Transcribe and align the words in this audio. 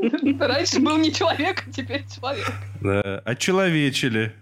Раньше 0.40 0.80
был 0.80 0.96
не 0.96 1.12
человек, 1.12 1.64
а 1.66 1.72
теперь 1.72 2.04
человек. 2.08 2.50
Да, 2.80 3.18
очеловечили. 3.24 4.32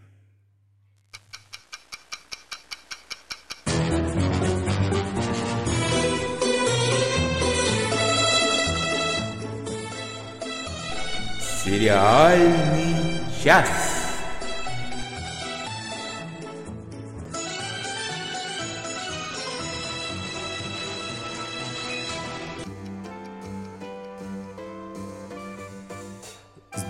Сериальный 11.64 13.20
час. 13.42 13.87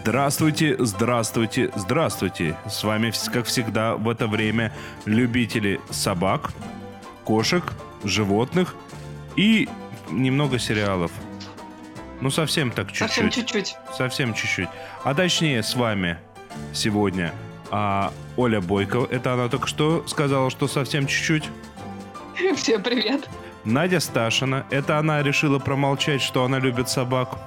Здравствуйте, 0.09 0.75
здравствуйте, 0.79 1.71
здравствуйте. 1.77 2.57
С 2.67 2.83
вами, 2.83 3.13
как 3.31 3.45
всегда, 3.45 3.95
в 3.95 4.09
это 4.09 4.27
время 4.27 4.73
любители 5.05 5.83
собак, 5.91 6.53
кошек, 7.25 7.63
животных 8.05 8.75
и 9.37 9.69
немного 10.11 10.59
сериалов. 10.59 11.13
Ну, 12.23 12.31
совсем 12.31 12.71
так 12.71 12.89
чуть-чуть. 12.91 13.09
Совсем 13.09 13.31
чуть-чуть. 13.31 13.77
Совсем 13.95 14.33
чуть-чуть. 14.33 14.71
А 15.05 15.13
точнее, 15.15 15.63
с 15.63 15.75
вами 15.75 16.17
сегодня 16.73 17.35
а, 17.71 18.11
Оля 18.39 18.63
Бойко. 18.63 19.07
Это 19.11 19.35
она 19.35 19.51
только 19.51 19.67
что 19.67 20.09
сказала, 20.09 20.49
что 20.49 20.69
совсем 20.69 21.07
чуть-чуть. 21.07 21.51
Всем 22.57 22.83
привет. 22.83 23.29
Надя 23.65 24.01
Сташина. 24.01 24.65
Это 24.71 24.97
она 24.97 25.23
решила 25.23 25.59
промолчать, 25.59 26.23
что 26.23 26.47
она 26.47 26.59
любит 26.59 26.89
собак. 26.89 27.39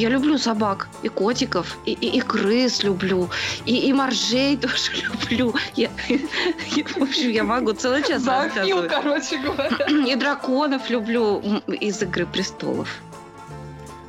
Я 0.00 0.08
люблю 0.08 0.38
собак, 0.38 0.88
и 1.02 1.08
котиков, 1.08 1.76
и, 1.84 1.92
и, 1.92 2.16
и 2.16 2.20
крыс 2.22 2.82
люблю, 2.82 3.28
и, 3.66 3.76
и 3.86 3.92
моржей 3.92 4.56
тоже 4.62 4.92
люблю. 4.94 5.54
Я, 5.76 5.90
я, 6.08 6.84
в 6.84 7.02
общем, 7.02 7.28
я 7.28 7.44
могу 7.44 7.72
целый 7.72 8.02
час 8.02 8.22
Зоофил, 8.22 8.88
короче 8.88 9.36
говоря. 9.36 9.76
И 10.10 10.14
драконов 10.16 10.88
люблю 10.88 11.40
из 11.66 12.02
«Игры 12.02 12.24
престолов». 12.24 12.88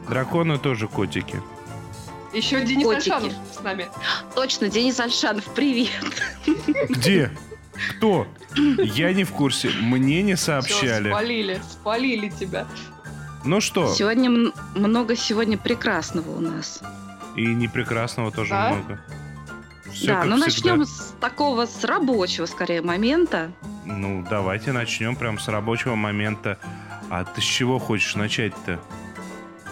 Драконы 0.07 0.57
тоже 0.57 0.87
котики. 0.87 1.41
Еще 2.31 2.63
Денис 2.63 2.85
Котики. 2.85 3.09
Альшанов 3.09 3.33
с 3.53 3.61
нами. 3.61 3.89
Точно, 4.33 4.69
Денис 4.69 4.97
Альшанов, 4.97 5.43
привет. 5.53 5.89
Где? 6.87 7.31
Кто? 7.89 8.27
Я 8.77 9.11
не 9.11 9.25
в 9.25 9.31
курсе. 9.31 9.71
Мне 9.81 10.21
не 10.21 10.35
Все, 10.35 10.45
сообщали. 10.45 11.09
спалили, 11.09 11.61
спалили 11.69 12.29
тебя. 12.29 12.65
Ну 13.43 13.59
что? 13.61 13.93
Сегодня 13.93 14.51
много 14.75 15.15
сегодня 15.15 15.57
прекрасного 15.57 16.29
у 16.37 16.39
нас. 16.39 16.81
И 17.35 17.45
непрекрасного 17.45 18.31
тоже 18.31 18.51
Да? 18.51 18.69
много. 18.73 19.01
Всё 19.91 20.07
да, 20.07 20.23
ну 20.23 20.35
всегда. 20.37 20.45
начнем 20.75 20.85
с 20.85 21.13
такого, 21.19 21.65
с 21.65 21.83
рабочего, 21.83 22.45
скорее, 22.45 22.81
момента. 22.81 23.51
Ну, 23.85 24.25
давайте 24.29 24.71
начнем 24.71 25.15
прям 25.15 25.37
с 25.39 25.47
рабочего 25.47 25.95
момента. 25.95 26.57
А 27.09 27.25
ты 27.25 27.41
с 27.41 27.43
чего 27.43 27.77
хочешь 27.79 28.15
начать-то? 28.15 28.79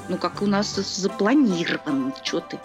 Ну, 0.09 0.17
как 0.17 0.41
у 0.41 0.45
нас 0.47 0.75
запланировано, 0.75 2.11
что 2.23 2.39
ты. 2.41 2.59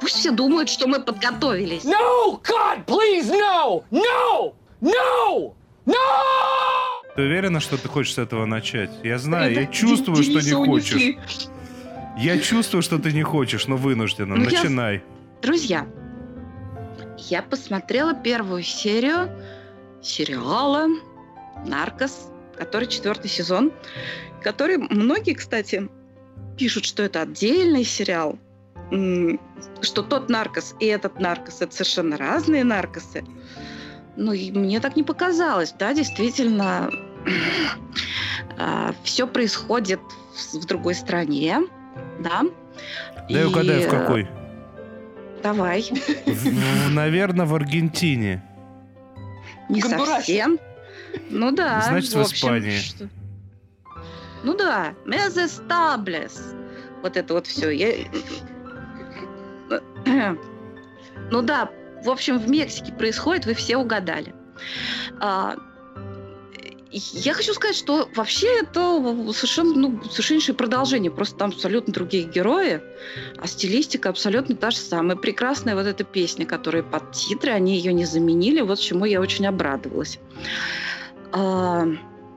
Пусть 0.00 0.16
все 0.16 0.30
думают, 0.30 0.68
что 0.68 0.86
мы 0.86 1.00
подготовились. 1.00 1.84
No! 1.84 2.40
God, 2.42 2.84
please, 2.84 3.28
no! 3.30 3.82
No! 3.90 4.52
No! 4.80 5.54
No! 5.86 5.94
Ты 7.16 7.22
уверена, 7.22 7.60
что 7.60 7.76
ты 7.76 7.88
хочешь 7.88 8.14
с 8.14 8.18
этого 8.18 8.44
начать? 8.44 8.90
Я 9.04 9.18
знаю, 9.18 9.54
я 9.54 9.62
Это 9.62 9.72
чувствую, 9.72 10.22
что 10.22 10.40
не 10.40 10.52
хочешь. 10.52 10.94
унесли. 10.94 11.18
Я 12.18 12.38
чувствую, 12.38 12.82
что 12.82 12.98
ты 12.98 13.12
не 13.12 13.22
хочешь, 13.22 13.66
но 13.66 13.76
вынуждена. 13.76 14.34
Ну, 14.36 14.44
я- 14.48 14.58
Начинай. 14.62 15.02
Друзья, 15.42 15.86
я 17.18 17.42
посмотрела 17.42 18.14
первую 18.14 18.62
серию 18.62 19.28
сериала 20.02 20.86
«Наркос», 21.66 22.30
который 22.56 22.88
четвертый 22.88 23.28
сезон, 23.28 23.72
который 24.42 24.76
многие, 24.78 25.34
кстати, 25.34 25.88
пишут, 26.56 26.84
что 26.84 27.02
это 27.02 27.22
отдельный 27.22 27.84
сериал, 27.84 28.38
что 29.80 30.02
тот 30.02 30.28
наркос 30.28 30.74
и 30.80 30.86
этот 30.86 31.18
наркос 31.20 31.62
это 31.62 31.74
совершенно 31.74 32.16
разные 32.16 32.64
наркосы. 32.64 33.24
Ну, 34.16 34.32
и 34.32 34.52
мне 34.52 34.78
так 34.78 34.94
не 34.94 35.02
показалось, 35.02 35.72
да, 35.76 35.92
действительно, 35.94 36.88
все 39.02 39.26
происходит 39.26 40.00
в, 40.52 40.64
другой 40.66 40.94
стране, 40.94 41.60
да. 42.20 42.42
Дай 43.28 43.42
И, 43.42 43.44
угадаю, 43.46 43.82
в 43.82 43.84
э, 43.86 43.90
какой. 43.90 44.28
Давай. 45.42 45.84
Наверное, 46.90 47.46
в 47.46 47.54
Аргентине. 47.54 48.42
Не 49.68 49.80
Гондурасе. 49.80 50.14
совсем. 50.16 50.58
Ну 51.30 51.52
да. 51.52 51.82
Значит, 51.82 52.12
в 52.14 52.20
общем, 52.20 52.34
Испании. 52.34 52.78
что- 52.78 53.08
Ну 54.42 54.56
да. 54.56 54.94
Мезестаблес. 55.04 56.54
Вот 57.02 57.16
это 57.16 57.34
вот 57.34 57.46
все. 57.46 58.06
Ну 61.30 61.40
да, 61.40 61.70
в 62.04 62.10
общем, 62.10 62.38
в 62.38 62.50
Мексике 62.50 62.92
происходит, 62.92 63.46
вы 63.46 63.54
все 63.54 63.78
угадали. 63.78 64.34
А, 66.94 66.98
Я 67.12 67.34
хочу 67.34 67.54
сказать, 67.54 67.76
что 67.76 68.08
вообще 68.14 68.60
это 68.60 69.00
совершенно, 69.32 69.74
ну, 69.74 70.04
совершеннейшее 70.04 70.54
продолжение. 70.54 71.10
Просто 71.10 71.36
там 71.36 71.50
абсолютно 71.50 71.92
другие 71.92 72.24
герои, 72.24 72.80
а 73.38 73.46
стилистика 73.46 74.08
абсолютно 74.08 74.54
та 74.54 74.70
же 74.70 74.78
самая. 74.78 75.16
Прекрасная 75.16 75.74
вот 75.74 75.86
эта 75.86 76.04
песня, 76.04 76.46
которая 76.46 76.82
под 76.82 77.12
титры, 77.12 77.52
они 77.52 77.76
ее 77.76 77.92
не 77.92 78.04
заменили, 78.04 78.60
вот 78.60 78.78
чему 78.78 79.04
я 79.04 79.20
очень 79.20 79.46
обрадовалась. 79.46 80.18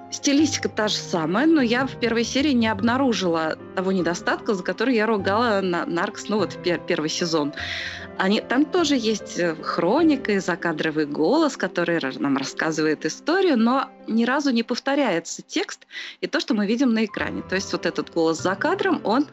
Стилистика 0.09 0.69
та 0.69 0.87
же 0.87 0.95
самая, 0.95 1.45
но 1.45 1.61
я 1.61 1.85
в 1.85 1.99
первой 1.99 2.23
серии 2.23 2.53
не 2.53 2.67
обнаружила 2.67 3.57
того 3.75 3.91
недостатка, 3.91 4.53
за 4.53 4.63
который 4.63 4.95
я 4.95 5.05
ругала 5.05 5.59
на 5.61 5.85
Наркс, 5.85 6.29
ну 6.29 6.37
вот 6.37 6.57
пер- 6.63 6.81
первый 6.85 7.09
сезон. 7.09 7.53
Они, 8.17 8.41
там 8.41 8.65
тоже 8.65 8.95
есть 8.95 9.37
э, 9.37 9.55
хроника 9.61 10.31
и 10.31 10.39
закадровый 10.39 11.05
голос, 11.05 11.55
который 11.55 11.99
нам 12.17 12.37
рассказывает 12.37 13.05
историю, 13.05 13.57
но 13.57 13.89
ни 14.07 14.25
разу 14.25 14.51
не 14.51 14.63
повторяется 14.63 15.41
текст 15.41 15.85
и 16.21 16.27
то, 16.27 16.39
что 16.39 16.55
мы 16.55 16.65
видим 16.65 16.93
на 16.93 17.05
экране. 17.05 17.43
То 17.43 17.55
есть 17.55 17.71
вот 17.73 17.85
этот 17.85 18.11
голос 18.11 18.41
за 18.41 18.55
кадром, 18.55 19.01
он 19.03 19.27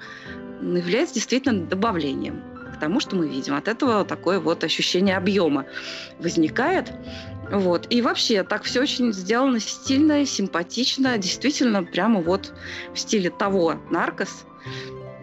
является 0.60 1.14
действительно 1.14 1.64
добавлением 1.64 2.42
к 2.74 2.80
тому, 2.80 3.00
что 3.00 3.16
мы 3.16 3.28
видим. 3.28 3.54
От 3.54 3.68
этого 3.68 4.04
такое 4.04 4.40
вот 4.40 4.64
ощущение 4.64 5.16
объема 5.16 5.64
возникает. 6.18 6.92
Вот. 7.50 7.86
И 7.90 8.02
вообще, 8.02 8.42
так 8.42 8.64
все 8.64 8.80
очень 8.80 9.12
сделано 9.12 9.60
стильно, 9.60 10.24
симпатично, 10.24 11.18
действительно 11.18 11.82
прямо 11.82 12.20
вот 12.20 12.52
в 12.92 12.98
стиле 12.98 13.30
того 13.30 13.76
«Наркос». 13.90 14.44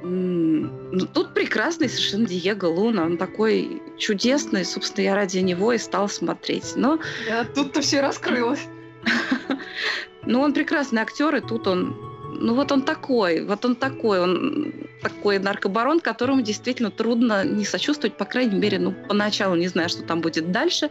Ну, 0.04 1.06
тут 1.14 1.34
прекрасный 1.34 1.88
совершенно 1.88 2.26
Диего 2.26 2.66
Луна. 2.66 3.04
Он 3.04 3.18
такой 3.18 3.82
чудесный. 4.00 4.66
Собственно, 4.66 5.06
я 5.06 5.16
ради 5.16 5.38
него 5.38 5.74
и 5.74 5.78
стала 5.78 6.08
смотреть. 6.08 6.74
Но, 6.76 7.00
Я 7.28 7.44
тут-то 7.44 7.82
все 7.82 8.02
раскрылось. 8.02 8.66
но 10.26 10.42
он 10.42 10.54
прекрасный 10.54 11.02
актер, 11.02 11.36
и 11.36 11.42
тут 11.42 11.68
он... 11.68 11.96
Ну 12.34 12.56
вот 12.56 12.72
он 12.72 12.82
такой, 12.82 13.46
вот 13.46 13.64
он 13.66 13.76
такой, 13.76 14.20
он 14.20 14.74
такой 15.04 15.38
наркобарон, 15.38 16.00
которому 16.00 16.42
действительно 16.42 16.90
трудно 16.90 17.44
не 17.44 17.66
сочувствовать, 17.66 18.18
по 18.18 18.26
крайней 18.26 18.58
мере, 18.58 18.80
ну, 18.80 18.96
поначалу 19.08 19.56
не 19.56 19.68
знаю, 19.68 19.90
что 19.90 20.02
там 20.02 20.22
будет 20.22 20.52
дальше. 20.52 20.90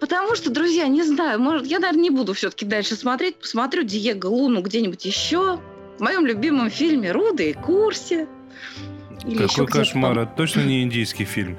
Потому 0.00 0.36
что, 0.36 0.50
друзья, 0.50 0.86
не 0.86 1.02
знаю, 1.02 1.40
может, 1.40 1.66
я, 1.66 1.78
наверное, 1.80 2.02
не 2.02 2.10
буду 2.10 2.32
все-таки 2.34 2.64
дальше 2.64 2.94
смотреть, 2.94 3.36
посмотрю 3.36 3.82
Диего 3.82 4.28
Луну 4.28 4.62
где-нибудь 4.62 5.04
еще. 5.04 5.60
В 5.98 6.00
моем 6.00 6.24
любимом 6.24 6.70
фильме 6.70 7.10
«Руды 7.10 7.50
и 7.50 7.52
Курси». 7.54 8.28
Или 9.26 9.46
Какой 9.46 9.66
кошмар. 9.66 10.18
Это 10.18 10.32
точно 10.36 10.60
не 10.60 10.82
индийский 10.82 11.24
фильм. 11.24 11.58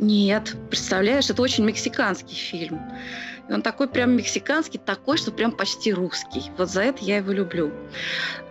Нет, 0.00 0.56
представляешь, 0.68 1.30
это 1.30 1.40
очень 1.40 1.64
мексиканский 1.64 2.34
фильм. 2.34 2.80
И 3.48 3.52
он 3.52 3.62
такой 3.62 3.88
прям 3.88 4.16
мексиканский, 4.16 4.80
такой, 4.84 5.16
что 5.18 5.30
прям 5.30 5.52
почти 5.52 5.92
русский. 5.92 6.50
Вот 6.58 6.70
за 6.70 6.82
это 6.82 7.04
я 7.04 7.18
его 7.18 7.32
люблю. 7.32 7.72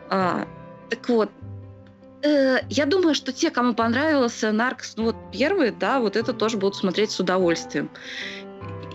А, 0.09 0.47
так 0.89 1.09
вот, 1.09 1.29
э, 2.23 2.59
я 2.69 2.85
думаю, 2.85 3.15
что 3.15 3.31
те, 3.31 3.49
кому 3.51 3.73
понравился 3.73 4.51
Наркс, 4.51 4.95
ну 4.97 5.05
вот 5.05 5.15
первые, 5.31 5.71
да, 5.71 5.99
вот 5.99 6.15
это 6.15 6.33
тоже 6.33 6.57
будут 6.57 6.75
смотреть 6.75 7.11
с 7.11 7.19
удовольствием. 7.19 7.89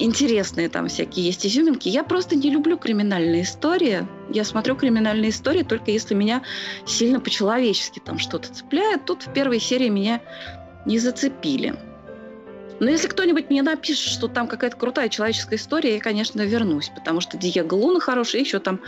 Интересные 0.01 0.69
там 0.69 0.87
всякие 0.89 1.27
есть 1.27 1.45
изюминки. 1.45 1.89
Я 1.89 2.05
просто 2.05 2.37
не 2.37 2.51
люблю 2.51 2.79
криминальные 2.79 3.43
истории. 3.43 4.07
Я 4.31 4.45
смотрю 4.45 4.77
криминальные 4.77 5.31
истории 5.31 5.65
только 5.65 5.91
если 5.91 6.15
меня 6.15 6.43
сильно 6.87 7.19
по-человечески 7.19 7.99
там 7.99 8.19
что-то 8.19 8.53
цепляет. 8.55 9.05
Тут 9.07 9.23
в 9.23 9.33
первой 9.33 9.59
серии 9.59 9.89
меня 9.89 10.21
не 10.87 10.99
зацепили. 10.99 11.75
Но 12.81 12.89
если 12.91 13.09
кто-нибудь 13.09 13.51
мне 13.51 13.63
напишет, 13.63 14.13
что 14.13 14.29
там 14.29 14.47
какая-то 14.47 14.77
крутая 14.77 15.09
человеческая 15.09 15.57
история, 15.57 15.95
я, 15.95 16.01
конечно, 16.01 16.43
вернусь, 16.43 16.91
потому 16.95 17.21
что 17.21 17.37
Диего 17.37 17.75
Луна 17.75 18.01
хороший, 18.01 18.41
еще 18.41 18.59
там 18.61 18.81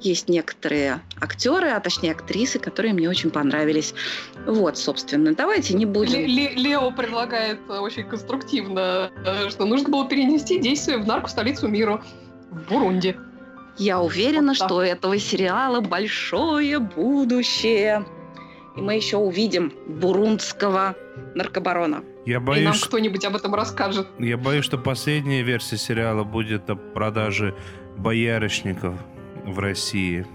есть 0.00 0.28
некоторые 0.28 1.00
актеры, 1.20 1.68
а 1.70 1.80
точнее 1.80 2.12
актрисы, 2.12 2.58
которые 2.58 2.92
мне 2.94 3.08
очень 3.08 3.30
понравились. 3.30 3.94
Вот, 4.46 4.76
собственно, 4.78 5.34
давайте 5.34 5.74
не 5.74 5.86
будем... 5.86 6.18
Ле- 6.20 6.26
Ле- 6.26 6.54
Лео 6.54 6.90
предлагает 6.90 7.58
очень 7.70 8.04
конструктивно, 8.04 9.10
э, 9.24 9.48
что 9.50 9.64
нужно 9.64 9.88
было 9.88 10.08
перенести 10.08 10.58
действие 10.58 10.98
в 10.98 11.06
нарко-столицу 11.06 11.68
мира, 11.68 12.02
в 12.50 12.68
Бурунди. 12.68 13.16
Я 13.78 14.00
уверена, 14.00 14.48
Вот 14.48 14.58
так. 14.58 14.68
что 14.68 14.76
у 14.78 14.80
этого 14.80 15.18
сериала 15.18 15.80
большое 15.80 16.78
будущее. 16.80 18.04
И 18.76 18.80
мы 18.80 18.94
еще 18.94 19.16
увидим 19.16 19.72
бурундского 19.86 20.96
наркобарона. 21.34 22.02
Я 22.28 22.34
И 22.34 22.40
нам 22.40 22.44
боюсь, 22.44 22.80
кто-нибудь 22.82 23.24
об 23.24 23.36
этом 23.36 23.54
расскажет. 23.54 24.06
я 24.18 24.36
боюсь, 24.36 24.62
что 24.62 24.76
последняя 24.76 25.42
версия 25.42 25.78
сериала 25.78 26.24
будет 26.24 26.68
о 26.68 26.76
продаже 26.76 27.54
боярышников 27.96 28.96
в 29.46 29.58
России. 29.58 30.26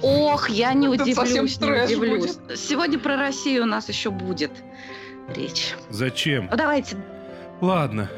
Ох, 0.00 0.48
я 0.48 0.72
не 0.72 0.86
Это 0.86 1.02
удивлюсь, 1.02 1.60
не 1.60 1.68
удивлюсь. 1.68 2.38
Сегодня 2.56 2.98
про 2.98 3.18
Россию 3.18 3.64
у 3.64 3.66
нас 3.66 3.90
еще 3.90 4.10
будет 4.10 4.52
речь. 5.36 5.74
Зачем? 5.90 6.48
Ну, 6.50 6.56
давайте. 6.56 6.96
Ладно, 7.60 8.10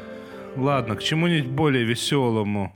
ладно, 0.55 0.95
к 0.95 1.03
чему-нибудь 1.03 1.51
более 1.51 1.83
веселому. 1.83 2.73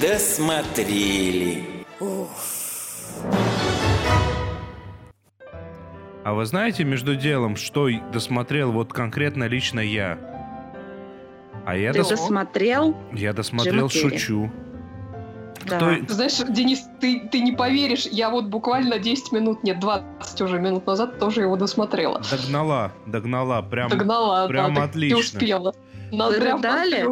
Досмотрели. 0.00 1.79
А 6.22 6.34
вы 6.34 6.44
знаете, 6.44 6.84
между 6.84 7.16
делом, 7.16 7.56
что 7.56 7.88
досмотрел 8.12 8.72
вот 8.72 8.92
конкретно 8.92 9.44
лично 9.44 9.80
я? 9.80 10.18
А 11.64 11.76
я, 11.76 11.92
Ты 11.92 12.00
дос- 12.00 12.10
досмотрел? 12.10 12.96
я 13.12 13.32
досмотрел 13.32 13.86
Джима 13.86 13.88
Керри. 13.88 14.18
«Шучу». 14.18 14.50
Да. 15.66 15.76
Кто- 15.76 16.06
Ты 16.06 16.12
знаешь, 16.14 16.38
Денис, 16.48 16.82
ты, 17.00 17.28
ты 17.30 17.40
не 17.40 17.52
поверишь, 17.52 18.06
я 18.06 18.30
вот 18.30 18.46
буквально 18.46 18.98
10 18.98 19.32
минут, 19.32 19.62
нет, 19.62 19.78
20 19.78 20.40
уже 20.40 20.58
минут 20.58 20.86
назад 20.86 21.18
тоже 21.18 21.42
его 21.42 21.56
досмотрела. 21.56 22.22
Догнала, 22.30 22.92
догнала, 23.06 23.60
прям... 23.62 23.90
Догнала, 23.90 24.48
прям 24.48 24.74
да, 24.74 24.84
отлично. 24.84 25.14
не 25.16 25.20
успела. 25.20 25.74
Вы 26.10 26.38
рыдали? 26.38 27.06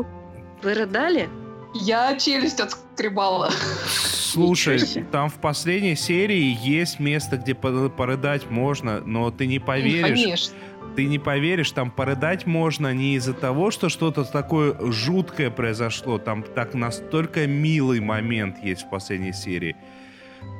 Вы 0.62 0.74
рыдали? 0.74 1.28
Я 1.74 2.16
челюсть 2.18 2.60
отскребала. 2.60 3.50
Слушай, 3.86 5.04
там 5.10 5.28
в 5.28 5.34
последней 5.34 5.96
серии 5.96 6.56
есть 6.62 6.98
место, 6.98 7.36
где 7.36 7.54
по- 7.54 7.88
порыдать 7.88 8.50
можно, 8.50 9.00
но 9.00 9.30
ты 9.30 9.46
не 9.46 9.58
поверишь, 9.58 10.02
Конечно. 10.02 10.54
ты 10.96 11.06
не 11.06 11.18
поверишь, 11.18 11.70
там 11.72 11.90
порыдать 11.90 12.46
можно 12.46 12.92
не 12.92 13.14
из-за 13.16 13.34
того, 13.34 13.70
что 13.70 13.88
что-то 13.88 14.24
такое 14.24 14.74
жуткое 14.90 15.50
произошло, 15.50 16.18
там 16.18 16.42
так 16.42 16.74
настолько 16.74 17.46
милый 17.46 18.00
момент 18.00 18.62
есть 18.62 18.82
в 18.82 18.90
последней 18.90 19.32
серии. 19.32 19.76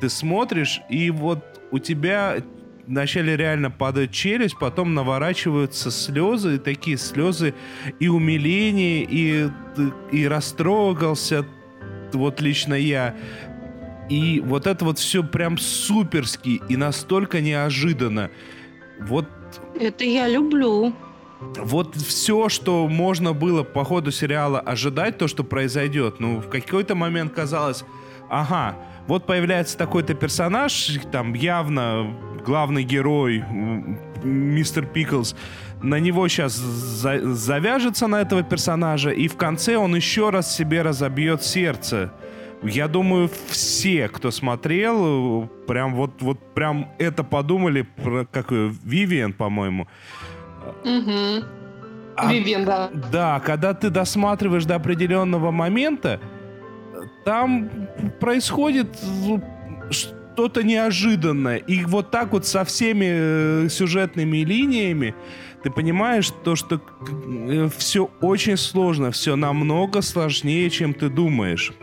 Ты 0.01 0.09
смотришь, 0.09 0.81
и 0.89 1.11
вот 1.11 1.45
у 1.71 1.79
тебя 1.79 2.39
вначале 2.89 3.37
реально 3.37 3.71
падает 3.71 4.11
челюсть, 4.11 4.59
потом 4.59 4.95
наворачиваются 4.95 5.91
слезы, 5.91 6.57
и 6.57 6.59
такие 6.59 6.97
слезы 6.97 7.55
и 8.01 8.09
умиление, 8.09 9.07
и, 9.09 9.49
и 10.11 10.27
растрогался, 10.27 11.45
вот 12.13 12.41
лично 12.41 12.75
я. 12.75 13.15
И 14.09 14.41
вот 14.45 14.67
это 14.67 14.85
вот 14.85 14.99
все 14.99 15.23
прям 15.23 15.59
суперски 15.59 16.63
и 16.69 16.77
настолько 16.77 17.41
неожиданно. 17.41 18.31
Вот 19.01 19.29
Это 19.79 20.05
я 20.05 20.27
люблю. 20.29 20.95
вот 21.41 21.95
все, 21.95 22.49
что 22.49 22.89
можно 22.89 23.35
было 23.35 23.63
по 23.63 23.85
ходу 23.85 24.11
сериала 24.11 24.61
ожидать, 24.61 25.19
то, 25.19 25.29
что 25.29 25.45
произойдет, 25.45 26.21
ну, 26.21 26.41
в 26.41 26.49
какой-то 26.49 26.95
момент 26.95 27.35
казалось, 27.35 27.85
ага, 28.31 28.77
вот 29.09 29.27
появляется 29.27 29.77
такой-то 29.77 30.15
персонаж, 30.15 30.99
там 31.11 31.33
явно 31.35 32.15
главный 32.45 32.85
герой, 32.85 33.45
мистер 34.23 34.87
Пиклз, 34.87 35.35
на 35.83 35.99
него 35.99 36.29
сейчас 36.29 36.55
завяжется 36.55 38.07
на 38.07 38.21
этого 38.21 38.43
персонажа, 38.43 39.11
и 39.11 39.29
в 39.29 39.37
конце 39.37 39.77
он 39.77 39.97
еще 39.97 40.31
раз 40.31 40.55
себе 40.55 40.83
разобьет 40.83 41.43
сердце. 41.43 42.13
Я 42.63 42.89
думаю, 42.89 43.31
все, 43.49 44.09
кто 44.09 44.31
смотрел, 44.31 45.49
прям 45.67 45.95
вот, 45.95 46.21
вот 46.21 46.55
прям 46.55 46.91
это 46.99 47.23
подумали, 47.23 47.83
про, 47.83 48.27
как 48.27 48.51
Вивиан, 48.51 49.33
по-моему. 49.33 49.87
Угу. 50.85 51.45
А- 52.17 52.33
Вивен, 52.33 52.65
да. 52.65 52.91
Да, 53.13 53.41
когда 53.41 53.75
ты 53.75 53.91
досматриваешь 53.91 54.65
до 54.65 54.75
определенного 54.75 55.53
момента, 55.53 56.21
там 57.29 57.69
происходит 58.21 58.87
ну, 59.27 59.43
что-то 59.91 60.63
неожиданное. 60.63 61.59
И 61.59 61.85
вот 61.85 62.11
так 62.11 62.33
вот 62.33 62.47
со 62.47 62.65
всеми 62.65 63.07
э, 63.07 63.69
сюжетными 63.69 64.39
линиями 64.39 65.15
ты 65.63 65.71
понимаешь 65.71 66.33
то, 66.43 66.57
что 66.57 66.81
все 67.77 68.09
очень 68.23 68.57
сложно, 68.57 69.11
все 69.11 69.37
намного 69.37 70.01
сложнее, 70.01 70.71
чем 70.71 70.95
ты 70.95 71.11
думаешь. 71.11 71.75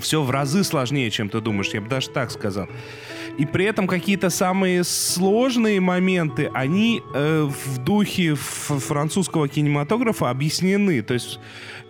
Все 0.00 0.22
в 0.22 0.30
разы 0.30 0.64
сложнее, 0.64 1.10
чем 1.10 1.28
ты 1.28 1.42
думаешь, 1.42 1.74
я 1.74 1.82
бы 1.82 1.88
даже 1.88 2.08
так 2.08 2.30
сказал. 2.30 2.66
И 3.36 3.44
при 3.44 3.66
этом 3.66 3.86
какие-то 3.86 4.30
самые 4.30 4.84
сложные 4.84 5.80
моменты, 5.80 6.50
они 6.54 7.02
э, 7.12 7.42
в 7.42 7.78
духе 7.84 8.34
французского 8.34 9.48
кинематографа 9.48 10.30
объяснены. 10.30 11.02
То 11.02 11.14
есть, 11.14 11.38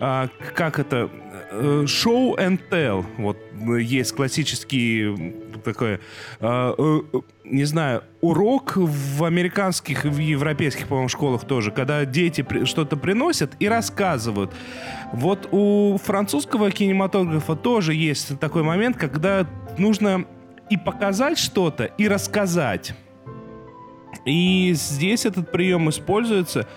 а, 0.01 0.27
как 0.53 0.79
это? 0.79 1.09
Э, 1.49 1.83
Show 1.85 2.37
and 2.37 2.59
tell. 2.69 3.05
Вот 3.17 3.37
э, 3.53 3.81
есть 3.81 4.13
классический 4.13 5.43
такой, 5.63 5.93
э, 5.93 5.99
э, 6.41 7.01
э, 7.13 7.21
не 7.45 7.65
знаю, 7.65 8.03
урок 8.21 8.73
в 8.75 9.23
американских 9.23 10.03
в 10.03 10.17
европейских, 10.17 10.87
по-моему, 10.87 11.09
школах 11.09 11.45
тоже, 11.45 11.71
когда 11.71 12.03
дети 12.05 12.45
что-то 12.65 12.97
приносят 12.97 13.51
и 13.59 13.67
рассказывают. 13.67 14.51
Вот 15.13 15.47
у 15.51 15.97
французского 16.03 16.71
кинематографа 16.71 17.55
тоже 17.55 17.93
есть 17.93 18.39
такой 18.39 18.63
момент, 18.63 18.97
когда 18.97 19.47
нужно 19.77 20.25
и 20.69 20.77
показать 20.77 21.37
что-то, 21.37 21.85
и 21.85 22.07
рассказать. 22.07 22.93
И 24.25 24.73
здесь 24.73 25.25
этот 25.25 25.51
прием 25.51 25.89
используется 25.89 26.67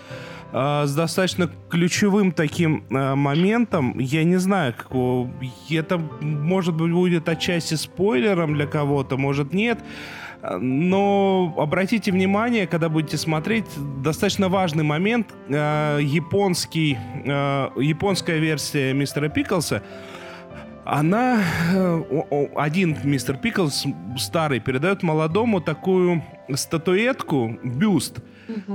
а, 0.53 0.85
с 0.85 0.93
достаточно 0.93 1.49
ключевым 1.69 2.31
таким 2.31 2.83
а, 2.89 3.15
моментом. 3.15 3.97
Я 3.99 4.23
не 4.23 4.37
знаю, 4.37 4.73
какого... 4.73 5.31
Это, 5.69 5.97
может 5.97 6.75
быть, 6.75 6.91
будет 6.91 7.29
отчасти 7.29 7.75
спойлером 7.75 8.53
для 8.55 8.67
кого-то, 8.67 9.17
может, 9.17 9.53
нет. 9.53 9.79
Но 10.59 11.53
обратите 11.57 12.11
внимание, 12.11 12.65
когда 12.65 12.89
будете 12.89 13.17
смотреть, 13.17 13.65
достаточно 14.03 14.49
важный 14.49 14.83
момент. 14.83 15.27
а, 15.49 15.99
Японский, 15.99 16.97
а, 17.25 17.71
японская 17.77 18.37
версия 18.37 18.93
мистера 18.93 19.29
Пиклса 19.29 19.83
она, 20.83 21.43
э, 21.73 22.47
один 22.55 22.97
мистер 23.03 23.37
Пиклс, 23.37 23.85
старый, 24.17 24.59
передает 24.59 25.03
молодому 25.03 25.61
такую 25.61 26.23
статуэтку, 26.53 27.59
бюст, 27.63 28.19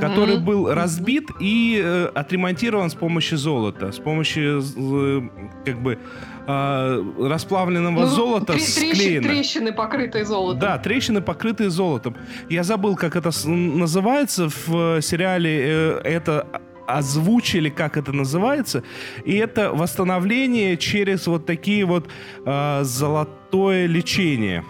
который 0.01 0.39
был 0.39 0.73
разбит 0.73 1.29
и 1.41 1.81
э, 1.83 2.07
отремонтирован 2.15 2.89
с 2.91 2.95
помощью 2.95 3.39
золота, 3.39 3.93
с 3.93 3.99
помощью 3.99 4.63
э, 4.77 5.23
как 5.65 5.81
бы 5.83 5.99
э, 6.47 7.05
расплавленного 7.29 8.01
Ну, 8.03 8.07
золота 8.07 8.53
тре- 8.53 8.61
склеено. 8.63 9.29
Трещины, 9.29 9.73
покрытые 9.73 10.25
золотом. 10.25 10.61
Да, 10.61 10.79
трещины, 10.79 11.21
покрытые 11.21 11.71
золотом. 11.71 12.17
Я 12.51 12.63
забыл, 12.63 12.97
как 12.97 13.17
это 13.17 13.31
называется 13.49 14.49
в 14.49 14.97
э, 14.97 15.01
сериале. 15.03 15.51
э, 15.67 16.01
Это 16.05 16.47
озвучили, 16.89 17.69
как 17.69 17.97
это 17.97 18.13
называется. 18.13 18.83
И 19.25 19.35
это 19.35 19.73
восстановление 19.73 20.77
через 20.77 21.27
вот 21.27 21.45
такие 21.45 21.85
вот 21.85 22.09
э, 22.45 22.81
золотое 22.85 23.87
лечение. 23.87 24.63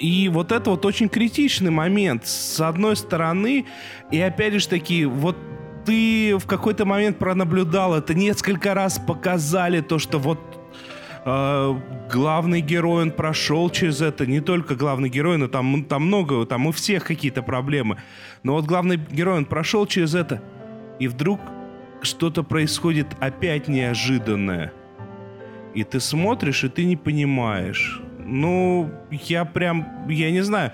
И 0.00 0.30
вот 0.30 0.50
это 0.50 0.70
вот 0.70 0.86
очень 0.86 1.10
критичный 1.10 1.70
момент. 1.70 2.26
С 2.26 2.58
одной 2.60 2.96
стороны, 2.96 3.66
и 4.10 4.18
опять 4.18 4.54
же 4.54 4.66
таки, 4.66 5.04
вот 5.04 5.36
ты 5.84 6.38
в 6.38 6.46
какой-то 6.46 6.86
момент 6.86 7.18
пронаблюдал 7.18 7.94
это, 7.94 8.14
несколько 8.14 8.72
раз 8.72 8.98
показали 8.98 9.82
то, 9.82 9.98
что 9.98 10.18
вот 10.18 10.40
э, 11.26 11.80
главный 12.10 12.62
герой, 12.62 13.02
он 13.02 13.10
прошел 13.10 13.68
через 13.68 14.00
это, 14.00 14.26
не 14.26 14.40
только 14.40 14.74
главный 14.74 15.10
герой, 15.10 15.36
но 15.36 15.48
там, 15.48 15.84
там 15.84 16.06
много, 16.06 16.46
там 16.46 16.66
у 16.66 16.72
всех 16.72 17.04
какие-то 17.04 17.42
проблемы. 17.42 17.98
Но 18.42 18.54
вот 18.54 18.64
главный 18.64 18.96
герой, 18.96 19.36
он 19.36 19.44
прошел 19.44 19.86
через 19.86 20.14
это, 20.14 20.42
и 20.98 21.08
вдруг 21.08 21.40
что-то 22.00 22.42
происходит 22.42 23.06
опять 23.20 23.68
неожиданное. 23.68 24.72
И 25.74 25.84
ты 25.84 26.00
смотришь, 26.00 26.64
и 26.64 26.68
ты 26.70 26.86
не 26.86 26.96
понимаешь. 26.96 28.00
Ну, 28.24 28.90
я 29.10 29.44
прям, 29.44 30.06
я 30.08 30.30
не 30.30 30.42
знаю. 30.42 30.72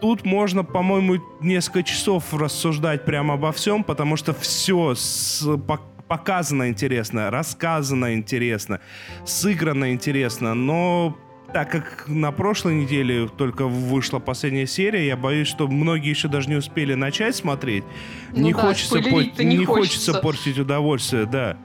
тут 0.00 0.24
можно, 0.24 0.64
по-моему, 0.64 1.16
несколько 1.40 1.82
часов 1.82 2.32
рассуждать 2.32 3.04
прямо 3.04 3.34
обо 3.34 3.52
всем, 3.52 3.84
потому 3.84 4.16
что 4.16 4.32
все 4.32 4.94
с, 4.94 5.46
по- 5.66 5.80
показано 6.08 6.68
интересно, 6.68 7.30
рассказано 7.30 8.14
интересно, 8.14 8.80
сыграно 9.24 9.92
интересно, 9.92 10.54
но 10.54 11.16
так 11.52 11.70
как 11.70 12.04
на 12.08 12.30
прошлой 12.32 12.74
неделе 12.76 13.28
только 13.28 13.66
вышла 13.66 14.20
последняя 14.20 14.66
серия, 14.66 15.06
я 15.06 15.16
боюсь, 15.16 15.48
что 15.48 15.66
многие 15.68 16.10
еще 16.10 16.28
даже 16.28 16.48
не 16.48 16.56
успели 16.56 16.94
начать 16.94 17.34
смотреть. 17.36 17.84
Ну 18.32 18.40
не 18.46 18.54
да, 18.54 18.60
хочется, 18.60 19.00
пор- 19.02 19.22
не 19.38 19.44
не 19.58 19.64
хочется 19.64 20.12
хочется. 20.12 20.14
портить 20.14 20.58
удовольствие, 20.58 21.26
да. 21.26 21.56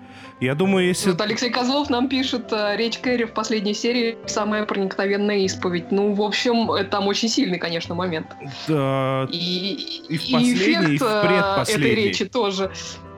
Я 0.42 0.54
думаю, 0.54 0.88
если... 0.88 1.12
Вот 1.12 1.22
Алексей 1.22 1.50
Козлов 1.50 1.90
нам 1.90 2.10
пишет, 2.10 2.52
э, 2.52 2.76
речь 2.76 3.00
Кэрри 3.00 3.24
в 3.24 3.34
последней 3.34 3.74
серии 3.74 4.18
самая 4.26 4.66
проникновенная 4.66 5.38
исповедь. 5.40 5.92
Ну, 5.92 6.14
в 6.14 6.22
общем, 6.22 6.72
это 6.72 6.90
там 6.90 7.08
очень 7.08 7.30
сильный, 7.30 7.58
конечно, 7.58 7.96
момент. 7.96 8.28
Да, 8.68 9.28
И, 9.32 10.04
И 10.10 10.18
в 10.18 10.32
последней, 10.32 10.46
и 10.46 10.54
в 10.54 10.96
эффект, 10.96 11.02
э, 11.02 11.22
предпоследней. 11.28 11.92
этой 11.92 12.04
речи 12.04 12.26
тоже. 12.26 12.72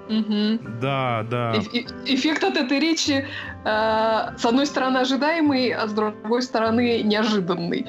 Мгм. 0.09 0.79
да, 0.79 1.25
да. 1.29 1.55
Э- 1.74 1.83
Эффект 2.05 2.43
от 2.43 2.55
этой 2.55 2.79
речи, 2.79 3.25
э, 3.65 4.38
с 4.38 4.45
одной 4.45 4.65
стороны, 4.65 5.00
ожидаемый, 5.00 5.71
а 5.71 5.88
с 5.88 5.91
другой 5.91 6.43
стороны, 6.43 7.01
неожиданный. 7.03 7.86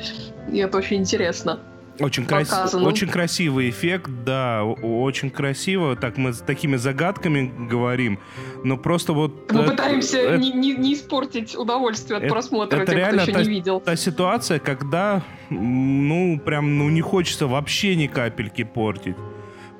И 0.50 0.58
это 0.58 0.78
очень 0.78 0.96
интересно. 0.96 1.60
Очень, 2.00 2.26
крас- 2.26 2.74
очень 2.74 3.08
красивый 3.08 3.70
эффект, 3.70 4.08
да, 4.24 4.62
очень 4.64 5.30
красиво. 5.30 5.96
Так 5.96 6.16
мы 6.16 6.32
с 6.32 6.38
такими 6.38 6.76
загадками 6.76 7.52
говорим, 7.68 8.18
но 8.64 8.76
просто 8.76 9.12
вот... 9.12 9.50
Мы 9.52 9.62
э, 9.62 9.66
пытаемся 9.70 10.18
э, 10.18 10.38
не, 10.38 10.52
не- 10.52 10.74
не 10.76 10.94
испортить 10.94 11.56
удовольствие 11.56 12.18
от 12.18 12.24
это- 12.24 12.32
просмотра 12.32 12.76
это 12.76 12.92
тем, 12.92 12.96
реально 12.98 13.22
кто 13.22 13.30
еще 13.32 13.42
не 13.42 13.48
видел. 13.48 13.80
та 13.80 13.96
ситуация, 13.96 14.58
когда, 14.60 15.22
ну, 15.50 16.38
прям, 16.44 16.78
ну, 16.78 16.88
не 16.88 17.00
хочется 17.00 17.46
вообще 17.46 17.96
ни 17.96 18.06
капельки 18.06 18.62
портить 18.64 19.16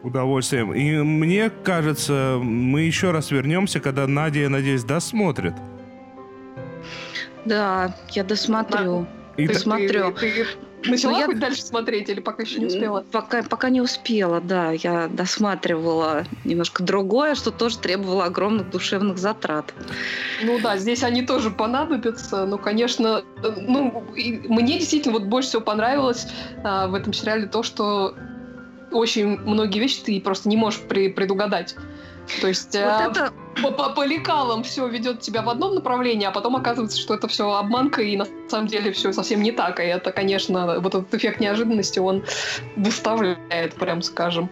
удовольствием. 0.03 0.73
И 0.75 0.97
мне 1.03 1.51
кажется, 1.51 2.39
мы 2.43 2.83
еще 2.83 3.11
раз 3.11 3.31
вернемся, 3.31 3.81
когда 3.81 4.07
Надя, 4.07 4.41
я 4.41 4.49
надеюсь, 4.49 4.85
досмотрит. 4.85 5.55
Да, 7.45 7.95
я 8.11 8.25
досмотрю. 8.25 9.07
И 9.37 9.47
Ты, 9.47 9.55
та- 9.55 9.59
смотрю. 9.61 10.13
Ты, 10.13 10.31
ты 10.33 10.47
начала 10.91 11.19
я- 11.19 11.27
хоть 11.27 11.39
дальше 11.39 11.63
смотреть 11.63 12.09
или 12.09 12.21
пока 12.21 12.43
еще 12.43 12.59
не 12.61 12.67
успела? 12.67 13.05
Пока, 13.13 13.43
пока 13.43 13.69
не 13.71 13.81
успела, 13.81 14.41
да. 14.41 14.73
Я 14.73 15.09
досматривала 15.09 16.25
немножко 16.45 16.83
другое, 16.83 17.35
что 17.35 17.51
тоже 17.51 17.79
требовало 17.79 18.25
огромных 18.25 18.71
душевных 18.71 19.19
затрат. 19.19 19.73
Ну 20.43 20.59
да, 20.61 20.77
здесь 20.77 21.03
они 21.03 21.23
тоже 21.23 21.51
понадобятся. 21.51 22.47
Ну, 22.47 22.59
конечно, 22.59 23.23
э, 23.43 23.51
ну, 23.57 24.05
мне 24.15 24.79
действительно 24.79 25.15
вот 25.19 25.25
больше 25.29 25.49
всего 25.51 25.63
понравилось 25.63 26.27
а, 26.65 26.87
в 26.89 26.95
этом 26.95 27.13
сериале 27.13 27.47
то, 27.47 27.63
что 27.63 28.15
очень 28.91 29.39
многие 29.41 29.81
вещи 29.81 30.03
ты 30.03 30.21
просто 30.21 30.49
не 30.49 30.57
можешь 30.57 30.81
пре- 30.89 31.11
предугадать. 31.11 31.77
То 32.41 32.49
есть 32.49 32.77
а, 32.77 33.05
Вот 33.09 33.17
это 33.17 33.33
по, 33.63 33.71
по- 33.73 33.91
по 33.91 34.05
лекалам 34.05 34.63
все 34.63 34.87
ведет 34.87 35.21
тебя 35.21 35.43
в 35.43 35.49
одном 35.49 35.75
направлении, 35.75 36.27
а 36.27 36.31
потом 36.31 36.57
оказывается, 36.57 36.99
что 36.99 37.15
это 37.15 37.29
все 37.29 37.51
обманка, 37.51 38.03
и 38.03 38.17
на 38.17 38.27
самом 38.49 38.67
деле 38.69 38.93
все 38.93 39.13
совсем 39.13 39.43
не 39.43 39.53
так. 39.53 39.81
И 39.81 39.83
это, 39.83 40.13
конечно, 40.13 40.79
вот 40.81 40.95
этот 40.95 41.13
эффект 41.15 41.41
неожиданности, 41.41 41.99
он 41.99 42.25
выставляет, 42.77 43.75
прям 43.75 44.03
скажем. 44.03 44.49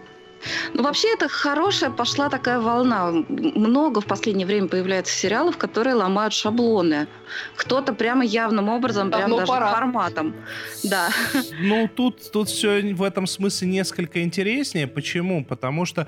Ну, 0.73 0.83
вообще, 0.83 1.11
это 1.13 1.27
хорошая 1.27 1.89
пошла 1.89 2.29
такая 2.29 2.59
волна. 2.59 3.11
Много 3.27 4.01
в 4.01 4.05
последнее 4.05 4.45
время 4.45 4.67
появляется 4.67 5.17
сериалов, 5.17 5.57
которые 5.57 5.95
ломают 5.95 6.31
шаблоны. 6.31 7.07
Кто-то 7.55 7.93
прямо 7.93 8.23
явным 8.23 8.69
образом, 8.69 9.09
прям 9.09 9.21
Давно 9.21 9.37
даже 9.37 9.51
пора. 9.51 9.71
форматом. 9.71 10.35
Да. 10.83 11.09
Ну, 11.59 11.89
тут, 11.93 12.31
тут 12.31 12.49
все 12.49 12.93
в 12.93 13.01
этом 13.01 13.25
смысле 13.25 13.67
несколько 13.67 14.21
интереснее. 14.23 14.87
Почему? 14.87 15.43
Потому 15.43 15.85
что 15.85 16.07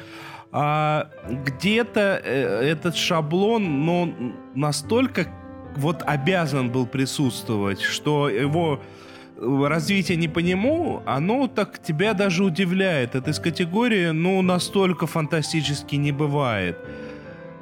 а, 0.52 1.10
где-то 1.30 2.22
э, 2.24 2.62
этот 2.72 2.96
шаблон, 2.96 3.86
ну, 3.86 4.34
настолько 4.56 5.28
вот 5.76 6.04
обязан 6.06 6.72
был 6.72 6.88
присутствовать, 6.88 7.82
что 7.82 8.30
его 8.30 8.80
э, 9.38 9.68
развитие 9.68 10.18
не 10.18 10.28
по 10.28 10.40
нему, 10.40 11.04
оно 11.06 11.48
так 11.48 11.80
тебя 11.80 12.14
даже 12.14 12.44
удивляет. 12.44 13.14
Это 13.14 13.30
из 13.30 13.40
категории, 13.40 14.10
ну, 14.10 14.42
настолько 14.42 15.06
фантастически 15.06 15.96
не 15.96 16.12
бывает. 16.12 16.78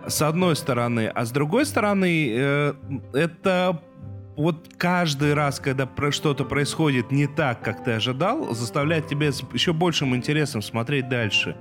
С 0.08 0.22
одной 0.22 0.56
стороны. 0.56 1.12
А 1.14 1.26
с 1.26 1.32
другой 1.32 1.66
стороны, 1.66 2.30
э, 2.32 2.74
это 3.14 3.82
вот 4.38 4.70
каждый 4.78 5.34
раз, 5.34 5.60
когда 5.60 5.90
что-то 6.12 6.46
происходит 6.46 7.12
не 7.12 7.28
так, 7.28 7.62
как 7.62 7.84
ты 7.84 7.92
ожидал, 7.92 8.54
заставляет 8.54 9.08
тебя 9.08 9.32
с 9.34 9.44
еще 9.52 9.74
большим 9.74 10.16
интересом 10.16 10.62
смотреть 10.62 11.10
дальше. 11.10 11.58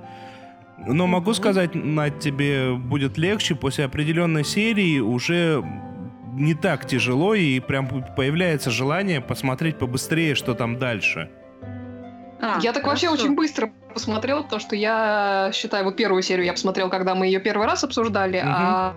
Но 0.77 1.07
могу 1.07 1.33
сказать, 1.33 1.71
Надь, 1.73 2.19
тебе 2.19 2.73
будет 2.73 3.17
легче 3.17 3.55
после 3.55 3.85
определенной 3.85 4.43
серии 4.43 4.99
уже 4.99 5.63
не 6.33 6.53
так 6.53 6.85
тяжело 6.85 7.33
и 7.33 7.59
прям 7.59 7.87
появляется 8.15 8.69
желание 8.69 9.21
посмотреть 9.21 9.79
побыстрее, 9.79 10.35
что 10.35 10.53
там 10.53 10.77
дальше. 10.77 11.31
А, 12.39 12.59
я 12.61 12.73
так 12.73 12.85
вообще 12.85 13.07
хорошо. 13.07 13.23
очень 13.23 13.35
быстро 13.35 13.71
посмотрела, 13.91 14.43
потому 14.43 14.59
что 14.59 14.75
я 14.75 15.49
считаю, 15.53 15.85
вот 15.85 15.95
первую 15.95 16.21
серию 16.21 16.45
я 16.45 16.53
посмотрела, 16.53 16.89
когда 16.89 17.15
мы 17.15 17.25
ее 17.25 17.39
первый 17.39 17.65
раз 17.65 17.83
обсуждали, 17.83 18.43
а, 18.45 18.93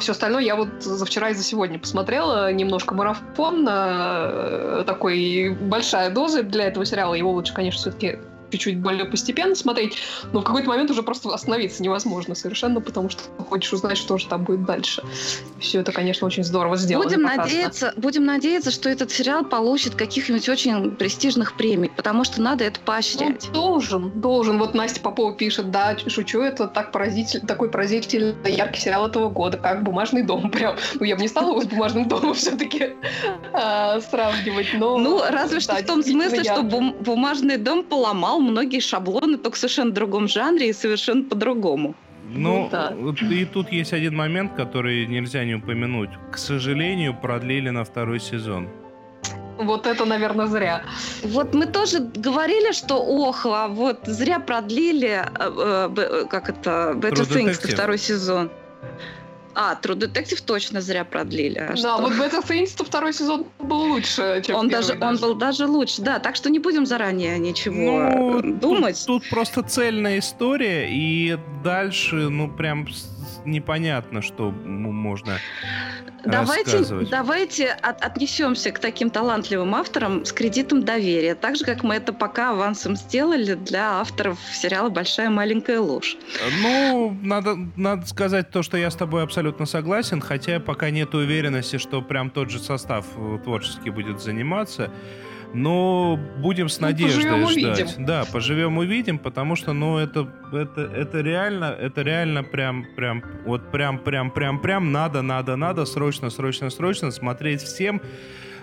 все 0.00 0.12
остальное 0.12 0.42
я 0.42 0.56
вот 0.56 0.82
за 0.82 1.04
вчера 1.06 1.30
и 1.30 1.34
за 1.34 1.42
сегодня 1.42 1.78
посмотрела. 1.78 2.52
Немножко 2.52 2.94
марафон, 2.94 3.66
э, 3.68 4.84
такой 4.86 5.56
большая 5.60 6.10
доза 6.10 6.42
для 6.42 6.66
этого 6.66 6.84
сериала. 6.84 7.14
Его 7.14 7.32
лучше, 7.32 7.54
конечно, 7.54 7.80
все-таки 7.80 8.18
чуть-чуть 8.50 8.78
более 8.78 9.04
постепенно 9.04 9.54
смотреть, 9.54 9.96
но 10.32 10.40
в 10.40 10.44
какой-то 10.44 10.68
момент 10.68 10.90
уже 10.90 11.02
просто 11.02 11.32
остановиться 11.32 11.82
невозможно 11.82 12.34
совершенно, 12.34 12.80
потому 12.80 13.08
что 13.08 13.22
хочешь 13.48 13.72
узнать, 13.72 13.96
что 13.98 14.18
же 14.18 14.26
там 14.26 14.44
будет 14.44 14.64
дальше. 14.64 15.02
Все 15.60 15.80
это, 15.80 15.92
конечно, 15.92 16.26
очень 16.26 16.44
здорово 16.44 16.76
сделано. 16.76 17.08
Будем 17.08 17.22
показано. 17.22 17.44
надеяться, 17.44 17.92
будем 17.96 18.24
надеяться, 18.24 18.70
что 18.70 18.88
этот 18.88 19.10
сериал 19.10 19.44
получит 19.44 19.94
каких-нибудь 19.94 20.48
очень 20.48 20.92
престижных 20.92 21.56
премий, 21.56 21.90
потому 21.94 22.24
что 22.24 22.40
надо 22.40 22.64
это 22.64 22.80
поощрять. 22.80 23.48
Ну, 23.48 23.52
должен, 23.52 24.20
должен. 24.20 24.58
Вот 24.58 24.74
Настя 24.74 25.00
Попова 25.00 25.34
пишет, 25.34 25.70
да, 25.70 25.96
шучу, 26.06 26.40
это 26.40 26.68
так 26.68 26.92
поразитель, 26.92 27.40
такой 27.40 27.70
поразительно 27.70 28.34
яркий 28.46 28.80
сериал 28.80 29.06
этого 29.06 29.28
года, 29.28 29.58
как 29.58 29.82
«Бумажный 29.82 30.22
дом». 30.22 30.50
Прям, 30.58 30.76
ну, 30.94 31.04
я 31.04 31.16
бы 31.16 31.22
не 31.22 31.28
стала 31.28 31.50
его 31.50 31.60
с 31.60 31.66
«Бумажным 31.66 32.08
домом» 32.08 32.34
все-таки 32.34 32.94
сравнивать, 34.10 34.68
но... 34.74 34.98
Ну, 34.98 35.22
разве 35.28 35.60
что 35.60 35.74
в 35.74 35.82
том 35.84 36.02
смысле, 36.02 36.44
что 36.44 36.62
бумажный 36.62 37.56
дом 37.56 37.84
поломал 37.84 38.37
многие 38.40 38.80
шаблоны, 38.80 39.38
только 39.38 39.56
в 39.56 39.58
совершенно 39.58 39.92
другом 39.92 40.28
жанре 40.28 40.68
и 40.68 40.72
совершенно 40.72 41.24
по-другому. 41.24 41.94
Ну, 42.30 42.68
Ну 42.70 42.70
да. 42.70 42.94
и 43.30 43.44
тут 43.44 43.72
есть 43.72 43.92
один 43.92 44.14
момент, 44.14 44.52
который 44.54 45.06
нельзя 45.06 45.44
не 45.44 45.54
упомянуть. 45.54 46.10
К 46.30 46.38
сожалению, 46.38 47.14
продлили 47.14 47.70
на 47.70 47.84
второй 47.84 48.20
сезон. 48.20 48.68
Вот 49.58 49.86
это, 49.86 50.04
наверное, 50.04 50.46
зря. 50.46 50.82
Вот 51.24 51.54
мы 51.54 51.66
тоже 51.66 51.98
говорили, 51.98 52.72
что 52.72 52.94
ох, 52.96 53.46
а 53.46 53.66
вот 53.66 54.00
зря 54.06 54.38
продлили, 54.38 55.08
э, 55.08 55.28
э, 55.38 55.90
э, 55.96 56.24
как 56.30 56.48
это, 56.48 56.92
Better 56.94 57.26
Things 57.26 57.72
второй 57.72 57.98
сезон. 57.98 58.50
А, 59.60 59.76
True 59.82 59.96
Detective 59.96 60.40
точно 60.44 60.80
зря 60.80 61.04
продлили. 61.04 61.58
А 61.58 61.70
Да, 61.70 61.76
что? 61.76 61.96
вот 61.98 62.12
Better 62.12 62.46
Things 62.46 62.84
второй 62.84 63.12
сезон 63.12 63.44
был 63.58 63.80
лучше, 63.92 64.40
чем 64.46 64.54
он 64.54 64.68
первый 64.68 64.86
даже, 64.96 65.04
он 65.04 65.16
был 65.16 65.34
даже 65.34 65.66
лучше, 65.66 66.00
да. 66.00 66.20
Так 66.20 66.36
что 66.36 66.48
не 66.48 66.60
будем 66.60 66.86
заранее 66.86 67.40
ничего 67.40 67.74
Ну, 67.74 68.38
э, 68.38 68.42
думать. 68.52 69.02
Тут, 69.04 69.22
тут 69.24 69.30
просто 69.30 69.64
цельная 69.64 70.20
история, 70.20 70.88
и 70.88 71.36
дальше, 71.64 72.14
ну, 72.28 72.48
прям 72.48 72.86
непонятно, 73.44 74.22
что 74.22 74.50
можно 74.52 75.38
Давайте, 76.24 76.84
давайте 77.10 77.68
от- 77.68 78.04
отнесемся 78.04 78.70
к 78.72 78.78
таким 78.78 79.10
талантливым 79.10 79.74
авторам 79.74 80.24
с 80.24 80.32
кредитом 80.32 80.82
доверия, 80.82 81.34
так 81.34 81.56
же, 81.56 81.64
как 81.64 81.82
мы 81.82 81.94
это 81.94 82.12
пока 82.12 82.50
авансом 82.50 82.96
сделали 82.96 83.54
для 83.54 84.00
авторов 84.00 84.38
сериала 84.52 84.88
«Большая 84.88 85.30
маленькая 85.30 85.80
ложь». 85.80 86.16
Ну, 86.62 87.16
надо, 87.22 87.56
надо 87.76 88.06
сказать 88.06 88.50
то, 88.50 88.62
что 88.62 88.76
я 88.76 88.90
с 88.90 88.96
тобой 88.96 89.22
абсолютно 89.22 89.66
согласен, 89.66 90.20
хотя 90.20 90.60
пока 90.60 90.90
нет 90.90 91.14
уверенности, 91.14 91.78
что 91.78 92.02
прям 92.02 92.30
тот 92.30 92.50
же 92.50 92.58
состав 92.58 93.06
э, 93.16 93.38
творчески 93.44 93.88
будет 93.90 94.20
заниматься. 94.20 94.90
Но 95.54 96.18
будем 96.38 96.68
с 96.68 96.78
Ну, 96.80 96.88
надеждой 96.88 97.24
поживем, 97.24 97.48
ждать. 97.48 97.80
увидим. 97.80 98.04
Да, 98.06 98.24
поживем 98.30 98.78
увидим, 98.78 99.18
потому 99.18 99.56
что, 99.56 99.72
ну, 99.72 99.96
это, 99.98 100.28
это, 100.52 100.82
это 100.82 101.20
реально, 101.20 101.64
это 101.66 102.02
реально 102.02 102.42
прям, 102.44 102.86
прям, 102.96 103.22
вот 103.46 103.70
прям, 103.70 103.98
прям, 103.98 104.30
прям, 104.30 104.60
прям 104.60 104.92
надо, 104.92 105.22
надо, 105.22 105.56
надо, 105.56 105.86
срочно, 105.86 106.28
срочно, 106.30 106.68
срочно 106.70 107.10
смотреть 107.10 107.62
всем. 107.62 108.00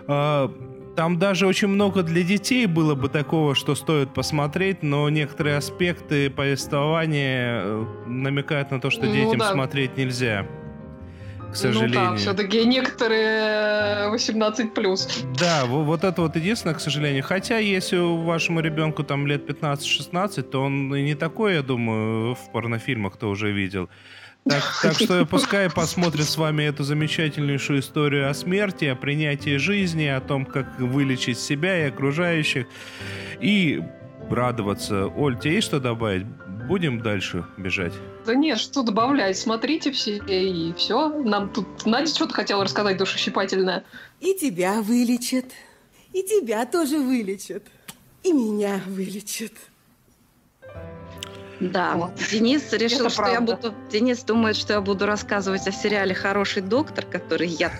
А, 0.08 0.52
Там 0.96 1.18
даже 1.20 1.48
очень 1.48 1.68
много 1.68 2.04
для 2.04 2.24
детей 2.24 2.68
было 2.68 2.96
бы 2.96 3.10
такого, 3.10 3.54
что 3.56 3.76
стоит 3.76 4.14
посмотреть, 4.14 4.82
но 4.84 5.10
некоторые 5.10 5.58
аспекты 5.58 6.30
повествования 6.30 7.62
э, 7.64 7.86
намекают 8.08 8.72
на 8.72 8.80
то, 8.80 8.90
что 8.90 9.06
Ну 9.06 9.12
детям 9.12 9.40
да. 9.40 9.52
смотреть 9.52 9.98
нельзя. 9.98 10.46
К 11.56 11.58
сожалению. 11.58 12.02
Ну 12.02 12.10
да, 12.12 12.16
все-таки 12.18 12.66
некоторые 12.66 14.10
18 14.10 14.74
плюс. 14.74 15.24
Да, 15.40 15.64
вот 15.66 16.04
это 16.04 16.22
вот 16.22 16.36
единственное, 16.36 16.76
к 16.76 16.82
сожалению. 16.82 17.24
Хотя, 17.24 17.60
если 17.60 17.96
вашему 17.96 18.60
ребенку 18.60 19.06
там 19.06 19.26
лет 19.26 19.50
15-16, 19.50 20.42
то 20.42 20.64
он 20.64 20.94
и 20.94 21.02
не 21.04 21.16
такой, 21.16 21.54
я 21.54 21.62
думаю, 21.62 22.36
в 22.36 22.52
порнофильмах 22.52 23.14
кто 23.14 23.30
уже 23.30 23.54
видел. 23.54 23.88
Так, 24.44 24.64
так 24.82 24.94
что 24.96 25.26
пускай 25.26 25.70
посмотрит 25.70 26.26
с 26.26 26.36
вами 26.36 26.64
эту 26.64 26.84
замечательнейшую 26.84 27.80
историю 27.80 28.30
о 28.30 28.34
смерти, 28.34 28.86
о 28.86 28.96
принятии 28.98 29.56
жизни, 29.56 30.08
о 30.08 30.20
том, 30.20 30.46
как 30.46 30.78
вылечить 30.78 31.40
себя 31.40 31.86
и 31.86 31.90
окружающих. 31.90 32.68
И 33.40 33.82
радоваться. 34.30 35.08
Оль, 35.08 35.40
тебе 35.40 35.56
есть 35.56 35.68
что 35.68 35.80
добавить? 35.80 36.26
Будем 36.68 37.02
дальше 37.02 37.46
бежать? 37.58 37.94
Да 38.26 38.34
нет, 38.34 38.58
что 38.58 38.82
добавлять. 38.82 39.38
Смотрите 39.38 39.92
все, 39.92 40.18
и 40.18 40.74
все. 40.74 41.10
Нам 41.10 41.50
тут 41.50 41.86
Надя 41.86 42.08
что-то 42.08 42.34
хотела 42.34 42.64
рассказать 42.64 42.98
душещипательное. 42.98 43.84
И 44.20 44.34
тебя 44.34 44.82
вылечат. 44.82 45.46
И 46.14 46.24
тебя 46.24 46.66
тоже 46.66 46.98
вылечат. 46.98 47.64
И 48.24 48.32
меня 48.32 48.82
вылечат. 48.88 49.52
Да, 51.60 51.96
вот. 51.96 52.12
Денис 52.32 52.74
решил, 52.74 53.06
Это 53.06 53.10
что 53.10 53.22
правда. 53.22 53.34
я 53.34 53.42
буду... 53.42 53.76
Денис 53.92 54.24
думает, 54.24 54.56
что 54.56 54.74
я 54.74 54.82
буду 54.82 55.06
рассказывать 55.06 55.68
о 55.68 55.72
сериале 55.72 56.14
«Хороший 56.14 56.62
доктор», 56.62 57.06
который 57.06 57.48
я 57.48 57.72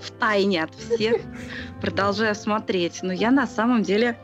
в 0.00 0.10
тайне 0.12 0.62
от 0.64 0.74
всех 0.74 1.22
продолжаю 1.80 2.34
смотреть. 2.34 3.00
Но 3.02 3.12
я 3.12 3.30
на 3.30 3.46
самом 3.46 3.82
деле 3.82 4.16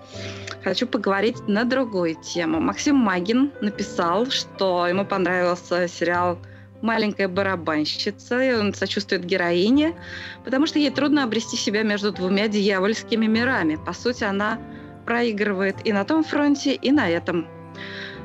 хочу 0.64 0.87
поговорить 0.87 1.47
на 1.47 1.64
другую 1.64 2.14
тему. 2.14 2.59
Максим 2.59 2.97
Магин 2.97 3.52
написал, 3.61 4.30
что 4.30 4.87
ему 4.87 5.04
понравился 5.04 5.87
сериал 5.87 6.38
«Маленькая 6.80 7.28
барабанщица», 7.28 8.42
и 8.42 8.54
он 8.54 8.73
сочувствует 8.73 9.25
героине, 9.25 9.94
потому 10.42 10.66
что 10.66 10.78
ей 10.78 10.90
трудно 10.90 11.23
обрести 11.23 11.56
себя 11.56 11.83
между 11.83 12.12
двумя 12.12 12.49
дьявольскими 12.49 13.26
мирами. 13.26 13.76
По 13.76 13.92
сути, 13.92 14.25
она 14.25 14.59
проигрывает 15.04 15.76
и 15.85 15.92
на 15.92 16.04
том 16.04 16.25
фронте, 16.25 16.75
и 16.75 16.90
на 16.90 17.09
этом. 17.11 17.47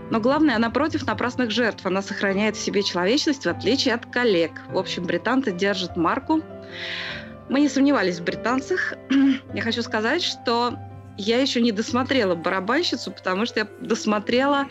Но 0.09 0.19
главное, 0.19 0.55
она 0.55 0.69
против 0.69 1.05
напрасных 1.05 1.51
жертв. 1.51 1.85
Она 1.85 2.01
сохраняет 2.01 2.55
в 2.55 2.59
себе 2.59 2.83
человечность, 2.83 3.45
в 3.45 3.49
отличие 3.49 3.93
от 3.93 4.05
коллег. 4.05 4.51
В 4.71 4.77
общем, 4.77 5.03
британцы 5.03 5.51
держат 5.51 5.97
марку. 5.97 6.41
Мы 7.49 7.59
не 7.59 7.69
сомневались 7.69 8.19
в 8.19 8.23
британцах. 8.23 8.93
Я 9.53 9.61
хочу 9.61 9.83
сказать, 9.83 10.23
что 10.23 10.77
я 11.19 11.41
еще 11.41 11.61
не 11.61 11.71
досмотрела 11.71 12.33
«Барабанщицу», 12.33 13.11
потому 13.11 13.45
что 13.45 13.59
я 13.59 13.67
досмотрела 13.81 14.67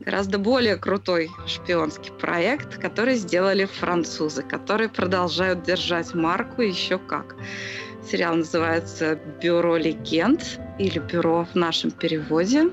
гораздо 0.00 0.38
более 0.38 0.76
крутой 0.76 1.30
шпионский 1.46 2.12
проект, 2.12 2.76
который 2.78 3.14
сделали 3.16 3.64
французы, 3.64 4.42
которые 4.42 4.90
продолжают 4.90 5.62
держать 5.62 6.14
марку 6.14 6.62
еще 6.62 6.98
как. 6.98 7.36
Сериал 8.08 8.36
называется 8.36 9.18
«Бюро 9.42 9.76
легенд» 9.76 10.60
или 10.78 10.98
«Бюро» 10.98 11.46
в 11.52 11.54
нашем 11.54 11.90
переводе. 11.90 12.70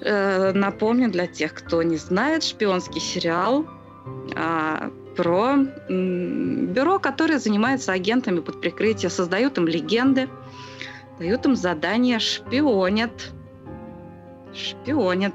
Э, 0.00 0.52
напомню 0.52 1.10
для 1.10 1.26
тех, 1.26 1.52
кто 1.52 1.82
не 1.82 1.96
знает, 1.98 2.42
шпионский 2.42 3.00
сериал 3.00 3.66
а, 4.34 4.90
про 5.16 5.56
бюро, 5.88 6.98
которое 6.98 7.38
занимается 7.38 7.92
агентами 7.92 8.40
под 8.40 8.60
прикрытием, 8.60 9.10
создают 9.10 9.58
им 9.58 9.66
легенды, 9.66 10.28
дают 11.18 11.44
им 11.46 11.56
задания, 11.56 12.18
шпионят. 12.18 13.32
Шпионят. 14.54 15.34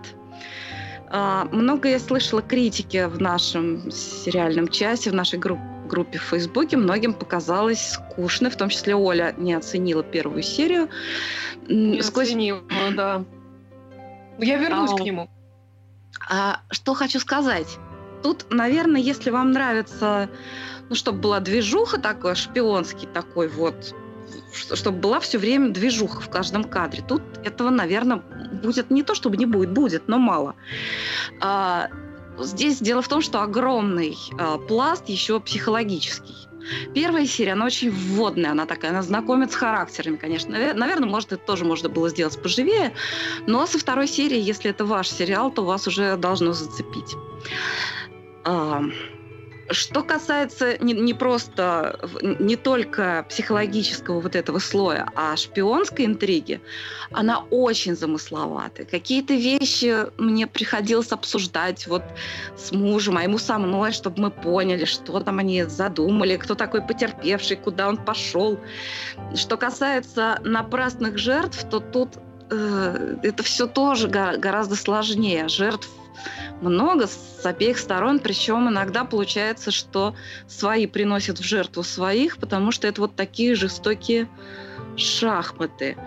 А, 1.10 1.46
много 1.52 1.90
я 1.90 2.00
слышала 2.00 2.42
критики 2.42 3.06
в 3.06 3.20
нашем 3.22 3.92
сериальном 3.92 4.68
часе, 4.68 5.12
в 5.12 5.14
нашей 5.14 5.40
группе 5.40 5.72
группе 5.92 6.18
в 6.18 6.24
Фейсбуке 6.24 6.78
многим 6.78 7.14
показалось 7.14 7.92
скучно, 7.92 8.50
в 8.50 8.56
том 8.56 8.70
числе 8.70 8.96
Оля 8.96 9.36
не 9.38 9.54
оценила 9.54 10.04
первую 10.04 10.42
серию. 10.42 10.90
Не 11.68 12.02
Сквозь... 12.02 12.30
оценила, 12.30 12.62
да. 12.96 13.26
Я 14.40 14.58
вернусь 14.58 14.92
а, 14.94 14.96
к 14.96 15.02
нему. 15.02 15.30
А, 16.30 16.62
что 16.70 16.94
хочу 16.94 17.20
сказать. 17.20 17.78
Тут, 18.24 18.46
наверное, 18.50 19.02
если 19.02 19.32
вам 19.32 19.52
нравится, 19.52 20.30
ну, 20.90 20.96
чтобы 20.96 21.20
была 21.20 21.40
движуха 21.42 22.00
такой, 22.00 22.36
шпионский 22.36 23.08
такой 23.08 23.50
вот, 23.50 23.94
чтобы 24.54 25.00
была 25.00 25.20
все 25.20 25.38
время 25.38 25.70
движуха 25.70 26.22
в 26.22 26.30
каждом 26.30 26.64
кадре. 26.64 27.04
Тут 27.08 27.22
этого, 27.44 27.70
наверное, 27.70 28.22
будет 28.64 28.92
не 28.92 29.04
то, 29.04 29.16
чтобы 29.16 29.38
не 29.38 29.46
будет, 29.46 29.72
будет, 29.72 30.08
но 30.08 30.18
мало. 30.18 30.56
А, 31.40 31.90
здесь 32.40 32.80
дело 32.80 33.02
в 33.02 33.08
том, 33.08 33.22
что 33.22 33.42
огромный 33.42 34.18
а, 34.38 34.58
пласт 34.58 35.10
еще 35.10 35.40
психологический. 35.40 36.36
Первая 36.94 37.26
серия, 37.26 37.54
она 37.54 37.66
очень 37.66 37.90
вводная, 37.90 38.52
она 38.52 38.66
такая, 38.66 38.92
она 38.92 39.02
знакомит 39.02 39.52
с 39.52 39.56
характерами, 39.56 40.18
конечно. 40.18 40.52
Наверное, 40.52 41.10
может, 41.10 41.34
это 41.34 41.44
тоже 41.44 41.66
можно 41.66 41.90
было 41.90 42.10
сделать 42.10 42.40
поживее, 42.42 42.94
но 43.48 43.66
со 43.66 43.80
второй 43.80 44.08
серии, 44.08 44.40
если 44.40 44.70
это 44.70 44.86
ваш 44.86 45.10
сериал, 45.10 45.52
то 45.52 45.64
вас 45.64 45.88
уже 45.88 46.18
должно 46.18 46.54
зацепить. 46.54 47.16
Что 49.72 50.04
касается 50.04 50.78
не, 50.84 50.94
не 50.94 51.14
просто, 51.14 52.00
не 52.22 52.56
только 52.56 53.26
психологического 53.30 54.20
вот 54.20 54.36
этого 54.36 54.60
слоя, 54.60 55.10
а 55.16 55.36
шпионской 55.36 56.06
интриги, 56.06 56.62
она 57.12 57.46
очень 57.50 57.96
замысловатая. 57.96 58.86
Какие-то 58.86 59.34
вещи 59.34 60.08
мне 60.18 60.48
приходилось 60.48 61.12
обсуждать 61.12 61.88
вот 61.88 62.04
с 62.58 62.72
мужем, 62.72 63.18
а 63.18 63.24
ему 63.24 63.38
со 63.38 63.58
мной, 63.58 63.92
чтобы 63.92 64.22
мы 64.22 64.32
поняли, 64.32 64.86
что 64.86 65.20
там 65.20 65.40
они 65.40 65.64
задумали, 65.64 66.38
кто 66.38 66.56
такой 66.56 66.82
потерпевший, 66.82 67.58
куда 67.58 67.88
он 67.90 67.98
пошел. 67.98 68.60
Что 69.36 69.58
касается 69.58 70.40
напрасных 70.44 71.18
жертв, 71.18 71.66
то 71.70 71.80
тут 71.80 72.18
э, 72.50 73.18
это 73.24 73.44
все 73.44 73.68
тоже 73.68 74.08
гораздо 74.08 74.76
сложнее. 74.76 75.48
Жертв 75.48 75.90
много 76.62 77.08
с 77.08 77.46
обеих 77.46 77.78
сторон, 77.78 78.20
причем 78.20 78.70
иногда 78.70 79.04
получается, 79.06 79.72
что 79.72 80.16
свои 80.48 80.86
приносят 80.88 81.40
в 81.40 81.44
жертву 81.44 81.84
своих, 81.84 82.38
потому 82.38 82.72
что 82.72 82.88
это 82.88 83.02
вот 83.02 83.16
такие 83.16 83.56
жестокие 83.56 84.28
шахматы. 84.96 85.98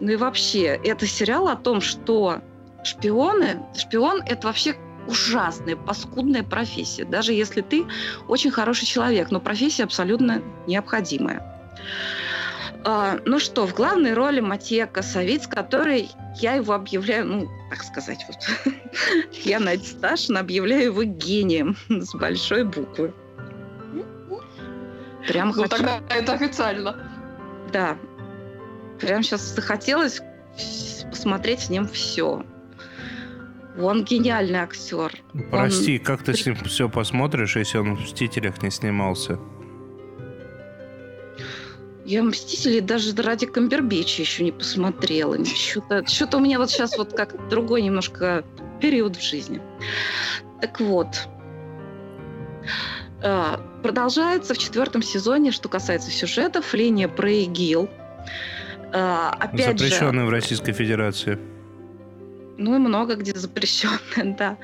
Ну 0.00 0.10
и 0.10 0.16
вообще, 0.16 0.80
это 0.82 1.06
сериал 1.06 1.48
о 1.48 1.56
том, 1.56 1.80
что 1.80 2.40
шпионы, 2.82 3.62
шпион 3.76 4.22
это 4.26 4.48
вообще 4.48 4.76
ужасная, 5.06 5.76
паскудная 5.76 6.42
профессия, 6.42 7.04
даже 7.04 7.32
если 7.32 7.60
ты 7.60 7.84
очень 8.28 8.50
хороший 8.50 8.86
человек, 8.86 9.30
но 9.30 9.40
профессия 9.40 9.84
абсолютно 9.84 10.42
необходимая. 10.66 11.42
А, 12.84 13.18
ну 13.24 13.38
что, 13.38 13.66
в 13.66 13.74
главной 13.74 14.14
роли 14.14 14.40
Матье 14.40 14.86
Косовиц, 14.86 15.46
который 15.46 16.10
я 16.36 16.54
его 16.54 16.72
объявляю, 16.72 17.26
ну, 17.26 17.48
так 17.70 17.82
сказать, 17.82 18.24
вот, 18.26 18.74
я 19.44 19.60
Надя 19.60 19.84
Сташина 19.84 20.40
объявляю 20.40 20.84
его 20.84 21.04
гением 21.04 21.76
с 21.88 22.14
большой 22.14 22.64
буквы. 22.64 23.14
Прям 25.28 25.48
ну, 25.48 25.54
хочу... 25.54 25.68
тогда 25.68 26.00
это 26.10 26.32
официально. 26.32 26.96
Да. 27.72 27.96
Прям 29.00 29.22
сейчас 29.22 29.54
захотелось 29.54 30.20
посмотреть 31.08 31.60
с 31.60 31.70
ним 31.70 31.86
все. 31.86 32.44
Он 33.78 34.04
гениальный 34.04 34.58
актер. 34.58 35.12
Прости, 35.50 35.98
он... 35.98 36.04
как 36.04 36.24
ты 36.24 36.34
с 36.34 36.44
ним 36.44 36.56
все 36.64 36.88
посмотришь, 36.88 37.56
если 37.56 37.78
он 37.78 37.96
в 37.96 38.00
«Мстителях» 38.00 38.62
не 38.62 38.70
снимался? 38.70 39.38
Я 42.12 42.22
«Мстители» 42.22 42.80
даже 42.80 43.16
ради 43.16 43.46
Камбербеча 43.46 44.20
еще 44.20 44.44
не 44.44 44.52
посмотрела. 44.52 45.42
Что-то, 45.46 46.06
что-то 46.06 46.36
у 46.36 46.40
меня 46.40 46.58
вот 46.58 46.70
сейчас 46.70 46.98
вот 46.98 47.14
как 47.14 47.48
другой 47.48 47.80
немножко 47.80 48.44
период 48.82 49.16
в 49.16 49.22
жизни. 49.22 49.62
Так 50.60 50.78
вот, 50.78 51.06
а, 53.22 53.62
продолжается 53.82 54.52
в 54.52 54.58
четвертом 54.58 55.02
сезоне, 55.02 55.52
что 55.52 55.70
касается 55.70 56.10
сюжетов, 56.10 56.74
линия 56.74 57.08
про 57.08 57.30
ИГИЛ. 57.30 57.88
А, 58.92 59.30
опять 59.30 59.80
Запрещенная 59.80 60.24
же, 60.24 60.26
в 60.26 60.30
Российской 60.30 60.72
Федерации. 60.72 61.38
Ну 62.58 62.74
и 62.74 62.78
много 62.78 63.16
где 63.16 63.34
запрещенное, 63.34 64.34
да. 64.38 64.56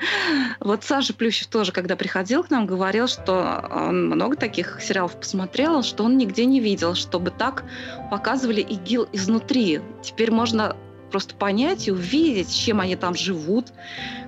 Вот 0.59 0.83
Саша 0.83 1.13
Плющев 1.13 1.47
тоже, 1.47 1.71
когда 1.71 1.95
приходил 1.95 2.43
к 2.43 2.49
нам, 2.49 2.65
говорил, 2.65 3.07
что 3.07 3.67
он 3.71 4.07
много 4.07 4.35
таких 4.35 4.79
сериалов 4.81 5.19
посмотрел, 5.19 5.83
что 5.83 6.03
он 6.03 6.17
нигде 6.17 6.45
не 6.45 6.59
видел, 6.59 6.95
чтобы 6.95 7.31
так 7.31 7.63
показывали 8.11 8.61
ИГИЛ 8.61 9.09
изнутри. 9.13 9.81
Теперь 10.03 10.31
можно 10.31 10.75
просто 11.11 11.35
понять 11.35 11.87
и 11.87 11.91
увидеть, 11.91 12.53
чем 12.53 12.79
они 12.79 12.95
там 12.95 13.15
живут, 13.15 13.73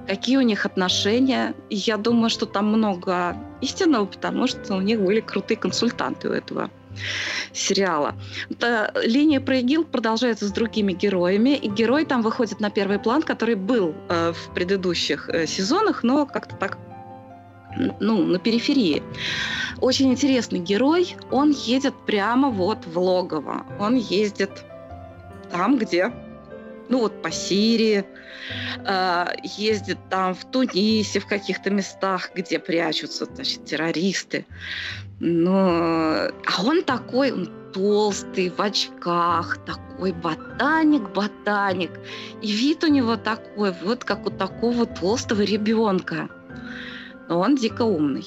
какие 0.08 0.38
у 0.38 0.42
них 0.42 0.66
отношения. 0.66 1.54
Я 1.70 1.98
думаю, 1.98 2.30
что 2.30 2.46
там 2.46 2.68
много 2.68 3.38
истинного, 3.62 4.06
потому 4.06 4.48
что 4.48 4.76
у 4.76 4.82
них 4.82 5.00
были 5.00 5.20
крутые 5.20 5.58
консультанты 5.58 6.30
у 6.30 6.34
этого 6.34 6.72
сериала. 7.54 8.16
Это, 8.50 8.94
линия 9.04 9.40
про 9.40 9.58
ИГИЛ 9.58 9.86
продолжается 9.86 10.48
с 10.48 10.52
другими 10.52 10.94
героями, 10.94 11.56
и 11.56 11.70
герой 11.70 12.06
там 12.06 12.22
выходит 12.22 12.60
на 12.60 12.70
первый 12.70 13.00
план, 13.00 13.22
который 13.22 13.56
был 13.56 13.94
э, 14.10 14.34
в 14.34 14.54
предыдущих 14.54 15.30
э, 15.30 15.48
сезонах, 15.48 16.04
но 16.04 16.26
как-то 16.26 16.56
так 16.56 16.78
ну, 18.00 18.24
на 18.24 18.38
периферии. 18.38 19.02
Очень 19.80 20.12
интересный 20.12 20.60
герой. 20.60 21.16
Он 21.32 21.52
едет 21.52 21.94
прямо 22.06 22.50
вот 22.50 22.86
в 22.86 23.00
логово. 23.00 23.66
Он 23.80 23.96
ездит 23.96 24.52
там, 25.52 25.78
где 25.78 26.12
ну 26.92 27.00
вот 27.00 27.22
по 27.22 27.32
Сирии, 27.32 28.04
э, 28.86 29.26
ездит 29.44 29.98
там 30.10 30.36
в 30.36 30.44
Тунисе, 30.46 31.22
в 31.22 31.26
каких-то 31.26 31.70
местах, 31.70 32.32
где 32.36 32.60
прячутся 32.60 33.26
значит, 33.26 33.66
террористы. 33.66 34.46
Но... 35.24 36.30
А 36.48 36.64
он 36.64 36.82
такой, 36.84 37.32
он 37.32 37.48
толстый, 37.74 38.50
в 38.50 38.60
очках, 38.60 39.60
такой 39.66 40.14
ботаник-ботаник. 40.14 41.92
И 42.42 42.52
вид 42.52 42.84
у 42.84 42.88
него 42.88 43.16
такой, 43.18 43.72
вот 43.84 44.04
как 44.04 44.26
у 44.26 44.32
такого 44.32 44.88
толстого 44.88 45.44
ребенка. 45.44 46.28
Но 47.30 47.40
он 47.40 47.56
дико 47.56 47.84
умный. 47.84 48.26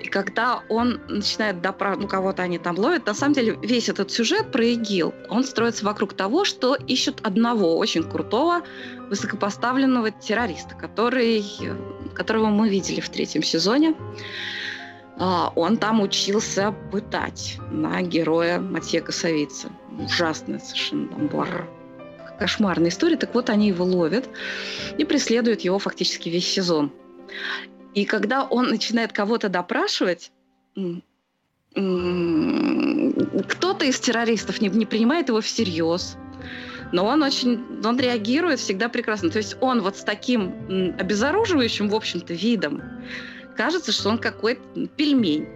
И 0.00 0.06
когда 0.06 0.62
он 0.68 1.00
начинает 1.08 1.60
допрашивать, 1.60 2.04
ну, 2.04 2.08
кого-то 2.08 2.42
они 2.44 2.58
там 2.58 2.78
ловят, 2.78 3.06
на 3.06 3.14
самом 3.14 3.34
деле 3.34 3.58
весь 3.60 3.88
этот 3.88 4.12
сюжет 4.12 4.52
про 4.52 4.64
ИГИЛ, 4.64 5.12
он 5.28 5.42
строится 5.42 5.84
вокруг 5.84 6.14
того, 6.14 6.44
что 6.44 6.76
ищут 6.76 7.20
одного 7.26 7.76
очень 7.76 8.04
крутого, 8.04 8.62
высокопоставленного 9.08 10.12
террориста, 10.12 10.76
который, 10.76 11.44
которого 12.14 12.46
мы 12.46 12.68
видели 12.68 13.00
в 13.00 13.08
третьем 13.08 13.42
сезоне. 13.42 13.96
А, 15.20 15.52
он 15.54 15.76
там 15.76 16.00
учился 16.00 16.74
пытать 16.90 17.58
на 17.70 18.00
героя 18.00 18.58
Матье 18.58 19.02
Косовица. 19.02 19.68
Ужасная 19.98 20.58
совершенно 20.58 21.08
там 21.08 21.28
кошмарная 22.38 22.88
история. 22.88 23.18
Так 23.18 23.34
вот, 23.34 23.50
они 23.50 23.68
его 23.68 23.84
ловят 23.84 24.30
и 24.96 25.04
преследуют 25.04 25.60
его 25.60 25.78
фактически 25.78 26.30
весь 26.30 26.50
сезон. 26.50 26.90
И 27.92 28.06
когда 28.06 28.44
он 28.44 28.68
начинает 28.68 29.12
кого-то 29.12 29.50
допрашивать, 29.50 30.32
кто-то 31.74 31.84
из 33.84 34.00
террористов 34.00 34.62
не, 34.62 34.70
не 34.70 34.86
принимает 34.86 35.28
его 35.28 35.42
всерьез, 35.42 36.16
но 36.92 37.04
он 37.04 37.22
очень, 37.22 37.62
он 37.84 38.00
реагирует 38.00 38.58
всегда 38.58 38.88
прекрасно. 38.88 39.28
То 39.28 39.36
есть 39.36 39.58
он 39.60 39.82
вот 39.82 39.98
с 39.98 40.02
таким 40.02 40.96
обезоруживающим, 40.98 41.90
в 41.90 41.94
общем-то, 41.94 42.32
видом, 42.32 42.82
кажется, 43.60 43.92
что 43.92 44.08
он 44.08 44.16
какой-то 44.16 44.62
пельмень. 44.96 45.46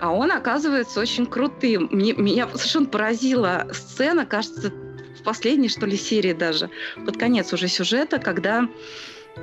А 0.00 0.12
он 0.12 0.32
оказывается 0.32 0.98
очень 0.98 1.26
крутым. 1.26 1.88
Мне, 1.92 2.12
меня 2.12 2.48
совершенно 2.48 2.86
поразила 2.86 3.68
сцена, 3.72 4.26
кажется, 4.26 4.72
в 5.16 5.22
последней, 5.22 5.68
что 5.68 5.86
ли, 5.86 5.96
серии 5.96 6.32
даже, 6.32 6.70
под 7.06 7.16
конец 7.16 7.52
уже 7.52 7.68
сюжета, 7.68 8.18
когда 8.18 8.68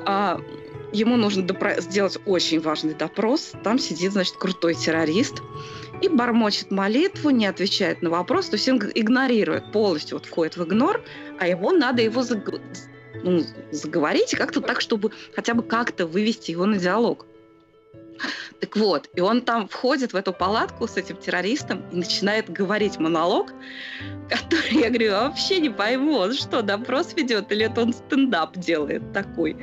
а, 0.06 0.41
ему 0.91 1.15
нужно 1.15 1.44
допро- 1.44 1.80
сделать 1.80 2.18
очень 2.26 2.60
важный 2.60 2.94
допрос. 2.94 3.54
Там 3.63 3.80
сидит, 3.80 4.12
значит, 4.12 4.36
крутой 4.36 4.74
террорист 4.74 5.36
и 6.02 6.10
бормочет 6.10 6.72
молитву, 6.72 7.30
не 7.30 7.46
отвечает 7.46 8.02
на 8.02 8.10
вопрос, 8.10 8.50
то 8.50 8.58
есть 8.58 8.68
он 8.68 8.82
игнорирует, 8.96 9.72
полностью 9.72 10.18
вот 10.18 10.26
входит 10.26 10.58
в 10.58 10.63
игнор, 10.65 11.02
а 11.39 11.48
его 11.48 11.72
надо 11.72 12.02
его 12.02 12.22
заг... 12.22 12.50
ну, 13.24 13.46
заговорить 13.72 14.36
как-то 14.36 14.60
так, 14.60 14.82
чтобы 14.82 15.12
хотя 15.34 15.54
бы 15.54 15.63
как-то 15.63 16.06
вывести 16.06 16.52
его 16.52 16.65
на 16.65 16.78
диалог. 16.78 17.26
Так 18.60 18.75
вот, 18.78 19.10
и 19.13 19.21
он 19.21 19.41
там 19.41 19.67
входит 19.67 20.13
в 20.13 20.15
эту 20.15 20.34
палатку 20.34 20.88
с 20.88 20.97
этим 20.97 21.17
террористом 21.17 21.84
и 21.91 21.97
начинает 21.97 22.49
говорить 22.49 22.97
монолог, 22.99 23.54
который, 24.30 24.82
я 24.82 24.89
говорю, 24.89 25.12
вообще 25.12 25.60
не 25.60 25.69
пойму, 25.69 26.17
он 26.17 26.34
что, 26.34 26.62
допрос 26.62 27.13
ведет 27.15 27.51
или 27.51 27.65
это 27.65 27.82
он 27.82 27.93
стендап 27.93 28.58
делает 28.58 29.13
такой? 29.13 29.58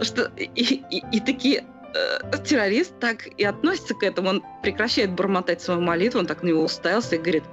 Что 0.00 0.30
и, 0.36 0.44
и, 0.54 1.04
и 1.12 1.20
такие 1.20 1.64
э, 1.94 2.38
террорист 2.44 2.98
так 3.00 3.26
и 3.26 3.44
относится 3.44 3.94
к 3.94 4.02
этому, 4.02 4.30
он 4.30 4.44
прекращает 4.62 5.12
бормотать 5.12 5.60
свою 5.60 5.80
молитву, 5.80 6.20
он 6.20 6.26
так 6.26 6.42
на 6.42 6.48
него 6.48 6.62
уставился 6.62 7.16
и 7.16 7.18
говорит, 7.18 7.44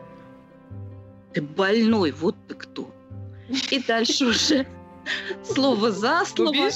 ты 1.34 1.42
больной, 1.42 2.12
вот 2.12 2.36
ты 2.48 2.56
кто. 2.56 2.90
И 3.70 3.84
дальше 3.84 4.26
уже 4.26 4.68
слово 5.44 5.92
за 5.92 6.24
слово. 6.26 6.70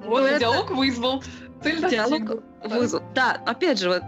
Вот 0.00 0.38
диалог 0.38 0.70
вызвал. 0.70 1.22
Диалог 1.64 2.42
вызов. 2.64 3.02
Да, 3.14 3.40
опять 3.46 3.78
же, 3.78 3.88
вот, 3.88 4.02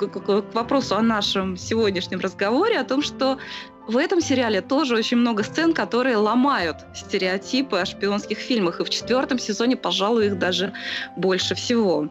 к 0.00 0.54
вопросу 0.54 0.96
о 0.96 1.02
нашем 1.02 1.56
сегодняшнем 1.56 2.20
разговоре, 2.20 2.78
о 2.78 2.84
том, 2.84 3.02
что 3.02 3.38
в 3.86 3.96
этом 3.96 4.20
сериале 4.20 4.60
тоже 4.60 4.96
очень 4.96 5.18
много 5.18 5.42
сцен, 5.44 5.72
которые 5.72 6.16
ломают 6.16 6.76
стереотипы 6.94 7.78
о 7.78 7.86
шпионских 7.86 8.38
фильмах. 8.38 8.80
И 8.80 8.84
в 8.84 8.90
четвертом 8.90 9.38
сезоне, 9.38 9.76
пожалуй, 9.76 10.26
их 10.26 10.38
даже 10.38 10.72
больше 11.16 11.54
всего. 11.54 12.08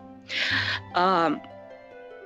А, 0.94 1.34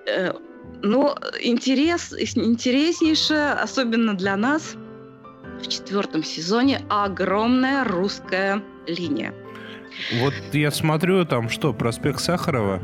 э, 0.06 0.34
ну, 0.82 1.16
интерес, 1.42 2.14
интереснейшее, 2.14 3.54
особенно 3.54 4.16
для 4.16 4.38
нас, 4.38 4.76
в 5.62 5.68
четвертом 5.68 6.24
сезоне 6.24 6.82
огромная 6.90 7.84
русская 7.84 8.64
линия. 8.88 9.34
Вот 10.20 10.34
я 10.54 10.72
смотрю, 10.72 11.26
там 11.26 11.50
что, 11.50 11.74
проспект 11.74 12.22
Сахарова? 12.22 12.82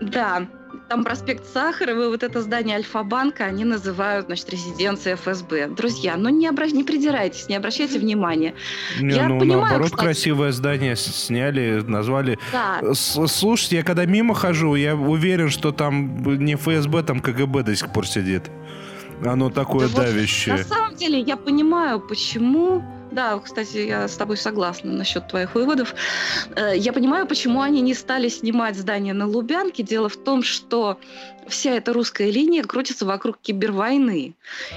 Да, 0.00 0.46
там 0.88 1.04
проспект 1.04 1.46
Сахарова, 1.46 2.08
вот 2.08 2.22
это 2.22 2.42
здание 2.42 2.76
Альфа-банка, 2.76 3.44
они 3.44 3.64
называют, 3.64 4.26
значит, 4.26 4.50
резиденцией 4.50 5.16
ФСБ. 5.16 5.68
Друзья, 5.68 6.16
ну 6.16 6.28
не, 6.28 6.46
обра... 6.46 6.66
не 6.66 6.84
придирайтесь, 6.84 7.48
не 7.48 7.56
обращайте 7.56 7.98
внимания. 7.98 8.54
Не, 9.00 9.14
я 9.14 9.28
ну, 9.28 9.38
понимаю, 9.38 9.62
наоборот, 9.62 9.86
кстати... 9.86 10.04
красивое 10.04 10.52
здание 10.52 10.96
сняли, 10.96 11.82
назвали. 11.86 12.38
Да. 12.52 12.80
Слушайте, 12.94 13.76
я 13.76 13.82
когда 13.82 14.04
мимо 14.04 14.34
хожу, 14.34 14.74
я 14.74 14.94
уверен, 14.94 15.48
что 15.48 15.72
там 15.72 16.22
не 16.44 16.54
ФСБ, 16.56 17.02
там 17.02 17.20
КГБ 17.20 17.62
до 17.62 17.74
сих 17.74 17.92
пор 17.92 18.06
сидит. 18.06 18.50
Оно 19.24 19.50
такое 19.50 19.88
да 19.88 20.02
давящее. 20.02 20.56
Вот, 20.56 20.68
на 20.68 20.76
самом 20.76 20.96
деле, 20.96 21.20
я 21.20 21.36
понимаю, 21.36 22.00
почему 22.00 22.84
да, 23.14 23.38
кстати, 23.38 23.78
я 23.78 24.08
с 24.08 24.16
тобой 24.16 24.36
согласна 24.36 24.92
насчет 24.92 25.28
твоих 25.28 25.54
выводов. 25.54 25.94
Э, 26.56 26.76
я 26.76 26.92
понимаю, 26.92 27.26
почему 27.26 27.60
они 27.60 27.80
не 27.80 27.94
стали 27.94 28.28
снимать 28.28 28.76
здание 28.76 29.14
на 29.14 29.26
Лубянке. 29.26 29.82
Дело 29.82 30.08
в 30.08 30.16
том, 30.16 30.42
что 30.42 30.98
вся 31.48 31.72
эта 31.72 31.92
русская 31.92 32.30
линия 32.30 32.62
крутится 32.62 33.06
вокруг 33.06 33.38
кибервойны. 33.38 34.34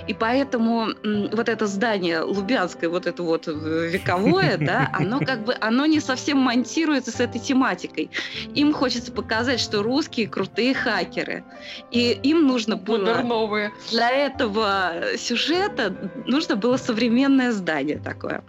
И 0.08 0.13
поэтому 0.13 0.88
вот 1.32 1.49
это 1.49 1.67
здание 1.67 2.21
Лубянское, 2.21 2.89
вот 2.89 3.06
это 3.06 3.23
вот 3.23 3.47
вековое, 3.47 4.58
да, 4.58 4.89
оно 4.93 5.19
как 5.19 5.43
бы, 5.43 5.56
оно 5.60 5.86
не 5.86 5.99
совсем 5.99 6.38
монтируется 6.38 7.12
с 7.12 7.19
этой 7.19 7.39
тематикой. 7.39 8.10
Им 8.56 8.73
хочется 8.73 9.12
показать, 9.12 9.60
что 9.60 9.84
русские 9.84 10.27
крутые 10.27 10.73
хакеры. 10.73 11.43
И 11.91 12.12
им 12.23 12.47
нужно 12.47 12.77
было... 12.77 13.21
новые. 13.21 13.71
Для 13.91 14.10
этого 14.10 14.93
сюжета 15.17 15.95
нужно 16.25 16.56
было 16.56 16.77
современное 16.77 17.51
здание 17.51 17.97
такое. 17.97 18.43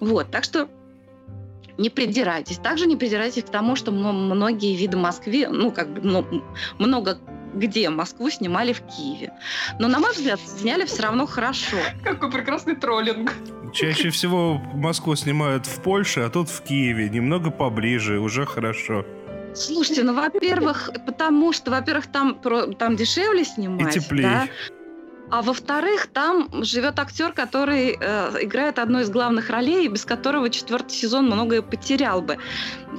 Вот, 0.00 0.30
так 0.30 0.44
что 0.44 0.68
не 1.80 1.88
придирайтесь. 1.88 2.58
Также 2.58 2.86
не 2.86 2.96
придирайтесь 2.96 3.42
к 3.42 3.48
тому, 3.48 3.74
что 3.74 3.90
многие 3.90 4.76
виды 4.76 4.98
Москвы, 4.98 5.46
ну, 5.48 5.70
как 5.70 5.88
бы 5.88 6.24
много 6.78 7.18
где 7.54 7.90
Москву 7.90 8.30
снимали 8.30 8.72
в 8.72 8.80
Киеве. 8.82 9.32
Но, 9.78 9.88
на 9.88 9.98
мой 9.98 10.12
взгляд, 10.12 10.40
сняли 10.40 10.84
все 10.84 11.02
равно 11.02 11.26
хорошо. 11.26 11.76
Какой 12.04 12.30
прекрасный 12.30 12.76
троллинг. 12.76 13.32
Чаще 13.72 14.10
всего 14.10 14.58
Москву 14.74 15.14
снимают 15.16 15.66
в 15.66 15.80
Польше, 15.82 16.20
а 16.20 16.30
тут 16.30 16.48
в 16.48 16.62
Киеве. 16.62 17.08
Немного 17.08 17.50
поближе, 17.50 18.18
уже 18.18 18.46
хорошо. 18.46 19.04
Слушайте, 19.54 20.04
ну, 20.04 20.14
во-первых, 20.14 20.90
потому 21.06 21.52
что, 21.52 21.70
во-первых, 21.70 22.06
там, 22.06 22.40
там 22.78 22.96
дешевле 22.96 23.44
снимать. 23.44 23.96
И 23.96 24.00
теплее. 24.00 24.22
Да? 24.22 24.48
А 25.30 25.42
во-вторых, 25.42 26.08
там 26.08 26.48
живет 26.64 26.98
актер, 26.98 27.32
который 27.32 27.96
э, 28.00 28.30
играет 28.42 28.80
одну 28.80 28.98
из 28.98 29.10
главных 29.10 29.48
ролей, 29.48 29.86
без 29.86 30.04
которого 30.04 30.50
четвертый 30.50 30.92
сезон 30.92 31.26
многое 31.26 31.62
потерял 31.62 32.20
бы. 32.20 32.38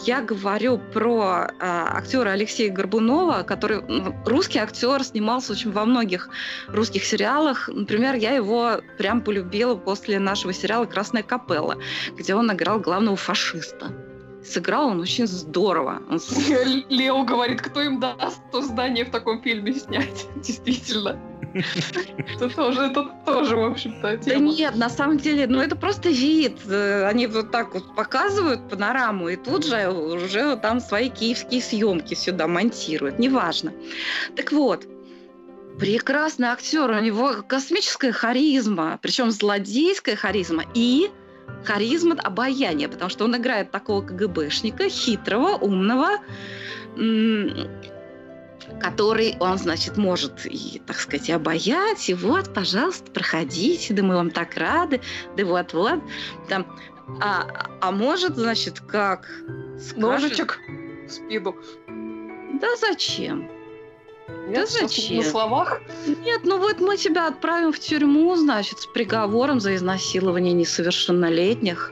Я 0.06 0.22
говорю 0.22 0.78
про 0.78 1.50
э, 1.50 1.56
актера 1.60 2.30
Алексея 2.30 2.72
Горбунова, 2.72 3.44
который 3.44 3.84
русский 4.26 4.60
актер, 4.60 5.04
снимался 5.04 5.52
очень 5.52 5.72
во 5.72 5.84
многих 5.84 6.30
русских 6.70 7.04
сериалах. 7.04 7.68
Например, 7.68 8.16
я 8.16 8.32
его 8.32 8.80
прям 8.98 9.22
полюбила 9.22 9.76
после 9.76 10.18
нашего 10.18 10.54
сериала 10.54 10.86
«Красная 10.86 11.24
капелла», 11.24 11.78
где 12.18 12.34
он 12.34 12.52
играл 12.52 12.80
главного 12.80 13.18
фашиста 13.18 13.92
сыграл 14.44 14.88
он 14.88 15.00
очень 15.00 15.28
здорово. 15.28 16.02
Лео 16.90 17.24
говорит, 17.24 17.62
кто 17.62 17.82
им 17.82 18.00
даст 18.00 18.42
то 18.52 18.62
здание 18.64 19.06
в 19.06 19.12
таком 19.12 19.42
фильме 19.44 19.74
снять. 19.74 20.28
Действительно. 20.36 21.31
Это 21.54 22.50
тоже, 22.50 22.82
это 22.82 23.12
тоже, 23.26 23.56
в 23.56 23.64
общем-то, 23.64 24.18
тема. 24.18 24.40
Да 24.40 24.58
нет, 24.58 24.76
на 24.76 24.90
самом 24.90 25.18
деле, 25.18 25.48
ну 25.48 25.60
это 25.60 25.76
просто 25.76 26.10
вид. 26.10 26.60
Э, 26.68 27.06
они 27.08 27.28
вот 27.28 27.52
так 27.52 27.74
вот 27.74 27.96
показывают 27.96 28.70
панораму, 28.70 29.30
и 29.30 29.36
тут 29.36 29.66
же 29.66 29.90
уже 29.90 30.56
там 30.58 30.80
свои 30.80 31.10
киевские 31.10 31.62
съемки 31.62 32.14
сюда 32.14 32.48
монтируют. 32.48 33.20
Неважно. 33.20 33.74
Так 34.36 34.52
вот, 34.52 34.88
прекрасный 35.80 36.48
актер, 36.48 36.90
у 36.90 37.00
него 37.00 37.44
космическая 37.48 38.12
харизма, 38.12 39.00
причем 39.02 39.32
злодейская 39.32 40.16
харизма 40.16 40.64
и 40.74 41.10
харизма 41.66 42.16
обаяния, 42.22 42.88
потому 42.88 43.10
что 43.10 43.26
он 43.26 43.36
играет 43.36 43.72
такого 43.72 44.02
КГБшника, 44.02 44.90
хитрого, 44.90 45.58
умного, 45.58 46.20
который 48.82 49.36
он, 49.40 49.58
значит, 49.58 49.98
может 49.98 50.46
и, 50.46 50.82
так 50.86 51.00
сказать, 51.00 51.30
и 51.30 51.32
обаять, 51.32 52.10
и 52.10 52.14
вот, 52.14 52.54
пожалуйста, 52.54 53.12
проходите, 53.12 53.94
да 53.94 54.04
мы 54.04 54.16
вам 54.16 54.32
так 54.32 54.56
рады, 54.56 55.02
да 55.38 55.46
вот-вот, 55.46 56.00
там, 56.50 56.66
а, 57.22 57.48
а 57.82 57.92
может, 57.92 58.36
значит, 58.36 58.80
как? 58.80 59.28
Ножичек 59.96 60.60
в 61.08 61.12
спину. 61.12 61.56
Да 62.60 62.76
зачем? 62.78 63.50
Нет, 64.48 64.70
просто 64.70 64.82
зачем? 64.82 65.18
На 65.18 65.24
словах. 65.24 65.82
Нет, 66.06 66.42
ну 66.44 66.58
вот 66.58 66.80
мы 66.80 66.98
тебя 66.98 67.28
отправим 67.28 67.72
в 67.72 67.80
тюрьму, 67.80 68.36
значит, 68.36 68.80
с 68.80 68.88
приговором 68.88 69.60
за 69.60 69.76
изнасилование 69.76 70.54
несовершеннолетних. 70.54 71.92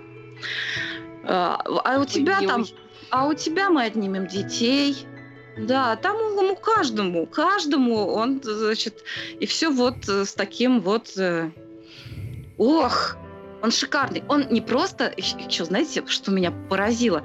А, 1.23 1.61
а 1.65 1.99
у 1.99 2.05
тебя 2.05 2.39
там, 2.41 2.61
Ой-ой. 2.61 2.75
а 3.09 3.27
у 3.27 3.33
тебя 3.33 3.69
мы 3.69 3.83
отнимем 3.83 4.27
детей. 4.27 5.05
Да, 5.65 5.95
там 5.95 6.15
ему 6.17 6.55
каждому, 6.55 7.25
каждому 7.25 8.07
он, 8.07 8.41
значит, 8.43 9.03
и 9.39 9.45
все 9.45 9.69
вот 9.69 10.07
э, 10.07 10.25
с 10.25 10.33
таким 10.33 10.79
вот, 10.81 11.17
э, 11.17 11.51
ох, 12.57 13.17
он 13.61 13.71
шикарный. 13.71 14.23
Он 14.29 14.47
не 14.49 14.61
просто, 14.61 15.13
что 15.49 15.65
знаете, 15.65 16.03
что 16.07 16.31
меня 16.31 16.51
поразило? 16.69 17.23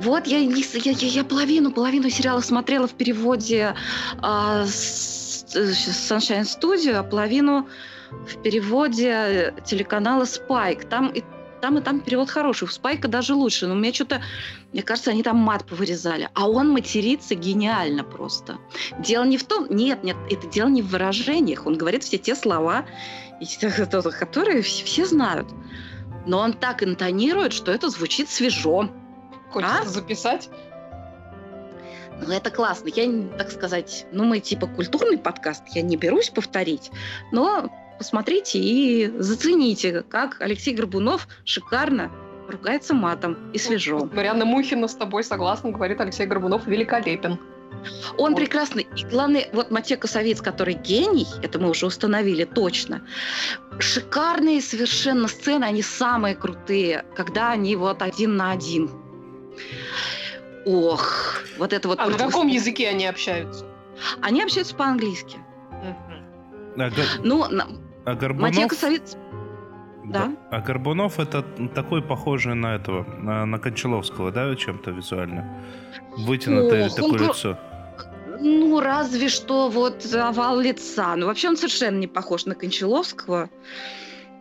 Вот 0.00 0.26
я, 0.26 0.38
с- 0.38 0.74
я, 0.74 0.92
я, 0.92 1.08
я 1.08 1.24
половину, 1.24 1.70
половину 1.72 2.08
сериала 2.08 2.40
смотрела 2.40 2.86
в 2.86 2.94
переводе 2.94 3.74
а, 4.22 4.64
с- 4.66 5.44
э, 5.54 5.70
Sunshine 5.70 6.42
Studio, 6.44 6.94
а 6.94 7.02
половину 7.02 7.68
в 8.10 8.42
переводе 8.42 9.54
телеканала 9.66 10.22
Spike. 10.22 10.88
Там 10.88 11.08
и 11.10 11.22
там 11.60 11.78
и 11.78 11.80
там 11.80 12.00
перевод 12.00 12.30
хороший. 12.30 12.64
У 12.64 12.66
Спайка 12.68 13.08
даже 13.08 13.34
лучше. 13.34 13.66
Но 13.66 13.74
мне 13.74 13.92
что-то, 13.92 14.22
мне 14.72 14.82
кажется, 14.82 15.10
они 15.10 15.22
там 15.22 15.36
мат 15.36 15.64
повырезали. 15.64 16.28
А 16.34 16.48
он 16.48 16.70
матерится 16.70 17.34
гениально 17.34 18.04
просто. 18.04 18.58
Дело 18.98 19.24
не 19.24 19.38
в 19.38 19.44
том, 19.44 19.66
нет, 19.70 20.04
нет, 20.04 20.16
это 20.30 20.46
дело 20.46 20.68
не 20.68 20.82
в 20.82 20.88
выражениях. 20.88 21.66
Он 21.66 21.76
говорит 21.76 22.04
все 22.04 22.18
те 22.18 22.34
слова, 22.34 22.86
которые 24.18 24.62
все, 24.62 25.06
знают. 25.06 25.48
Но 26.26 26.38
он 26.38 26.52
так 26.52 26.82
интонирует, 26.82 27.52
что 27.52 27.72
это 27.72 27.88
звучит 27.88 28.28
свежо. 28.28 28.90
Хочется 29.50 29.82
А? 29.82 29.86
записать. 29.86 30.50
Ну, 32.20 32.32
это 32.32 32.50
классно. 32.50 32.88
Я, 32.88 33.28
так 33.38 33.50
сказать, 33.50 34.06
ну, 34.12 34.24
мы 34.24 34.40
типа 34.40 34.66
культурный 34.66 35.18
подкаст, 35.18 35.62
я 35.68 35.82
не 35.82 35.96
берусь 35.96 36.30
повторить, 36.30 36.90
но 37.30 37.70
посмотрите 37.98 38.58
и 38.58 39.12
зацените, 39.18 40.02
как 40.08 40.40
Алексей 40.40 40.74
Горбунов 40.74 41.28
шикарно 41.44 42.10
ругается 42.48 42.94
матом 42.94 43.36
и 43.52 43.58
свежо. 43.58 44.08
Марианна 44.12 44.44
Мухина 44.44 44.88
с 44.88 44.94
тобой 44.94 45.22
согласна, 45.24 45.70
говорит 45.70 46.00
Алексей 46.00 46.26
Горбунов, 46.26 46.66
великолепен. 46.66 47.38
Он 48.16 48.32
Вот. 48.32 48.36
прекрасный. 48.40 48.88
И 48.96 49.04
главное, 49.04 49.48
вот 49.52 49.70
Матье 49.70 49.96
Косовец, 49.96 50.40
который 50.40 50.74
гений, 50.74 51.26
это 51.42 51.58
мы 51.58 51.70
уже 51.70 51.86
установили 51.86 52.44
точно. 52.44 53.02
Шикарные 53.78 54.60
совершенно 54.62 55.28
сцены, 55.28 55.64
они 55.64 55.82
самые 55.82 56.34
крутые, 56.34 57.04
когда 57.14 57.50
они 57.50 57.76
вот 57.76 58.02
один 58.02 58.36
на 58.36 58.50
один. 58.52 58.90
Ох, 60.66 61.42
вот 61.58 61.72
это 61.72 61.88
вот... 61.88 61.98
А 62.00 62.06
на 62.06 62.18
каком 62.18 62.48
языке 62.48 62.88
они 62.88 63.06
общаются? 63.06 63.64
Они 64.20 64.42
общаются 64.42 64.74
по-английски. 64.74 65.38
А, 66.76 66.90
Ну, 67.22 67.48
на- 67.48 67.66
а 68.12 68.14
Горбунов... 68.14 68.68
Косовец... 68.68 69.16
Да. 70.04 70.32
А 70.50 70.60
Горбунов 70.60 71.20
это 71.20 71.42
такой 71.74 72.02
похожий 72.02 72.54
на 72.54 72.76
этого, 72.76 73.04
на, 73.18 73.44
на 73.44 73.58
Кончаловского, 73.58 74.32
да, 74.32 74.54
чем-то 74.56 74.90
визуально? 74.90 75.46
Вытянутое 76.16 76.86
Ох, 76.86 76.94
такое 76.94 77.10
он 77.10 77.28
лицо. 77.28 77.58
Ну, 78.40 78.80
разве 78.80 79.28
что 79.28 79.68
вот 79.68 80.06
овал 80.14 80.60
лица. 80.60 81.14
Ну, 81.16 81.26
вообще 81.26 81.48
он 81.48 81.56
совершенно 81.56 81.98
не 81.98 82.06
похож 82.06 82.46
на 82.46 82.54
Кончаловского. 82.54 83.50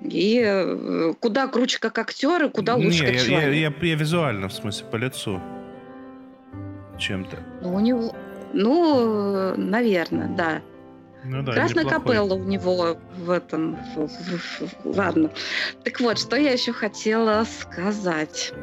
И 0.02 0.40
э, 0.40 1.14
куда 1.20 1.48
круче 1.48 1.80
как 1.80 1.98
актер, 1.98 2.46
и 2.46 2.50
куда 2.50 2.76
лучше 2.76 2.90
Не, 2.90 2.98
как 3.00 3.10
я, 3.10 3.14
я, 3.14 3.26
человек. 3.26 3.82
я- 3.82 3.88
я 3.90 3.96
визуально, 3.96 4.48
в 4.48 4.54
смысле, 4.54 4.88
по 4.92 4.96
лицу. 4.96 5.42
Чем-то. 7.00 7.38
Ну, 7.62 7.76
у 7.76 7.80
него... 7.80 8.16
Ну, 8.54 9.56
наверное, 9.58 10.30
да. 10.30 10.62
Ну 11.30 11.44
да, 11.44 11.54
Красная 11.54 11.86
капелла 11.86 12.36
у 12.36 12.44
него 12.44 12.98
в 13.18 13.30
этом. 13.30 13.78
Ладно. 14.84 15.30
Так 15.84 16.00
вот, 16.00 16.20
что 16.20 16.38
я 16.38 16.52
еще 16.52 16.72
хотела 16.72 17.46
сказать. 17.46 18.54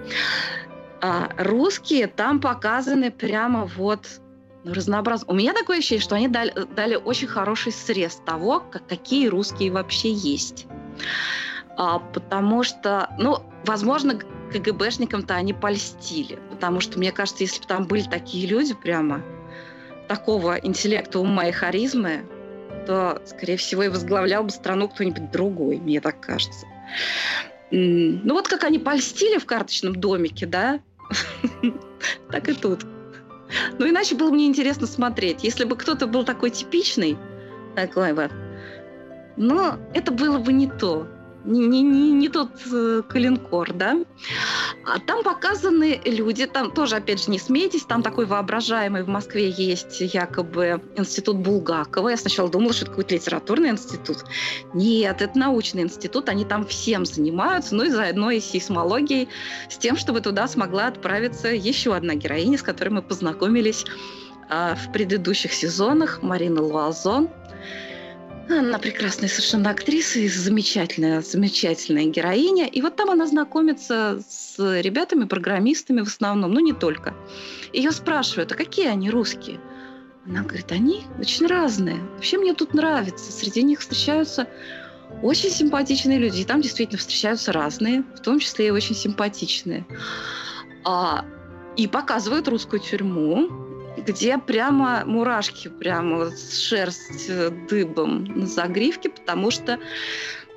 А, 1.02 1.28
русские 1.36 2.06
там 2.06 2.40
показаны 2.40 3.10
прямо 3.10 3.66
вот 3.76 4.06
ну, 4.64 4.72
разнообразно. 4.72 5.26
У 5.30 5.34
меня 5.36 5.52
такое 5.52 5.78
ощущение, 5.78 6.02
что 6.02 6.16
они 6.16 6.28
дали, 6.28 6.52
дали 6.74 6.94
очень 6.94 7.28
хороший 7.28 7.72
срез 7.72 8.22
того, 8.24 8.60
как, 8.60 8.86
какие 8.86 9.28
русские 9.28 9.70
вообще 9.70 10.12
есть. 10.12 10.66
А, 11.76 11.98
потому 11.98 12.62
что, 12.62 13.10
ну, 13.18 13.42
возможно, 13.66 14.18
КГБшникам-то 14.52 15.34
они 15.34 15.52
польстили. 15.52 16.38
Потому 16.50 16.80
что, 16.80 16.98
мне 16.98 17.12
кажется, 17.12 17.42
если 17.42 17.60
бы 17.60 17.66
там 17.66 17.86
были 17.86 18.04
такие 18.04 18.46
люди 18.46 18.72
прямо, 18.72 19.20
такого 20.08 20.54
интеллекта, 20.54 21.18
ума 21.18 21.48
и 21.48 21.52
харизмы, 21.52 22.24
то, 22.86 23.22
скорее 23.26 23.56
всего, 23.56 23.82
и 23.84 23.88
возглавлял 23.88 24.44
бы 24.44 24.50
страну 24.50 24.88
кто-нибудь 24.88 25.30
другой, 25.30 25.78
мне 25.78 26.00
так 26.00 26.20
кажется. 26.20 26.66
Ну 27.70 28.34
вот 28.34 28.48
как 28.48 28.64
они 28.64 28.78
польстили 28.78 29.38
в 29.38 29.46
карточном 29.46 29.96
домике, 29.96 30.46
да? 30.46 30.80
Так 32.30 32.48
и 32.48 32.52
тут. 32.52 32.84
Ну 33.78 33.88
иначе 33.88 34.14
было 34.14 34.30
бы 34.30 34.36
неинтересно 34.36 34.86
смотреть. 34.86 35.42
Если 35.42 35.64
бы 35.64 35.76
кто-то 35.76 36.06
был 36.06 36.24
такой 36.24 36.50
типичный, 36.50 37.16
такой 37.74 38.12
вот, 38.12 38.30
но 39.36 39.78
это 39.94 40.12
было 40.12 40.38
бы 40.38 40.52
не 40.52 40.68
то. 40.68 41.08
Не, 41.44 41.66
не, 41.66 41.82
не, 41.82 42.10
не 42.12 42.28
тот 42.30 42.50
э, 42.72 43.02
калинкор, 43.06 43.74
да? 43.74 43.98
А 44.86 44.98
там 44.98 45.22
показаны 45.22 46.00
люди, 46.04 46.46
там 46.46 46.70
тоже, 46.70 46.96
опять 46.96 47.22
же, 47.22 47.30
не 47.30 47.38
смейтесь, 47.38 47.84
там 47.84 48.02
такой 48.02 48.24
воображаемый 48.24 49.02
в 49.02 49.08
Москве 49.08 49.50
есть 49.50 50.00
якобы 50.00 50.80
институт 50.96 51.36
Булгакова. 51.36 52.08
Я 52.08 52.16
сначала 52.16 52.48
думала, 52.48 52.72
что 52.72 52.84
это 52.84 52.92
какой-то 52.92 53.14
литературный 53.14 53.70
институт. 53.70 54.24
Нет, 54.72 55.20
это 55.20 55.38
научный 55.38 55.82
институт, 55.82 56.30
они 56.30 56.46
там 56.46 56.66
всем 56.66 57.04
занимаются, 57.04 57.74
ну 57.74 57.84
и 57.84 57.90
заодно 57.90 58.30
и 58.30 58.40
сейсмологией, 58.40 59.28
с 59.68 59.76
тем, 59.76 59.96
чтобы 59.96 60.22
туда 60.22 60.48
смогла 60.48 60.86
отправиться 60.86 61.48
еще 61.48 61.94
одна 61.94 62.14
героиня, 62.14 62.56
с 62.56 62.62
которой 62.62 62.88
мы 62.88 63.02
познакомились 63.02 63.84
а, 64.48 64.74
в 64.74 64.92
предыдущих 64.92 65.52
сезонах, 65.52 66.22
Марина 66.22 66.62
Луазон. 66.62 67.28
Она 68.48 68.78
прекрасная 68.78 69.28
совершенно 69.28 69.70
актриса 69.70 70.18
и 70.18 70.28
замечательная, 70.28 71.22
замечательная 71.22 72.04
героиня. 72.06 72.66
И 72.66 72.82
вот 72.82 72.96
там 72.96 73.10
она 73.10 73.26
знакомится 73.26 74.22
с 74.28 74.58
ребятами, 74.80 75.24
программистами 75.24 76.02
в 76.02 76.08
основном, 76.08 76.52
ну 76.52 76.60
не 76.60 76.72
только. 76.72 77.14
Ее 77.72 77.90
спрашивают, 77.90 78.52
а 78.52 78.54
какие 78.54 78.88
они 78.88 79.10
русские? 79.10 79.60
Она 80.26 80.42
говорит, 80.42 80.72
они 80.72 81.04
очень 81.18 81.46
разные. 81.46 81.98
Вообще 82.14 82.38
мне 82.38 82.54
тут 82.54 82.74
нравится. 82.74 83.32
Среди 83.32 83.62
них 83.62 83.80
встречаются 83.80 84.46
очень 85.22 85.50
симпатичные 85.50 86.18
люди. 86.18 86.40
И 86.40 86.44
там 86.44 86.60
действительно 86.60 86.98
встречаются 86.98 87.52
разные, 87.52 88.04
в 88.14 88.20
том 88.20 88.38
числе 88.38 88.68
и 88.68 88.70
очень 88.70 88.94
симпатичные. 88.94 89.86
А, 90.84 91.24
и 91.76 91.86
показывают 91.86 92.48
русскую 92.48 92.80
тюрьму, 92.80 93.48
где 93.96 94.38
прямо 94.38 95.04
мурашки, 95.06 95.68
прямо 95.68 96.30
шерсть 96.36 97.28
э, 97.28 97.50
дыбом 97.68 98.24
на 98.24 98.46
загривке, 98.46 99.10
потому 99.10 99.50
что, 99.50 99.78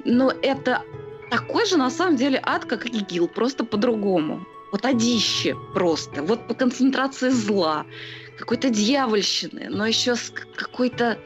ну, 0.06 0.30
это 0.30 0.84
такой 1.30 1.66
же 1.66 1.78
на 1.78 1.90
самом 1.90 2.16
деле 2.16 2.40
ад, 2.44 2.66
как 2.66 2.86
ИГИЛ, 2.86 3.28
просто 3.28 3.64
по-другому. 3.64 4.46
Вот 4.72 4.86
одище 4.86 5.56
просто, 5.74 6.22
вот 6.24 6.48
по 6.48 6.54
концентрации 6.54 7.30
зла, 7.30 7.86
какой-то 8.38 8.70
дьявольщины, 8.70 9.68
но 9.70 9.86
еще 9.86 10.16
с 10.16 10.32
какой-то 10.56 11.18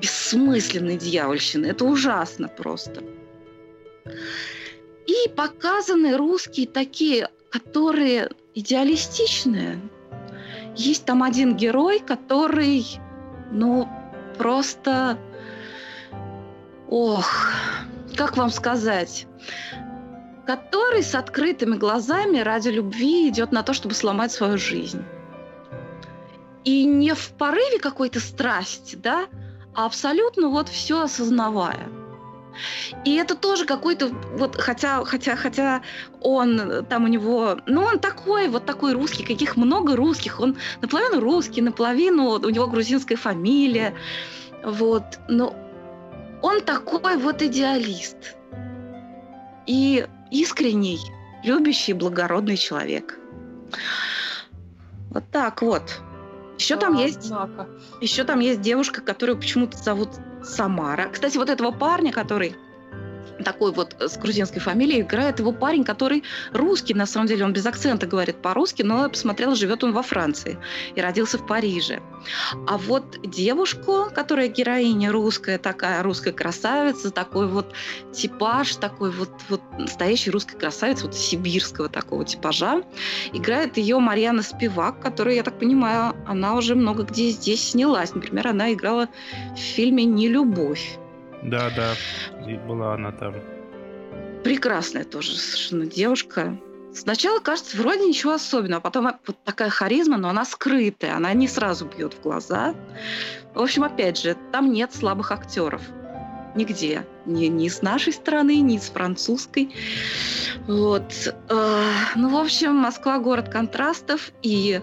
бессмысленной 0.00 0.96
дьявольщины. 0.96 1.66
Это 1.66 1.84
ужасно 1.84 2.48
просто. 2.48 3.02
И 5.06 5.28
показаны 5.36 6.16
русские 6.16 6.66
такие, 6.66 7.28
которые 7.50 8.30
идеалистичные, 8.54 9.80
есть 10.76 11.04
там 11.04 11.22
один 11.22 11.56
герой, 11.56 12.00
который, 12.00 12.86
ну, 13.50 13.88
просто... 14.38 15.18
Ох, 16.88 17.52
как 18.16 18.36
вам 18.36 18.50
сказать? 18.50 19.26
Который 20.46 21.02
с 21.02 21.14
открытыми 21.14 21.76
глазами 21.76 22.38
ради 22.38 22.68
любви 22.68 23.28
идет 23.28 23.52
на 23.52 23.62
то, 23.62 23.72
чтобы 23.72 23.94
сломать 23.94 24.32
свою 24.32 24.58
жизнь. 24.58 25.04
И 26.64 26.84
не 26.84 27.14
в 27.14 27.30
порыве 27.30 27.78
какой-то 27.78 28.20
страсти, 28.20 28.96
да, 28.96 29.26
а 29.74 29.86
абсолютно 29.86 30.48
вот 30.48 30.68
все 30.68 31.02
осознавая. 31.02 31.99
И 33.04 33.14
это 33.16 33.34
тоже 33.34 33.64
какой-то, 33.64 34.08
вот, 34.08 34.56
хотя, 34.56 35.04
хотя, 35.04 35.36
хотя 35.36 35.82
он 36.20 36.84
там 36.88 37.04
у 37.04 37.08
него, 37.08 37.58
ну, 37.66 37.82
он 37.82 37.98
такой, 37.98 38.48
вот 38.48 38.66
такой 38.66 38.92
русский, 38.92 39.24
каких 39.24 39.56
много 39.56 39.96
русских, 39.96 40.40
он 40.40 40.56
наполовину 40.80 41.20
русский, 41.20 41.62
наполовину 41.62 42.30
у 42.30 42.50
него 42.50 42.66
грузинская 42.66 43.16
фамилия, 43.16 43.94
вот, 44.64 45.04
но 45.28 45.54
он 46.42 46.60
такой 46.60 47.16
вот 47.16 47.42
идеалист 47.42 48.36
и 49.66 50.06
искренний, 50.30 50.98
любящий, 51.44 51.92
благородный 51.92 52.56
человек. 52.56 53.18
Вот 55.10 55.24
так 55.30 55.62
вот. 55.62 56.00
Еще 56.58 56.76
там 56.76 56.94
есть, 56.94 57.32
еще 58.00 58.24
там 58.24 58.40
есть 58.40 58.60
девушка, 58.60 59.00
которую 59.00 59.38
почему-то 59.38 59.78
зовут 59.78 60.10
Самара. 60.42 61.08
Кстати, 61.12 61.36
вот 61.36 61.50
этого 61.50 61.70
парня, 61.70 62.12
который 62.12 62.56
такой 63.42 63.72
вот 63.72 63.96
с 63.98 64.16
грузинской 64.16 64.60
фамилией, 64.60 65.02
играет 65.02 65.38
его 65.38 65.52
парень, 65.52 65.84
который 65.84 66.22
русский, 66.52 66.94
на 66.94 67.06
самом 67.06 67.26
деле, 67.26 67.44
он 67.44 67.52
без 67.52 67.66
акцента 67.66 68.06
говорит 68.06 68.36
по-русски, 68.42 68.82
но 68.82 69.02
я 69.02 69.08
посмотрела, 69.08 69.54
живет 69.54 69.84
он 69.84 69.92
во 69.92 70.02
Франции 70.02 70.58
и 70.94 71.00
родился 71.00 71.38
в 71.38 71.46
Париже. 71.46 72.00
А 72.66 72.78
вот 72.78 73.18
девушку, 73.22 74.06
которая 74.14 74.48
героиня 74.48 75.10
русская, 75.10 75.58
такая 75.58 76.02
русская 76.02 76.32
красавица, 76.32 77.10
такой 77.10 77.46
вот 77.46 77.72
типаж, 78.12 78.76
такой 78.76 79.10
вот, 79.10 79.30
вот 79.48 79.62
настоящий 79.78 80.30
русская 80.30 80.58
красавица, 80.58 81.06
вот 81.06 81.14
сибирского 81.14 81.88
такого 81.88 82.24
типажа, 82.24 82.82
играет 83.32 83.76
ее 83.76 83.98
Марьяна 83.98 84.42
Спивак, 84.42 85.00
которая, 85.00 85.36
я 85.36 85.42
так 85.42 85.58
понимаю, 85.58 86.14
она 86.26 86.54
уже 86.54 86.74
много 86.74 87.04
где 87.04 87.30
здесь 87.30 87.70
снялась. 87.70 88.14
Например, 88.14 88.48
она 88.48 88.72
играла 88.72 89.08
в 89.54 89.58
фильме 89.58 90.04
«Нелюбовь». 90.04 90.99
Да, 91.42 91.70
да, 91.74 91.94
и 92.46 92.56
была 92.56 92.94
она 92.94 93.12
там. 93.12 93.34
Прекрасная 94.44 95.04
тоже 95.04 95.36
совершенно 95.36 95.86
девушка. 95.86 96.58
Сначала 96.92 97.38
кажется, 97.38 97.76
вроде 97.76 98.06
ничего 98.06 98.32
особенного, 98.32 98.78
а 98.78 98.80
потом 98.80 99.12
вот 99.26 99.36
такая 99.44 99.70
харизма, 99.70 100.16
но 100.16 100.28
она 100.28 100.44
скрытая, 100.44 101.14
она 101.14 101.32
не 101.34 101.46
сразу 101.46 101.86
бьет 101.86 102.14
в 102.14 102.20
глаза. 102.20 102.74
В 103.54 103.60
общем, 103.60 103.84
опять 103.84 104.18
же, 104.18 104.36
там 104.52 104.72
нет 104.72 104.92
слабых 104.92 105.30
актеров. 105.30 105.82
Нигде. 106.56 107.06
Ни, 107.26 107.46
ни 107.46 107.68
с 107.68 107.80
нашей 107.80 108.12
стороны, 108.12 108.60
ни 108.60 108.76
с 108.78 108.90
французской. 108.90 109.72
Вот. 110.66 111.12
Э, 111.48 111.82
ну, 112.16 112.28
в 112.28 112.36
общем, 112.36 112.74
Москва 112.74 113.20
город 113.20 113.48
контрастов, 113.48 114.32
и 114.42 114.80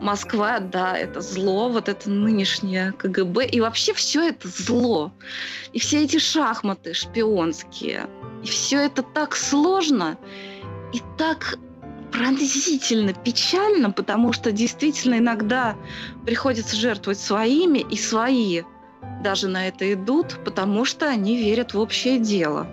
Москва, 0.00 0.60
да, 0.60 0.96
это 0.96 1.20
зло, 1.20 1.68
вот 1.68 1.88
это 1.88 2.08
нынешнее 2.10 2.92
КГБ, 2.92 3.46
и 3.46 3.60
вообще 3.60 3.92
все 3.92 4.28
это 4.28 4.48
зло. 4.48 5.12
И 5.72 5.78
все 5.78 6.04
эти 6.04 6.18
шахматы 6.18 6.94
шпионские, 6.94 8.08
и 8.42 8.46
все 8.46 8.80
это 8.82 9.02
так 9.02 9.34
сложно 9.34 10.16
и 10.92 11.02
так 11.16 11.58
пронзительно, 12.12 13.12
печально, 13.12 13.90
потому 13.90 14.32
что 14.32 14.52
действительно 14.52 15.18
иногда 15.18 15.76
приходится 16.24 16.76
жертвовать 16.76 17.18
своими, 17.18 17.80
и 17.80 17.96
свои 17.96 18.62
даже 19.22 19.48
на 19.48 19.68
это 19.68 19.92
идут, 19.92 20.38
потому 20.44 20.84
что 20.84 21.08
они 21.08 21.36
верят 21.36 21.74
в 21.74 21.80
общее 21.80 22.18
дело. 22.18 22.66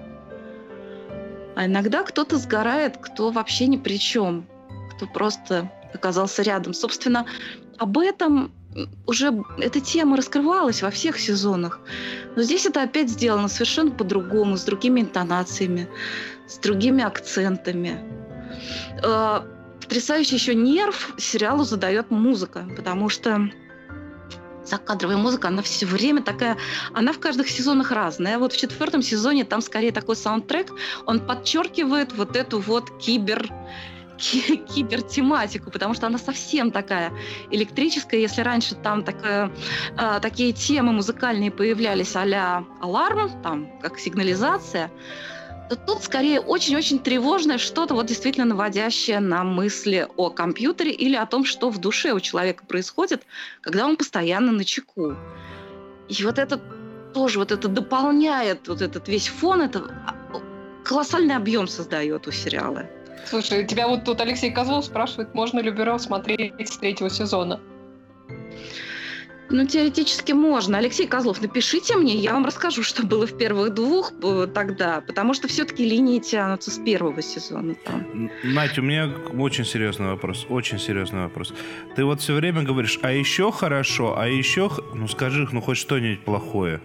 А 1.55 1.65
иногда 1.65 2.03
кто-то 2.03 2.37
сгорает, 2.37 2.97
кто 2.97 3.31
вообще 3.31 3.67
ни 3.67 3.77
при 3.77 3.97
чем, 3.97 4.45
кто 4.95 5.07
просто 5.07 5.71
оказался 5.95 6.41
рядом. 6.43 6.73
Собственно, 6.73 7.25
об 7.77 7.97
этом 7.97 8.51
уже 9.05 9.33
эта 9.57 9.79
тема 9.79 10.17
раскрывалась 10.17 10.81
во 10.81 10.89
всех 10.89 11.19
сезонах. 11.19 11.79
Но 12.35 12.43
здесь 12.43 12.65
это 12.65 12.83
опять 12.83 13.09
сделано 13.09 13.47
совершенно 13.47 13.91
по-другому, 13.91 14.57
с 14.57 14.63
другими 14.63 15.01
интонациями, 15.01 15.87
с 16.47 16.57
другими 16.57 17.03
акцентами. 17.03 17.99
Э, 19.03 19.41
потрясающий 19.81 20.35
еще 20.35 20.55
нерв 20.55 21.13
сериалу 21.17 21.63
задает 21.63 22.11
музыка, 22.11 22.67
потому 22.75 23.07
что 23.09 23.49
закадровая 24.65 25.17
музыка, 25.17 25.47
она 25.47 25.61
все 25.61 25.85
время 25.85 26.21
такая, 26.21 26.57
она 26.93 27.13
в 27.13 27.19
каждых 27.19 27.49
сезонах 27.49 27.91
разная. 27.91 28.39
Вот 28.39 28.53
в 28.53 28.57
четвертом 28.57 29.01
сезоне 29.01 29.45
там 29.45 29.61
скорее 29.61 29.91
такой 29.91 30.15
саундтрек, 30.15 30.71
он 31.05 31.19
подчеркивает 31.19 32.13
вот 32.13 32.35
эту 32.35 32.59
вот 32.59 32.89
кибер 32.97 33.47
кибертематику, 34.17 35.71
потому 35.71 35.93
что 35.93 36.07
она 36.07 36.17
совсем 36.17 36.71
такая 36.71 37.11
электрическая. 37.51 38.19
Если 38.19 38.41
раньше 38.41 38.75
там 38.75 39.03
такая, 39.03 39.51
э, 39.97 40.19
такие 40.21 40.53
темы 40.53 40.93
музыкальные 40.93 41.51
появлялись 41.51 42.15
а-ля 42.15 42.65
аларм, 42.81 43.29
там, 43.41 43.79
как 43.81 43.99
сигнализация, 43.99 44.91
то 45.69 45.75
тут 45.75 46.03
скорее 46.03 46.39
очень-очень 46.39 46.99
тревожное 46.99 47.57
что-то, 47.57 47.95
вот 47.95 48.05
действительно 48.05 48.45
наводящее 48.45 49.19
на 49.19 49.43
мысли 49.43 50.07
о 50.15 50.29
компьютере 50.29 50.91
или 50.91 51.15
о 51.15 51.25
том, 51.25 51.43
что 51.43 51.69
в 51.69 51.79
душе 51.79 52.13
у 52.13 52.19
человека 52.19 52.65
происходит, 52.65 53.23
когда 53.61 53.85
он 53.85 53.97
постоянно 53.97 54.51
на 54.51 54.63
чеку. 54.63 55.15
И 56.07 56.23
вот 56.23 56.37
это 56.37 56.61
тоже, 57.13 57.39
вот 57.39 57.51
это 57.51 57.67
дополняет 57.67 58.67
вот 58.67 58.81
этот 58.81 59.07
весь 59.07 59.27
фон, 59.27 59.61
это 59.61 59.79
а, 60.05 60.41
колоссальный 60.83 61.35
объем 61.35 61.67
создает 61.67 62.27
у 62.27 62.31
сериала. 62.31 62.85
Слушай, 63.25 63.65
тебя 63.65 63.87
вот 63.87 64.03
тут 64.03 64.21
Алексей 64.21 64.51
Козлов 64.51 64.85
спрашивает, 64.85 65.33
можно 65.33 65.59
ли 65.59 65.71
Бюро 65.71 65.97
смотреть 65.97 66.53
с 66.59 66.77
третьего 66.77 67.09
сезона? 67.09 67.59
Ну, 69.49 69.65
теоретически 69.67 70.31
можно. 70.31 70.79
Алексей 70.79 71.05
Козлов, 71.07 71.41
напишите 71.41 71.95
мне, 71.95 72.15
я 72.15 72.33
вам 72.33 72.45
расскажу, 72.45 72.81
что 72.81 73.05
было 73.05 73.27
в 73.27 73.37
первых 73.37 73.75
двух 73.75 74.11
э, 74.23 74.47
тогда, 74.51 75.01
потому 75.05 75.35
что 75.35 75.47
все-таки 75.47 75.87
линии 75.87 76.19
тянутся 76.19 76.71
с 76.71 76.79
первого 76.79 77.21
сезона. 77.21 77.75
Там. 77.85 78.31
Надь, 78.43 78.79
у 78.79 78.81
меня 78.81 79.11
очень 79.37 79.63
серьезный 79.63 80.07
вопрос, 80.07 80.47
очень 80.49 80.79
серьезный 80.79 81.21
вопрос. 81.21 81.53
Ты 81.95 82.03
вот 82.05 82.21
все 82.21 82.33
время 82.33 82.63
говоришь, 82.63 82.99
а 83.03 83.11
еще 83.11 83.51
хорошо, 83.51 84.17
а 84.17 84.27
еще... 84.27 84.71
Ну, 84.95 85.07
скажи, 85.07 85.47
ну, 85.51 85.61
хоть 85.61 85.77
что-нибудь 85.77 86.25
плохое. 86.25 86.81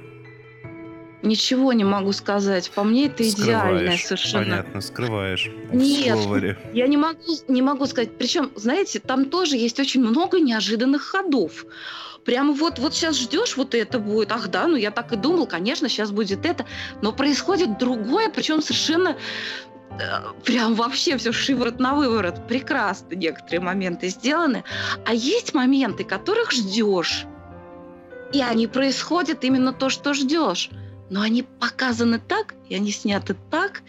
Ничего 1.23 1.75
не 1.75 1.85
могу 1.85 2.13
сказать. 2.13 2.71
По 2.71 2.83
мне 2.83 3.07
это 3.07 3.29
идеальное 3.29 3.99
совершенно. 3.99 4.45
Понятно, 4.45 4.81
скрываешь. 4.81 5.51
Нет, 5.71 6.57
я 6.73 6.87
не 6.87 6.97
могу, 6.97 7.21
не 7.47 7.61
могу 7.61 7.87
сказать. 7.87 8.17
Причем, 8.17 8.51
знаете, 8.57 9.01
там 9.01 9.27
тоже 9.27 9.57
есть 9.57 9.79
очень 9.79 10.01
много 10.01 10.41
неожиданных 10.41 11.03
ходов. 11.03 11.67
Прямо 12.25 12.53
вот, 12.55 12.79
вот 12.79 12.95
сейчас 12.95 13.19
ждешь, 13.19 13.57
вот 13.57 13.75
это 13.75 13.99
будет. 13.99 14.33
Ах 14.33 14.49
да, 14.49 14.67
ну 14.67 14.77
я 14.77 14.91
так 14.91 15.13
и 15.13 15.17
думал, 15.17 15.47
конечно, 15.47 15.89
сейчас 15.89 16.11
будет 16.11 16.47
это. 16.47 16.65
Но 17.03 17.13
происходит 17.13 17.79
другое, 17.79 18.31
причем 18.31 18.63
совершенно 18.63 19.17
э, 19.91 20.05
прям 20.45 20.75
вообще 20.75 21.19
все 21.19 21.33
шиворот 21.33 21.81
на 21.81 21.95
выворот. 21.95 22.47
Прекрасно 22.49 23.15
некоторые 23.15 23.61
моменты 23.61 24.09
сделаны. 24.09 24.65
А 25.05 25.13
есть 25.13 25.53
моменты, 25.53 26.05
которых 26.05 26.53
ждешь. 26.53 27.27
И 28.33 28.41
они 28.41 28.67
происходят 28.67 29.45
именно 29.45 29.75
то, 29.75 29.91
что 29.91 30.15
ждешь 30.15 30.71
но 31.11 31.21
они 31.21 31.43
показаны 31.43 32.19
так, 32.19 32.55
и 32.69 32.75
они 32.75 32.93
сняты 32.93 33.37
так, 33.51 33.83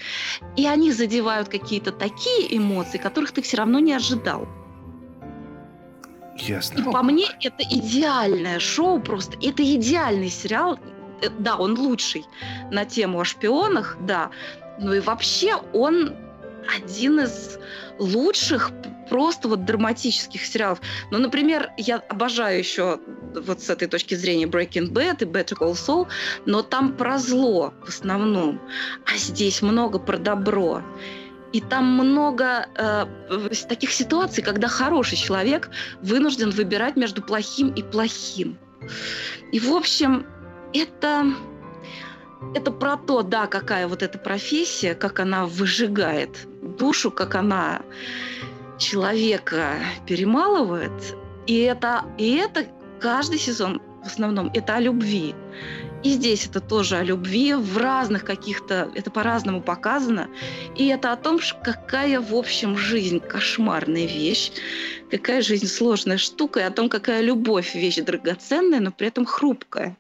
и 0.58 0.68
они 0.68 0.92
задевают 0.92 1.48
какие-то 1.50 1.92
такие 1.92 2.58
эмоции, 2.58 2.98
которых 2.98 3.32
ты 3.32 3.42
все 3.42 3.58
равно 3.58 3.80
не 3.80 3.94
ожидал. 3.94 4.50
Ясно. 6.38 6.80
И 6.80 6.84
по 6.84 7.04
мне 7.04 7.28
это 7.42 7.64
идеальное 7.64 8.60
шоу 8.60 9.00
просто. 9.00 9.38
Это 9.42 9.64
идеальный 9.64 10.30
сериал. 10.30 10.80
Э, 11.22 11.30
да, 11.38 11.56
он 11.56 11.78
лучший 11.78 12.26
на 12.72 12.86
тему 12.86 13.20
о 13.20 13.26
шпионах, 13.26 13.98
да. 14.02 14.32
Но 14.80 14.96
и 14.96 15.00
вообще 15.00 15.56
он 15.74 16.16
один 16.68 17.20
из 17.20 17.60
лучших 18.00 18.72
просто 19.10 19.48
вот 19.48 19.66
драматических 19.66 20.46
сериалов. 20.46 20.82
Ну, 21.12 21.18
например, 21.18 21.72
я 21.78 21.98
обожаю 21.98 22.58
еще 22.58 23.00
вот 23.36 23.62
с 23.62 23.70
этой 23.70 23.88
точки 23.88 24.16
зрения 24.16 24.46
Breaking 24.46 24.92
Bad 24.92 25.18
и 25.22 25.26
Better 25.26 25.58
Call 25.58 25.74
Saul, 25.74 26.08
но 26.46 26.62
там 26.62 26.96
про 26.96 27.18
зло 27.18 27.74
в 27.86 27.90
основном, 27.90 28.62
а 29.06 29.18
здесь 29.18 29.62
много 29.62 30.00
про 30.00 30.18
добро. 30.18 30.82
И 31.52 31.60
там 31.60 31.86
много 31.86 32.68
э, 32.78 33.06
таких 33.68 33.92
ситуаций, 33.92 34.42
когда 34.42 34.70
хороший 34.70 35.18
человек 35.18 35.70
вынужден 36.02 36.50
выбирать 36.50 36.96
между 36.96 37.22
плохим 37.22 37.74
и 37.74 37.84
плохим. 37.84 38.58
И, 39.52 39.60
в 39.60 39.74
общем, 39.74 40.26
это 40.74 41.26
это 42.56 42.72
про 42.72 42.98
то, 42.98 43.22
да, 43.22 43.48
какая 43.48 43.88
вот 43.88 44.04
эта 44.04 44.18
профессия, 44.18 44.96
как 44.96 45.20
она 45.20 45.46
выжигает 45.46 46.48
душу, 46.62 47.12
как 47.12 47.36
она 47.36 47.82
человека 48.78 49.76
перемалывает. 50.06 50.92
И 51.48 51.60
это, 51.60 52.06
и 52.18 52.36
это 52.36 52.66
каждый 53.00 53.40
сезон 53.40 53.82
в 54.04 54.08
основном 54.08 54.52
это 54.54 54.76
о 54.76 54.80
любви. 54.80 55.36
И 56.04 56.14
здесь 56.14 56.48
это 56.48 56.60
тоже 56.60 56.98
о 56.98 57.04
любви 57.04 57.54
в 57.54 57.78
разных 57.78 58.26
каких-то, 58.26 58.92
это 58.96 59.12
по-разному 59.12 59.62
показано. 59.62 60.30
И 60.76 60.88
это 60.88 61.12
о 61.12 61.16
том, 61.16 61.40
какая 61.64 62.20
в 62.20 62.36
общем 62.36 62.76
жизнь 62.76 63.20
кошмарная 63.20 64.08
вещь, 64.08 64.52
какая 65.12 65.44
жизнь 65.44 65.68
сложная 65.68 66.18
штука, 66.18 66.62
и 66.62 66.64
о 66.64 66.72
том, 66.72 66.90
какая 66.90 67.22
любовь 67.22 67.76
вещь 67.76 67.98
драгоценная, 67.98 68.80
но 68.80 68.92
при 68.92 69.08
этом 69.08 69.26
хрупкая. 69.26 69.96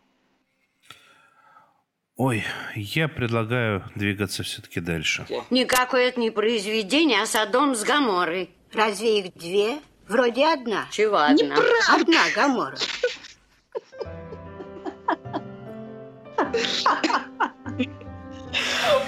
Ой, 2.24 2.44
я 2.76 3.08
предлагаю 3.08 3.84
двигаться 3.96 4.44
все-таки 4.44 4.80
дальше. 4.80 5.26
Никакое 5.50 6.10
это 6.10 6.20
не 6.20 6.30
произведение, 6.30 7.20
а 7.20 7.26
Содом 7.26 7.74
с 7.74 7.82
Гаморой. 7.84 8.52
Разве 8.72 9.22
их 9.22 9.34
две? 9.34 9.80
Вроде 10.08 10.46
одна. 10.46 10.86
Чего 10.92 11.18
одна? 11.18 11.56
Одна 11.90 12.22
Гамора. 12.36 12.78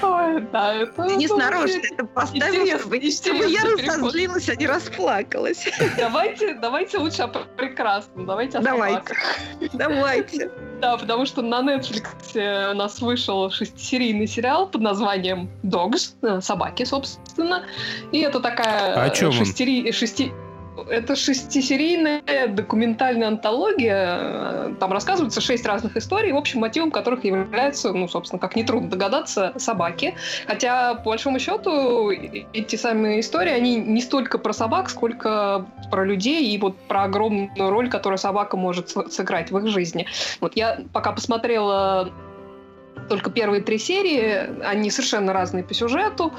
Ой, 0.01 0.41
да, 0.51 0.73
это... 0.73 1.03
Не 1.15 1.27
нарочно 1.27 1.77
очень 1.77 1.93
это 1.93 2.05
поставил, 2.05 2.79
чтобы, 2.79 3.11
чтобы 3.11 3.45
я 3.45 3.63
разозлилась, 3.63 4.49
а 4.49 4.55
не 4.55 4.65
расплакалась. 4.65 5.67
Давайте, 5.97 6.55
давайте 6.55 6.97
лучше 6.97 7.21
о 7.21 7.27
прекрасном. 7.27 8.25
Давайте 8.25 8.59
Давайте. 8.59 9.15
Давайте. 9.73 10.49
Да, 10.83 10.97
потому 10.97 11.25
что 11.25 11.41
на 11.41 11.61
Netflix 11.61 12.03
э, 12.35 12.71
у 12.71 12.73
нас 12.75 12.99
вышел 12.99 13.49
шестисерийный 13.49 14.27
сериал 14.27 14.67
под 14.67 14.81
названием 14.81 15.49
Dogs, 15.63 16.13
э, 16.21 16.41
собаки, 16.41 16.83
собственно. 16.83 17.63
И 18.11 18.19
это 18.19 18.41
такая 18.41 18.93
А 18.93 19.05
о 19.05 19.09
чём 19.09 19.29
он? 19.29 19.45
шестери- 19.45 19.93
шести... 19.93 20.33
Это 20.89 21.15
шестисерийная 21.15 22.47
документальная 22.47 23.27
антология. 23.27 24.75
Там 24.79 24.91
рассказываются 24.91 25.41
шесть 25.41 25.65
разных 25.65 25.97
историй, 25.97 26.31
в 26.31 26.37
общем, 26.37 26.59
мотивом 26.59 26.91
которых 26.91 27.23
являются, 27.25 27.93
ну, 27.93 28.07
собственно, 28.07 28.39
как 28.39 28.55
нетрудно 28.55 28.89
догадаться, 28.89 29.53
собаки. 29.57 30.15
Хотя, 30.47 30.95
по 30.95 31.11
большому 31.11 31.39
счету, 31.39 32.09
эти 32.11 32.75
самые 32.75 33.19
истории, 33.19 33.51
они 33.51 33.75
не 33.75 34.01
столько 34.01 34.37
про 34.37 34.53
собак, 34.53 34.89
сколько 34.89 35.65
про 35.91 36.05
людей 36.05 36.53
и 36.53 36.57
вот 36.57 36.77
про 36.87 37.03
огромную 37.03 37.69
роль, 37.69 37.89
которую 37.89 38.17
собака 38.17 38.57
может 38.57 38.89
сыграть 38.89 39.51
в 39.51 39.57
их 39.57 39.67
жизни. 39.67 40.07
Вот 40.41 40.55
я 40.55 40.79
пока 40.91 41.11
посмотрела 41.11 42.11
только 43.09 43.29
первые 43.29 43.61
три 43.61 43.77
серии, 43.77 44.61
они 44.63 44.89
совершенно 44.89 45.33
разные 45.33 45.63
по 45.63 45.73
сюжету. 45.73 46.33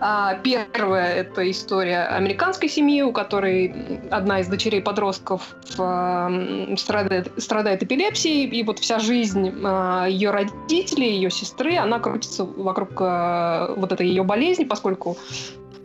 А, 0.00 0.34
Первая— 0.42 1.14
это 1.16 1.48
история 1.50 2.04
американской 2.04 2.68
семьи, 2.68 3.02
у 3.02 3.12
которой 3.12 4.00
одна 4.10 4.40
из 4.40 4.48
дочерей 4.48 4.82
подростков 4.82 5.54
м, 5.78 6.76
страдает, 6.76 7.32
страдает 7.36 7.82
эпилепсией, 7.82 8.48
и 8.48 8.62
вот 8.62 8.78
вся 8.78 8.98
жизнь 8.98 9.52
а, 9.64 10.06
ее 10.06 10.30
родителей, 10.30 11.10
ее 11.10 11.30
сестры, 11.30 11.76
она 11.76 11.98
крутится 11.98 12.44
вокруг 12.44 12.90
а, 13.00 13.74
вот 13.76 13.92
этой 13.92 14.06
ее 14.06 14.22
болезни, 14.22 14.64
поскольку 14.64 15.16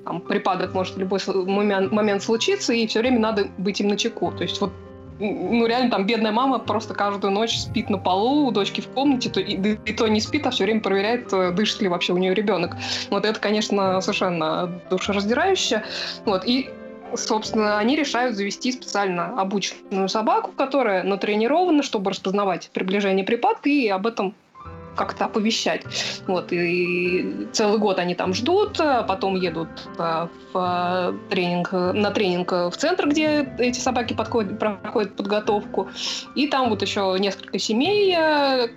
там, 0.04 0.22
припадок 0.22 0.74
может 0.74 0.96
в 0.96 1.00
любой 1.00 1.20
момент, 1.46 1.92
момент 1.92 2.24
случиться, 2.24 2.74
и 2.74 2.88
все 2.88 3.00
время 3.00 3.20
надо 3.20 3.48
быть 3.58 3.80
им 3.82 3.88
на 3.88 3.98
чеку. 3.98 4.32
То 4.32 4.44
есть 4.44 4.60
вот 4.62 4.72
ну, 5.22 5.66
реально, 5.68 5.92
там 5.92 6.06
бедная 6.06 6.32
мама 6.32 6.60
просто 6.60 6.94
каждую 6.94 7.32
ночь 7.32 7.58
спит 7.58 7.90
на 7.90 7.98
полу, 7.98 8.48
у 8.48 8.52
дочки 8.52 8.82
в 8.82 8.90
комнате, 8.90 9.30
то, 9.30 9.40
и, 9.40 9.56
и 9.86 9.94
то 9.94 10.08
не 10.08 10.20
спит, 10.20 10.48
а 10.48 10.50
все 10.50 10.64
время 10.64 10.82
проверяет, 10.82 11.32
э, 11.32 11.52
дышит 11.52 11.82
ли 11.82 11.88
вообще 11.88 12.14
у 12.14 12.18
нее 12.18 12.34
ребенок. 12.34 12.76
Вот 13.10 13.26
это, 13.26 13.40
конечно, 13.40 14.02
совершенно 14.02 14.82
душераздирающе. 14.90 15.84
Вот, 16.26 16.46
и 16.46 16.70
собственно, 17.16 17.78
они 17.78 17.96
решают 17.96 18.36
завести 18.36 18.72
специально 18.72 19.40
обученную 19.40 20.10
собаку, 20.10 20.52
которая 20.52 21.04
натренирована, 21.04 21.84
чтобы 21.84 22.12
распознавать 22.12 22.70
приближение 22.74 23.26
припадка 23.26 23.70
и 23.70 23.88
об 23.90 24.08
этом 24.08 24.34
как-то 24.96 25.26
оповещать. 25.26 25.84
Вот, 26.28 26.52
и 26.52 27.48
целый 27.52 27.80
год 27.80 28.00
они 28.00 28.16
там 28.16 28.34
ждут, 28.34 28.80
а 28.80 29.04
потом 29.04 29.36
едут 29.36 29.70
а, 29.98 30.30
в 30.52 30.58
а, 30.58 31.16
тренинг, 31.30 31.72
на 31.72 32.12
тренинг 32.12 32.52
в 32.52 32.74
центр, 32.78 33.08
где 33.08 33.50
эти 33.58 33.80
собаки 33.80 34.14
подходят, 34.14 34.60
проходят 34.60 35.16
подготовку. 35.16 35.90
И 36.36 36.48
там 36.48 36.70
вот 36.70 36.82
еще 36.82 37.16
несколько 37.20 37.60
семей, 37.60 38.16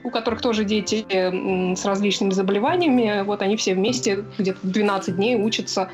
у 0.05 0.11
которых 0.11 0.41
тоже 0.41 0.65
дети 0.65 1.05
с 1.75 1.85
различными 1.85 2.31
заболеваниями. 2.31 3.23
Вот 3.23 3.43
они 3.43 3.57
все 3.57 3.75
вместе 3.75 4.25
где-то 4.39 4.59
12 4.63 5.17
дней 5.17 5.37
учатся, 5.37 5.91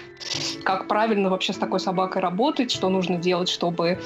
как 0.64 0.88
правильно 0.88 1.30
вообще 1.30 1.52
с 1.52 1.56
такой 1.56 1.80
собакой 1.80 2.22
работать, 2.22 2.70
что 2.70 2.88
нужно 2.88 3.16
делать, 3.16 3.48
чтобы 3.48 3.98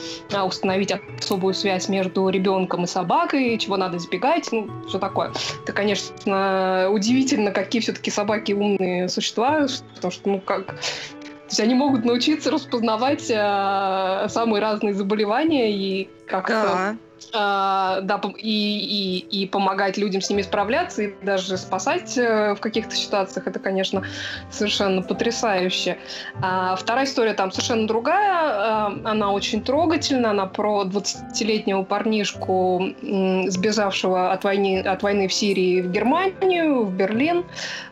установить 0.47 0.93
особую 1.19 1.55
связь 1.55 1.89
между 1.89 2.29
ребенком 2.29 2.85
и 2.85 2.87
собакой, 2.87 3.59
чего 3.59 3.77
надо 3.77 3.97
избегать, 3.97 4.49
ну, 4.53 4.69
все 4.89 4.99
такое. 4.99 5.33
Это, 5.63 5.73
конечно, 5.73 6.04
удивительно, 6.25 7.51
какие 7.51 7.83
все-таки 7.83 8.11
собаки 8.11 8.53
умные 8.53 9.09
существа, 9.09 9.67
потому 9.95 10.13
что, 10.13 10.29
ну, 10.29 10.41
как... 10.41 10.67
То 10.67 11.51
есть 11.51 11.61
они 11.61 11.75
могут 11.75 12.05
научиться 12.05 12.51
распознавать 12.51 13.31
э, 13.31 14.27
самые 14.29 14.63
разные 14.63 14.95
заболевания 14.95 15.71
и 15.71 16.09
как-то 16.27 16.53
Да. 16.53 16.97
А, 17.33 18.01
да, 18.03 18.21
и, 18.39 19.19
и, 19.31 19.43
и 19.43 19.47
помогать 19.47 19.97
людям 19.97 20.21
с 20.21 20.31
ними 20.31 20.43
справляться, 20.43 21.03
и 21.03 21.15
даже 21.25 21.57
спасать 21.57 22.17
э, 22.19 22.55
в 22.55 22.61
каких-то 22.61 22.95
ситуациях, 22.95 23.47
это, 23.47 23.59
конечно, 23.59 24.03
совершенно 24.51 25.03
потрясающе. 25.03 25.99
А 26.43 26.77
вторая 26.77 27.05
история 27.05 27.35
там 27.35 27.51
совершенно 27.51 27.87
другая, 27.87 28.43
а, 28.43 28.87
она 29.05 29.33
очень 29.33 29.63
трогательна, 29.63 30.31
она 30.31 30.47
про 30.47 30.85
20-летнего 30.85 31.83
парнишку, 31.83 32.95
сбежавшего 33.03 34.33
от 34.33 34.45
войны, 34.45 34.81
от 34.81 35.03
войны 35.03 35.29
в 35.29 35.33
Сирии 35.33 35.83
в 35.83 35.91
Германию, 35.91 36.85
в 36.85 36.93
Берлин, 36.95 37.45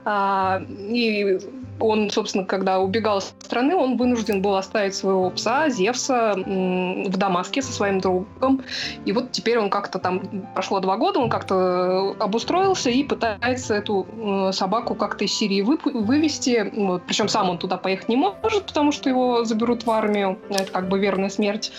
А, 0.05 0.63
и 0.69 1.39
он, 1.83 2.11
собственно, 2.11 2.45
когда 2.45 2.79
убегал 2.79 3.19
из 3.19 3.25
страны, 3.41 3.75
он 3.75 3.97
вынужден 3.97 4.41
был 4.41 4.57
оставить 4.57 4.95
своего 4.95 5.31
пса 5.31 5.69
Зевса 5.69 6.35
в 6.37 7.17
Дамаске 7.17 7.63
со 7.63 7.73
своим 7.73 8.01
другом. 8.01 8.63
И 9.05 9.13
вот 9.13 9.33
теперь 9.33 9.59
он 9.59 9.69
как-то 9.71 9.99
там, 9.99 10.47
прошло 10.55 10.81
два 10.81 10.97
года, 10.97 11.19
он 11.19 11.29
как-то 11.29 12.15
обустроился 12.19 12.91
и 12.91 13.03
пытается 13.03 13.75
эту 13.75 14.07
э, 14.11 14.53
собаку 14.53 14.95
как-то 14.95 15.25
из 15.25 15.33
Сирии 15.33 15.63
вып- 15.63 15.93
вывести. 15.93 16.71
Вот. 16.75 17.03
Причем 17.07 17.29
сам 17.29 17.51
он 17.51 17.59
туда 17.59 17.77
поехать 17.77 18.09
не 18.09 18.17
может, 18.17 18.67
потому 18.67 18.93
что 18.93 19.09
его 19.09 19.45
заберут 19.45 19.85
в 19.85 19.91
армию. 19.91 20.39
Это 20.49 20.71
как 20.71 20.89
бы 20.89 20.99
верная 20.99 21.29
смерть. 21.29 21.73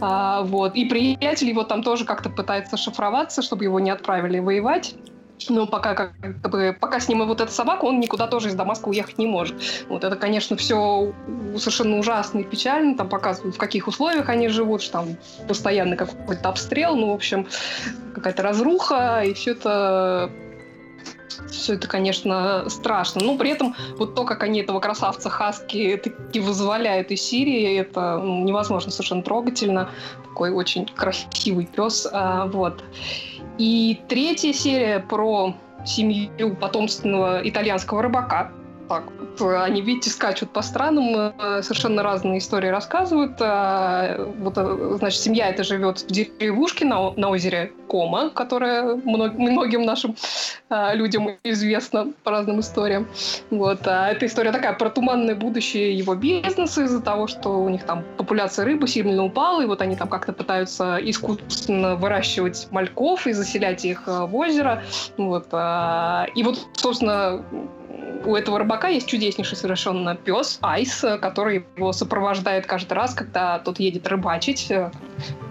А, 0.00 0.42
вот. 0.42 0.74
И 0.76 0.84
приятель 0.84 1.48
его 1.48 1.64
там 1.64 1.82
тоже 1.82 2.04
как-то 2.04 2.30
пытается 2.30 2.76
шифроваться, 2.76 3.42
чтобы 3.42 3.64
его 3.64 3.80
не 3.80 3.90
отправили 3.90 4.38
воевать. 4.38 4.94
Но 5.48 5.66
пока, 5.66 5.94
как, 5.94 6.12
бы, 6.50 6.76
пока 6.78 7.00
с 7.00 7.08
ним 7.08 7.22
и 7.22 7.26
вот 7.26 7.40
эта 7.40 7.52
собака, 7.52 7.84
он 7.84 8.00
никуда 8.00 8.26
тоже 8.26 8.48
из 8.48 8.54
Дамаска 8.54 8.88
уехать 8.88 9.18
не 9.18 9.26
может. 9.26 9.56
Вот 9.88 10.04
это, 10.04 10.16
конечно, 10.16 10.56
все 10.56 11.12
совершенно 11.56 11.98
ужасно 11.98 12.40
и 12.40 12.44
печально. 12.44 12.96
Там 12.96 13.08
показывают, 13.08 13.56
в 13.56 13.58
каких 13.58 13.88
условиях 13.88 14.28
они 14.28 14.48
живут, 14.48 14.82
что 14.82 14.92
там 14.92 15.16
постоянно 15.46 15.96
какой-то 15.96 16.48
обстрел, 16.48 16.96
ну, 16.96 17.10
в 17.10 17.14
общем, 17.14 17.46
какая-то 18.14 18.42
разруха, 18.42 19.22
и 19.24 19.34
все 19.34 19.52
это 19.52 20.30
все 21.50 21.74
это, 21.74 21.86
конечно, 21.86 22.68
страшно. 22.68 23.22
Но 23.24 23.36
при 23.36 23.50
этом 23.50 23.74
вот 23.96 24.14
то, 24.14 24.24
как 24.24 24.42
они 24.42 24.60
этого 24.60 24.80
красавца 24.80 25.30
Хаски 25.30 25.96
таки 25.96 26.40
вызволяют 26.40 27.10
из 27.10 27.22
Сирии, 27.22 27.78
это 27.78 28.18
ну, 28.18 28.44
невозможно 28.44 28.90
совершенно 28.90 29.22
трогательно. 29.22 29.90
Такой 30.24 30.50
очень 30.50 30.86
красивый 30.86 31.66
пес. 31.66 32.06
А, 32.10 32.46
вот. 32.46 32.82
И 33.58 34.00
третья 34.08 34.52
серия 34.52 35.00
про 35.00 35.54
семью 35.84 36.56
потомственного 36.56 37.40
итальянского 37.42 38.02
рыбака. 38.02 38.52
Так, 38.88 39.04
они, 39.40 39.82
видите, 39.82 40.10
скачут 40.10 40.50
по 40.50 40.62
странам, 40.62 41.32
э, 41.38 41.62
совершенно 41.62 42.02
разные 42.02 42.38
истории 42.38 42.68
рассказывают. 42.68 43.36
А, 43.40 44.28
Вот, 44.38 44.54
э, 44.56 44.96
значит, 44.98 45.20
семья 45.20 45.48
эта 45.48 45.62
живет 45.62 46.00
в 46.00 46.06
деревушке 46.06 46.84
на, 46.84 47.12
на 47.12 47.28
озере 47.28 47.72
Кома, 47.88 48.30
которая 48.30 48.96
мно- 48.96 49.32
многим 49.32 49.82
нашим 49.82 50.16
а, 50.70 50.94
людям 50.94 51.38
известна 51.44 52.12
по 52.24 52.30
разным 52.30 52.60
историям. 52.60 53.08
Вот, 53.50 53.86
а 53.86 54.10
эта 54.10 54.26
история 54.26 54.52
такая 54.52 54.72
про 54.74 54.90
туманное 54.90 55.34
будущее 55.34 55.96
его 55.96 56.14
бизнеса 56.14 56.84
из-за 56.84 57.00
того, 57.00 57.26
что 57.26 57.60
у 57.60 57.68
них 57.68 57.84
там 57.84 58.04
популяция 58.16 58.64
рыбы 58.64 58.86
сильно 58.88 59.24
упала, 59.24 59.62
и 59.62 59.66
вот 59.66 59.80
они 59.80 59.96
там 59.96 60.08
как-то 60.08 60.32
пытаются 60.32 60.98
искусственно 61.00 61.96
выращивать 61.96 62.68
мальков 62.70 63.26
и 63.26 63.32
заселять 63.32 63.84
их 63.84 64.02
э, 64.06 64.26
в 64.26 64.36
озеро. 64.36 64.82
Вот, 65.16 65.48
а, 65.52 66.26
и 66.34 66.42
вот, 66.42 66.58
собственно, 66.74 67.44
у 68.24 68.36
этого 68.36 68.58
рыбака 68.58 68.88
есть 68.88 69.06
чудеснейший 69.06 69.56
совершенно 69.56 70.14
пес 70.14 70.58
Айс, 70.60 71.04
который 71.20 71.64
его 71.76 71.92
сопровождает 71.92 72.66
каждый 72.66 72.94
раз, 72.94 73.14
когда 73.14 73.58
тот 73.58 73.80
едет 73.80 74.06
рыбачить, 74.06 74.70
э, 74.70 74.90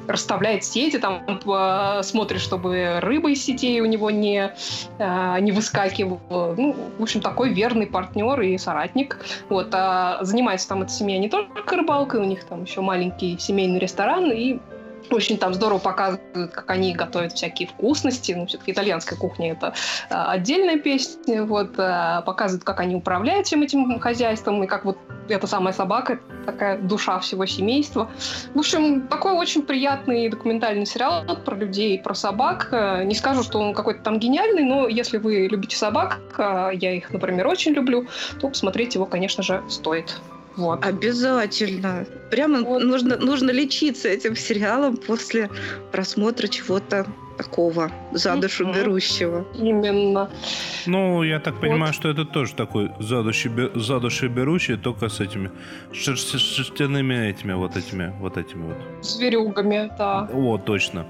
расставляет 0.07 0.63
сети, 0.63 0.97
там 0.97 1.23
э, 1.27 2.03
смотрит, 2.03 2.41
чтобы 2.41 2.99
рыба 3.01 3.31
из 3.31 3.43
сетей 3.43 3.81
у 3.81 3.85
него 3.85 4.11
не, 4.11 4.51
э, 4.99 5.39
не 5.39 5.51
выскакивала. 5.51 6.55
Ну, 6.57 6.75
в 6.97 7.01
общем, 7.01 7.21
такой 7.21 7.53
верный 7.53 7.87
партнер 7.87 8.39
и 8.41 8.57
соратник. 8.57 9.19
Вот, 9.49 9.69
а 9.73 10.19
занимается 10.21 10.69
там 10.69 10.83
эта 10.83 10.91
семья 10.91 11.17
не 11.17 11.29
только 11.29 11.75
рыбалкой, 11.75 12.21
у 12.21 12.25
них 12.25 12.43
там 12.43 12.63
еще 12.63 12.81
маленький 12.81 13.37
семейный 13.39 13.79
ресторан, 13.79 14.31
и 14.31 14.59
Очень 15.09 15.37
там 15.37 15.53
здорово 15.53 15.79
показывают, 15.79 16.51
как 16.51 16.69
они 16.69 16.93
готовят 16.93 17.33
всякие 17.33 17.67
вкусности. 17.67 18.33
Ну, 18.33 18.45
все-таки 18.45 18.71
итальянская 18.71 19.17
кухня 19.17 19.51
это 19.51 19.73
а, 20.09 20.31
отдельная 20.31 20.77
песня. 20.77 21.43
Вот, 21.43 21.75
а, 21.77 22.21
показывают, 22.21 22.63
как 22.63 22.79
они 22.79 22.95
управляют 22.95 23.47
всем 23.47 23.61
этим 23.63 23.99
хозяйством, 23.99 24.63
и 24.63 24.67
как 24.67 24.85
вот 24.85 24.97
эта 25.29 25.47
самая 25.47 25.73
собака, 25.73 26.19
такая 26.45 26.77
душа 26.77 27.19
всего 27.19 27.45
семейства. 27.45 28.09
В 28.53 28.59
общем, 28.59 29.07
такой 29.07 29.33
очень 29.33 29.63
приятный 29.63 30.29
документальный 30.29 30.85
сериал 30.85 31.23
про 31.45 31.55
людей, 31.55 31.99
про 31.99 32.13
собак. 32.13 32.69
Э, 32.71 33.03
не 33.03 33.15
скажу, 33.15 33.43
что 33.43 33.59
он 33.59 33.73
какой-то 33.73 34.01
там 34.03 34.19
гениальный, 34.19 34.63
но 34.63 34.87
если 34.87 35.17
вы 35.17 35.47
любите 35.47 35.75
собак, 35.75 36.19
а 36.37 36.69
я 36.69 36.93
их, 36.93 37.11
например, 37.11 37.47
очень 37.47 37.73
люблю, 37.73 38.07
то 38.39 38.49
посмотреть 38.49 38.95
его, 38.95 39.05
конечно 39.05 39.43
же, 39.43 39.63
стоит. 39.69 40.19
Вот. 40.57 40.83
Обязательно. 40.85 42.05
Прямо 42.31 42.61
вот. 42.61 42.83
нужно, 42.83 43.17
нужно 43.17 43.51
лечиться 43.51 44.09
этим 44.09 44.35
сериалом 44.35 44.97
после 44.97 45.49
просмотра 45.91 46.47
чего-то 46.47 47.05
такого 47.37 47.91
за 48.11 48.35
душу 48.35 48.65
берущего. 48.73 49.45
Именно. 49.55 50.29
Ну, 50.87 51.23
я 51.23 51.39
так 51.39 51.59
понимаю, 51.59 51.93
вот. 51.93 51.95
что 51.95 52.09
это 52.09 52.25
тоже 52.25 52.55
такой 52.55 52.91
за 52.99 53.23
душу, 53.23 53.49
за 53.75 53.99
душу 53.99 54.29
берущий, 54.29 54.77
только 54.77 55.09
с 55.09 55.19
этими 55.19 55.51
шерстяными 55.93 57.29
этими 57.29 57.53
вот 57.53 57.77
этими 57.77 58.13
вот 58.19 58.37
этими 58.37 58.63
вот. 58.63 58.77
Зверюгами, 59.05 59.91
да. 59.97 60.27
О, 60.33 60.57
точно. 60.57 61.05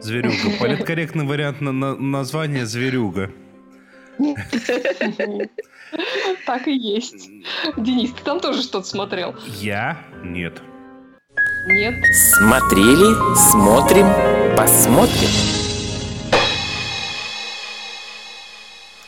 Зверюга. 0.00 0.34
Политкорректный 0.60 1.26
вариант 1.26 1.60
на, 1.60 1.72
на 1.72 1.94
названия 1.94 2.64
зверюга. 2.64 3.30
Так 6.46 6.68
и 6.68 6.72
есть. 6.72 7.28
Денис, 7.76 8.12
ты 8.12 8.22
там 8.22 8.38
тоже 8.38 8.62
что-то 8.62 8.86
смотрел? 8.86 9.34
Я? 9.60 9.98
Нет. 10.22 10.62
Нет. 11.66 11.94
Смотрели, 12.14 13.14
смотрим, 13.34 14.06
посмотрим. 14.56 15.28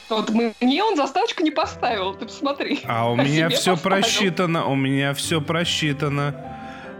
Вот 0.09 0.30
мне 0.61 0.84
он 0.84 0.96
заставочку 0.96 1.42
не 1.42 1.50
поставил, 1.50 2.14
ты 2.14 2.26
посмотри. 2.26 2.80
А 2.84 3.11
у 3.11 3.16
меня 3.16 3.48
все 3.48 3.72
поставил. 3.72 4.03
просчитано, 4.03 4.66
у 4.66 4.74
меня 4.74 5.14
все 5.14 5.40
просчитано. 5.40 6.34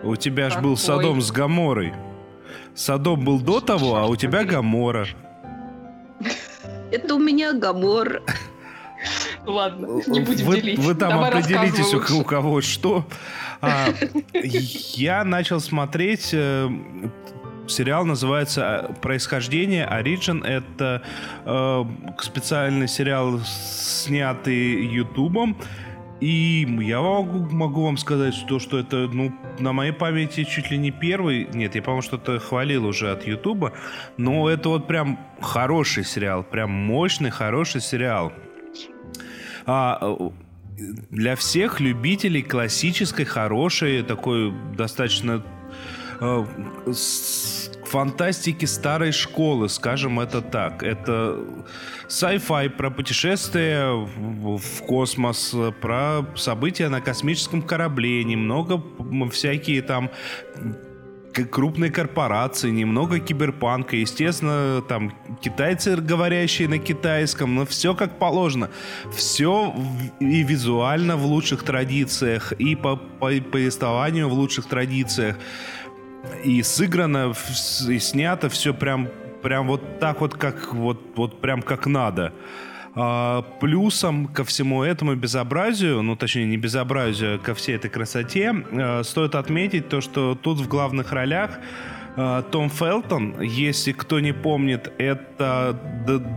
У 0.03 0.17
тебя 0.17 0.49
ж 0.49 0.59
был 0.59 0.77
Садом 0.77 1.21
с 1.21 1.31
Гаморой. 1.31 1.93
Садом 2.75 3.25
был 3.25 3.41
до 3.41 3.61
того, 3.61 3.97
а 3.97 4.07
у 4.07 4.17
тебя 4.17 4.45
Гамора. 4.45 5.07
Это 6.93 7.15
у 7.15 7.19
меня 7.19 7.53
Гамор. 7.55 8.23
Ладно, 9.47 10.01
не 10.07 10.21
будем 10.21 10.47
вы, 10.47 10.61
делить. 10.61 10.79
Вы 10.79 10.95
там 10.95 11.11
Давай 11.11 11.31
определитесь, 11.31 11.93
у, 11.95 12.21
у 12.21 12.25
кого 12.25 12.61
что. 12.61 13.05
А, 13.61 13.89
я 14.35 15.25
начал 15.25 15.61
смотреть... 15.61 16.31
Э, 16.33 16.69
сериал 17.69 18.05
называется 18.05 18.89
э, 18.91 18.95
«Происхождение», 19.01 19.89
«Origin». 19.91 20.45
Это 20.45 21.03
э, 21.45 21.85
специальный 22.21 22.89
сериал, 22.89 23.41
снятый 23.41 24.87
Ютубом. 24.87 25.57
И 26.23 26.65
я 26.83 27.01
могу, 27.01 27.41
могу 27.53 27.83
вам 27.83 27.97
сказать, 27.97 28.33
что, 28.33 28.61
что 28.61 28.79
это, 28.79 29.09
ну, 29.13 29.35
на 29.59 29.73
моей 29.73 29.91
памяти 29.91 30.45
чуть 30.45 30.71
ли 30.71 30.79
не 30.79 30.93
первый. 30.93 31.49
Нет, 31.53 31.75
я, 31.75 31.83
по-моему, 31.83 32.03
что-то 32.03 32.39
хвалил 32.39 32.87
уже 32.87 33.11
от 33.11 33.27
Ютуба. 33.27 33.73
Но 34.17 34.49
это 34.49 34.69
вот 34.69 34.87
прям 34.87 35.19
хороший 35.41 36.05
сериал. 36.05 36.45
Прям 36.45 36.71
мощный, 36.71 37.31
хороший 37.31 37.81
сериал. 37.81 38.33
А, 39.67 40.17
для 41.11 41.35
всех 41.35 41.81
любителей 41.81 42.43
классической, 42.43 43.25
хорошей, 43.25 44.05
такой 44.05 44.55
достаточно 44.77 45.43
э, 46.21 46.45
фантастики 47.93 48.65
старой 48.65 49.13
школы, 49.13 49.69
скажем 49.69 50.19
это 50.19 50.41
так. 50.41 50.83
Это 50.83 51.39
sci-fi 52.09 52.71
про 52.71 52.91
путешествия 52.91 53.93
в, 53.93 54.83
космос, 54.87 55.55
про 55.83 56.25
события 56.35 56.89
на 56.89 57.03
космическом 57.03 57.61
корабле, 57.61 58.25
немного 58.25 58.83
всякие 59.31 59.83
там 59.83 60.11
крупные 61.51 61.91
корпорации, 61.91 62.71
немного 62.71 63.19
киберпанка, 63.19 63.97
естественно, 63.97 64.83
там 64.89 65.13
китайцы, 65.41 65.97
говорящие 65.97 66.69
на 66.69 66.79
китайском, 66.79 67.55
но 67.55 67.67
все 67.67 67.95
как 67.95 68.19
положено. 68.19 68.71
Все 69.15 69.75
и 70.21 70.43
визуально 70.43 71.17
в 71.17 71.27
лучших 71.27 71.63
традициях, 71.63 72.53
и 72.53 72.75
по 72.75 72.97
повествованию 72.97 74.29
в 74.29 74.33
лучших 74.33 74.67
традициях. 74.67 75.37
И 76.45 76.63
сыграно, 76.63 77.33
и 77.89 77.99
снято 77.99 78.49
все 78.49 78.73
прям, 78.73 79.09
прям 79.43 79.67
вот 79.67 79.99
так 79.99 80.21
вот, 80.21 80.35
как 80.35 80.73
вот, 80.75 81.01
вот 81.17 81.41
прям 81.41 81.63
как 81.63 81.87
надо. 81.87 82.33
А, 82.95 83.43
плюсом 83.61 84.27
ко 84.27 84.45
всему 84.45 84.83
этому 84.83 85.15
безобразию, 85.15 86.03
ну 86.03 86.15
точнее 86.15 86.45
не 86.45 86.59
безобразию, 86.59 87.37
а 87.37 87.39
ко 87.39 87.55
всей 87.55 87.77
этой 87.77 87.89
красоте, 87.89 88.55
а, 88.73 89.03
стоит 89.03 89.35
отметить 89.35 89.89
то, 89.89 90.01
что 90.01 90.35
тут 90.35 90.59
в 90.61 90.69
главных 90.69 91.13
ролях 91.13 91.59
Том 92.15 92.69
Фелтон, 92.69 93.41
если 93.41 93.93
кто 93.93 94.21
не 94.21 94.33
помнит, 94.33 94.93
это 94.99 95.79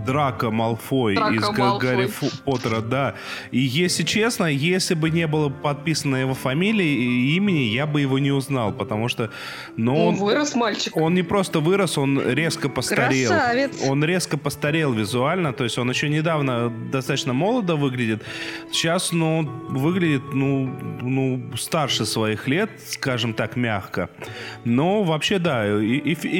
Драко 0.05 0.49
Малфой 0.49 1.15
Драко 1.15 1.33
из 1.33 1.41
Малфой. 1.41 1.79
Гарри 1.79 2.07
Фу 2.07 2.27
Поттера, 2.45 2.81
да. 2.81 3.15
И 3.51 3.59
если 3.59 4.03
честно, 4.03 4.45
если 4.45 4.93
бы 4.93 5.09
не 5.09 5.27
было 5.27 5.49
подписано 5.49 6.15
его 6.15 6.33
фамилии 6.33 6.85
и 6.85 7.35
имени, 7.35 7.73
я 7.73 7.85
бы 7.85 7.99
его 7.99 8.19
не 8.19 8.31
узнал, 8.31 8.71
потому 8.71 9.09
что... 9.09 9.31
Но 9.75 9.93
ну, 9.93 10.05
он 10.07 10.15
вырос 10.15 10.55
мальчик. 10.55 10.95
Он 10.95 11.13
не 11.13 11.23
просто 11.23 11.59
вырос, 11.59 11.97
он 11.97 12.21
резко 12.21 12.69
постарел. 12.69 13.31
Красавец. 13.31 13.83
Он 13.87 14.03
резко 14.03 14.37
постарел 14.37 14.93
визуально, 14.93 15.51
то 15.51 15.63
есть 15.65 15.77
он 15.77 15.89
еще 15.89 16.07
недавно 16.07 16.69
достаточно 16.69 17.33
молодо 17.33 17.75
выглядит. 17.75 18.23
Сейчас, 18.71 19.11
ну, 19.11 19.41
выглядит, 19.69 20.33
ну, 20.33 20.65
ну, 21.01 21.57
старше 21.57 22.05
своих 22.05 22.47
лет, 22.47 22.69
скажем 22.87 23.33
так, 23.33 23.55
мягко. 23.55 24.09
Но 24.63 25.03
вообще, 25.03 25.39
да, 25.39 25.64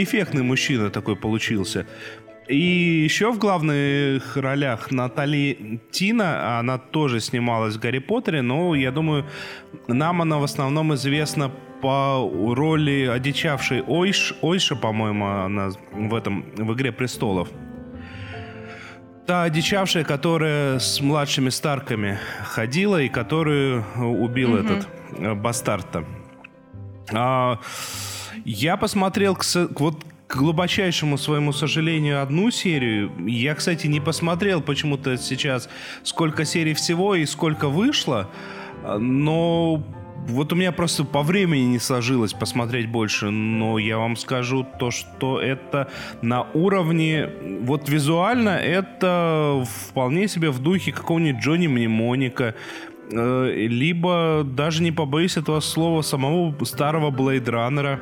эффектный 0.03 0.43
мужчина 0.43 0.89
такой 0.89 1.15
получился. 1.15 1.85
И 2.47 2.57
еще 3.03 3.31
в 3.31 3.39
главных 3.39 4.37
ролях 4.37 4.91
Натали 4.91 5.81
Тина, 5.91 6.59
она 6.59 6.77
тоже 6.77 7.19
снималась 7.19 7.75
в 7.75 7.79
«Гарри 7.79 7.99
Поттере», 7.99 8.43
но, 8.43 8.75
я 8.75 8.91
думаю, 8.91 9.25
нам 9.87 10.21
она 10.21 10.37
в 10.37 10.43
основном 10.43 10.93
известна 10.93 11.51
по 11.81 12.29
роли 12.55 13.09
одичавшей 13.11 13.81
Ойш, 13.87 14.35
Ойша, 14.41 14.75
по-моему, 14.75 15.25
она 15.25 15.71
в 15.91 16.13
этом, 16.13 16.45
в 16.55 16.73
«Игре 16.73 16.91
престолов». 16.91 17.49
Та 19.25 19.43
одичавшая, 19.43 20.03
которая 20.03 20.77
с 20.77 21.01
младшими 21.01 21.49
Старками 21.49 22.19
ходила 22.43 23.01
и 23.01 23.09
которую 23.09 23.83
убил 23.97 24.55
mm-hmm. 24.55 24.65
этот 24.65 24.87
э, 25.17 25.33
бастард-то. 25.33 26.05
А, 27.11 27.59
я 28.45 28.77
посмотрел, 28.77 29.37
вот 29.77 30.05
к 30.27 30.37
глубочайшему 30.37 31.17
своему 31.17 31.51
сожалению, 31.51 32.21
одну 32.21 32.49
серию. 32.51 33.11
Я, 33.27 33.55
кстати, 33.55 33.87
не 33.87 33.99
посмотрел 33.99 34.61
почему-то 34.61 35.17
сейчас, 35.17 35.69
сколько 36.03 36.45
серий 36.45 36.73
всего 36.73 37.15
и 37.15 37.25
сколько 37.25 37.69
вышло. 37.69 38.29
Но 38.97 39.83
вот 40.27 40.53
у 40.53 40.55
меня 40.55 40.71
просто 40.71 41.03
по 41.03 41.21
времени 41.21 41.63
не 41.63 41.79
сложилось 41.79 42.33
посмотреть 42.33 42.89
больше, 42.89 43.29
но 43.29 43.77
я 43.77 43.97
вам 43.97 44.15
скажу 44.15 44.65
то, 44.79 44.89
что 44.89 45.39
это 45.39 45.89
на 46.21 46.43
уровне, 46.53 47.29
вот 47.61 47.87
визуально 47.89 48.49
это 48.49 49.63
вполне 49.89 50.27
себе 50.27 50.49
в 50.49 50.59
духе 50.59 50.91
какого-нибудь 50.91 51.43
Джонни 51.43 51.67
Мнемоника, 51.67 52.55
э, 53.11 53.51
либо 53.67 54.43
даже 54.43 54.81
не 54.81 54.91
побоюсь 54.91 55.37
этого 55.37 55.59
слова 55.59 56.01
самого 56.01 56.63
старого 56.65 57.11
Блейдраннера. 57.11 57.99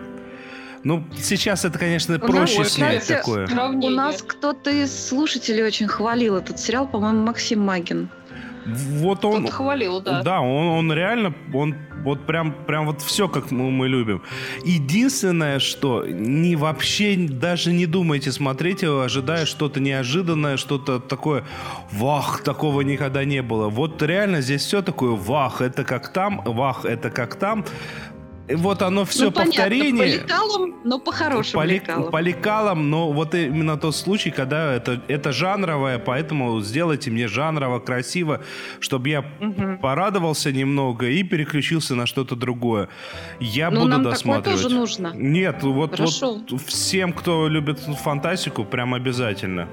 Ну, 0.84 1.03
сейчас 1.17 1.63
это, 1.65 1.79
конечно, 1.79 2.19
проще 2.19 2.59
ну, 2.59 2.63
снять 2.65 3.01
кстати, 3.01 3.19
такое. 3.19 3.47
У 3.47 3.89
нас 3.89 4.21
кто-то 4.21 4.69
из 4.69 5.07
слушателей 5.07 5.63
очень 5.63 5.88
хвалил 5.88 6.36
этот 6.36 6.59
сериал, 6.59 6.88
по-моему, 6.88 7.25
Максим 7.25 7.61
Магин. 7.61 8.09
Вот 8.65 9.25
он... 9.25 9.47
хвалил, 9.47 10.01
да. 10.01 10.21
Да, 10.21 10.41
он, 10.41 10.67
он 10.67 10.93
реально, 10.93 11.34
он 11.53 11.75
вот 12.03 12.25
прям, 12.25 12.53
прям 12.65 12.86
вот 12.86 13.01
все, 13.01 13.27
как 13.27 13.51
мы, 13.51 13.71
мы 13.71 13.88
любим. 13.88 14.21
Единственное, 14.63 15.59
что 15.59 16.05
не 16.05 16.55
вообще 16.55 17.15
даже 17.17 17.73
не 17.73 17.86
думайте 17.86 18.31
смотреть 18.31 18.81
его, 18.81 19.01
ожидая 19.01 19.45
что-то 19.45 19.79
неожиданное, 19.79 20.57
что-то 20.57 20.99
такое, 20.99 21.43
вах, 21.91 22.41
такого 22.43 22.81
никогда 22.81 23.25
не 23.25 23.41
было. 23.41 23.69
Вот 23.69 24.01
реально 24.01 24.41
здесь 24.41 24.61
все 24.63 24.81
такое, 24.81 25.11
вах, 25.11 25.61
это 25.61 25.84
как 25.84 26.11
там, 26.13 26.41
вах, 26.45 26.86
это 26.86 27.09
как 27.09 27.36
там 27.36 27.65
Вот 28.49 28.81
оно 28.81 29.05
все 29.05 29.25
ну, 29.25 29.31
понятно, 29.31 29.53
повторение. 29.53 30.03
По 30.19 30.23
лекалам, 30.23 30.75
но 30.83 30.99
по 30.99 31.11
хорошим 31.13 31.59
по, 31.59 31.63
лекалам. 31.63 32.11
По 32.11 32.19
лекалам, 32.19 32.89
но 32.89 33.11
вот 33.13 33.33
именно 33.35 33.77
тот 33.77 33.95
случай, 33.95 34.31
когда 34.31 34.73
это, 34.73 35.01
это 35.07 35.31
жанровое, 35.31 35.97
поэтому 35.97 36.59
сделайте 36.61 37.09
мне 37.09 37.27
жанрово, 37.29 37.79
красиво, 37.79 38.41
чтобы 38.81 39.09
я 39.09 39.23
Мгм. 39.39 39.77
порадовался 39.77 40.51
немного 40.51 41.07
и 41.07 41.23
переключился 41.23 41.95
на 41.95 42.05
что-то 42.05 42.35
другое. 42.35 42.89
Я 43.39 43.71
Ну, 43.71 43.77
буду 43.81 43.89
нам 43.91 43.99
такое 44.03 44.11
досматривать. 44.13 44.61
тоже 44.61 44.75
нужно. 44.75 45.11
Нет, 45.15 45.63
вот, 45.63 45.91
Хорошо. 45.95 46.41
вот 46.49 46.61
всем, 46.63 47.13
кто 47.13 47.47
любит 47.47 47.79
фантастику, 47.79 48.65
прям 48.65 48.93
обязательно. 48.93 49.69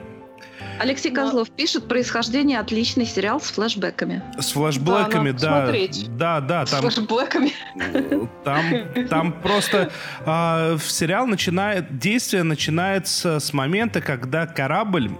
Алексей 0.81 1.12
Козлов 1.12 1.51
пишет 1.51 1.89
происхождение 1.89 2.59
отличный 2.59 3.05
сериал 3.05 3.39
с 3.41 3.51
флешбэками. 3.51 4.22
С 4.39 4.53
флэшбэками, 4.53 5.33
да. 5.33 5.70
Да, 6.16 6.41
да, 6.41 6.64
С 6.64 6.70
там, 6.70 6.81
флешбэками. 6.81 7.53
там, 8.45 8.64
там 9.09 9.33
просто 9.43 9.91
в 10.26 10.81
сериал 10.81 11.26
начинает, 11.26 11.99
действие 11.99 12.45
начинается 12.45 13.41
с 13.41 13.53
момента, 13.53 14.01
когда 14.01 14.47
корабль 14.47 15.11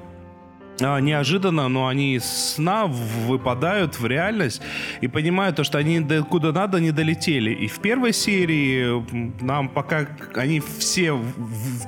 неожиданно, 0.81 1.69
но 1.69 1.87
они 1.87 2.15
из 2.15 2.25
сна 2.25 2.87
выпадают 2.87 3.99
в 3.99 4.07
реальность 4.07 4.63
и 5.01 5.09
понимают 5.09 5.57
то, 5.57 5.65
что 5.65 5.79
они 5.79 6.01
куда 6.29 6.53
надо 6.53 6.81
не 6.81 6.93
долетели. 6.93 7.51
И 7.51 7.67
в 7.67 7.81
первой 7.81 8.13
серии 8.13 9.05
нам 9.43 9.69
пока 9.69 10.07
они 10.35 10.61
все 10.61 11.19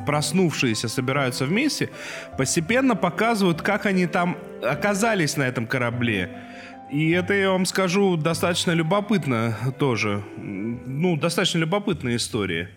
проснувшиеся 0.07 0.89
собираются 0.89 1.47
вместе, 1.47 1.91
постепенно 2.39 2.95
показывают, 2.97 3.63
как 3.63 3.87
они 3.87 4.07
там 4.07 4.37
оказались 4.63 5.37
на 5.37 5.43
этом 5.43 5.67
корабле. 5.67 6.31
И 6.91 7.11
это, 7.11 7.33
я 7.33 7.51
вам 7.51 7.65
скажу, 7.65 8.17
достаточно 8.17 8.73
любопытно 8.73 9.57
тоже. 9.79 10.23
Ну, 10.37 11.17
достаточно 11.17 11.59
любопытная 11.59 12.17
история. 12.17 12.71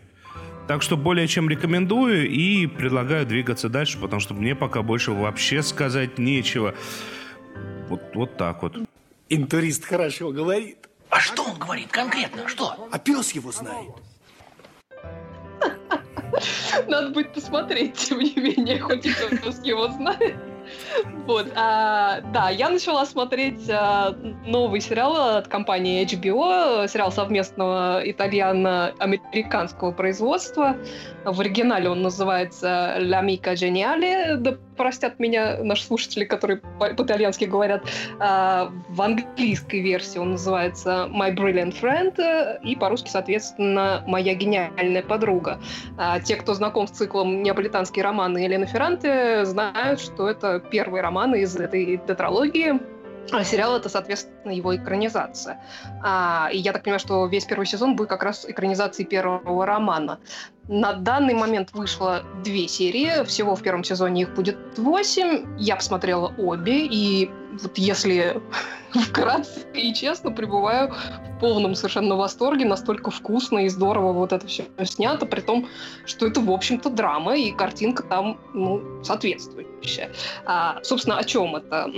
Так 0.68 0.82
что 0.82 0.98
более 0.98 1.28
чем 1.28 1.48
рекомендую 1.48 2.28
и 2.28 2.66
предлагаю 2.66 3.26
двигаться 3.26 3.70
дальше, 3.70 4.00
потому 4.00 4.20
что 4.20 4.34
мне 4.34 4.56
пока 4.56 4.82
больше 4.82 5.12
вообще 5.12 5.62
сказать 5.62 6.18
нечего. 6.18 6.74
Вот, 7.88 8.02
вот 8.16 8.38
так 8.38 8.64
вот. 8.64 8.76
Интурист 9.30 9.86
хорошо 9.86 10.32
говорит. 10.32 10.78
А 11.10 11.20
что 11.20 11.44
он 11.44 11.60
говорит 11.60 11.90
конкретно? 11.92 12.48
Что? 12.48 12.90
А 12.92 12.98
пес 12.98 13.32
его 13.34 13.52
знает. 13.52 13.92
Надо 16.88 17.10
будет 17.12 17.34
посмотреть, 17.34 17.94
тем 17.94 18.20
не 18.20 18.36
менее, 18.36 18.80
хоть 18.80 19.06
и 19.06 19.12
кто 19.12 19.28
его 19.64 19.88
знает. 19.90 20.36
Вот, 21.26 21.48
а, 21.56 22.22
да, 22.34 22.50
я 22.50 22.70
начала 22.70 23.06
смотреть 23.06 23.70
а, 23.70 24.16
новый 24.46 24.80
сериал 24.82 25.38
от 25.38 25.48
компании 25.48 26.06
HBO, 26.06 26.88
сериал 26.88 27.12
совместного 27.12 28.02
итальяно-американского 28.04 29.92
производства. 29.92 30.78
В 31.24 31.42
оригинале 31.42 31.90
он 31.90 32.02
называется 32.02 32.98
«La 33.00 33.24
Mica 33.24 33.54
Geniale», 33.54 34.38
простят 34.76 35.20
меня 35.20 35.58
наши 35.64 35.84
слушатели, 35.84 36.26
которые 36.26 36.58
по- 36.58 36.94
по-итальянски 36.94 37.46
говорят. 37.46 37.84
А, 38.20 38.72
в 38.90 39.02
английской 39.02 39.82
версии 39.82 40.20
он 40.20 40.32
называется 40.32 41.10
«My 41.12 41.34
Brilliant 41.36 41.80
Friend», 41.80 42.20
э, 42.20 42.60
и 42.64 42.76
по-русски, 42.76 43.10
соответственно, 43.10 44.04
«Моя 44.08 44.34
гениальная 44.36 45.04
подруга». 45.04 45.60
А, 45.98 46.20
те, 46.20 46.36
кто 46.36 46.54
знаком 46.54 46.88
с 46.88 46.92
циклом 46.92 47.44
«Неаполитанские 47.44 48.04
романы» 48.04 48.40
Елены 48.40 48.66
Ферранте, 48.66 49.46
знают, 49.46 50.00
что 50.00 50.30
это 50.30 50.60
первый 50.60 51.02
роман 51.02 51.36
из 51.36 51.56
этой 51.56 51.98
тетралогии. 51.98 52.95
А 53.32 53.44
сериал 53.44 53.76
это, 53.76 53.90
соответственно, 53.90 54.52
его 54.52 54.76
экранизация. 54.76 55.60
А, 56.04 56.50
и 56.52 56.58
я 56.58 56.74
так 56.74 56.84
понимаю, 56.84 57.00
что 57.00 57.26
весь 57.26 57.46
первый 57.46 57.66
сезон 57.66 57.96
будет 57.96 58.10
как 58.10 58.24
раз 58.24 58.46
экранизацией 58.48 59.08
первого 59.08 59.66
романа. 59.66 60.20
На 60.68 60.94
данный 60.94 61.34
момент 61.34 61.72
вышло 61.74 62.24
две 62.44 62.68
серии. 62.68 63.24
Всего 63.26 63.56
в 63.56 63.62
первом 63.62 63.84
сезоне 63.84 64.24
их 64.24 64.34
будет 64.34 64.58
восемь. 64.78 65.46
Я 65.58 65.76
посмотрела 65.76 66.34
обе. 66.38 66.86
И 66.86 67.32
вот 67.62 67.78
если 67.78 68.42
вкратце 68.92 69.66
и 69.74 69.94
честно, 69.94 70.32
пребываю 70.32 70.92
в 70.92 71.40
полном 71.40 71.76
совершенно 71.76 72.16
восторге. 72.16 72.66
Настолько 72.66 73.12
вкусно 73.12 73.66
и 73.66 73.70
здорово 73.70 74.14
вот 74.14 74.34
это 74.34 74.46
все 74.48 74.66
снято. 74.84 75.26
При 75.26 75.42
том, 75.42 75.68
что 76.06 76.28
это, 76.28 76.42
в 76.42 76.52
общем-то, 76.52 76.90
драма. 76.90 77.36
И 77.38 77.52
картинка 77.52 78.04
там, 78.04 78.40
ну, 78.54 79.04
соответствующая. 79.04 80.12
А, 80.46 80.80
собственно, 80.84 81.18
о 81.18 81.24
чем 81.24 81.56
это? 81.56 81.90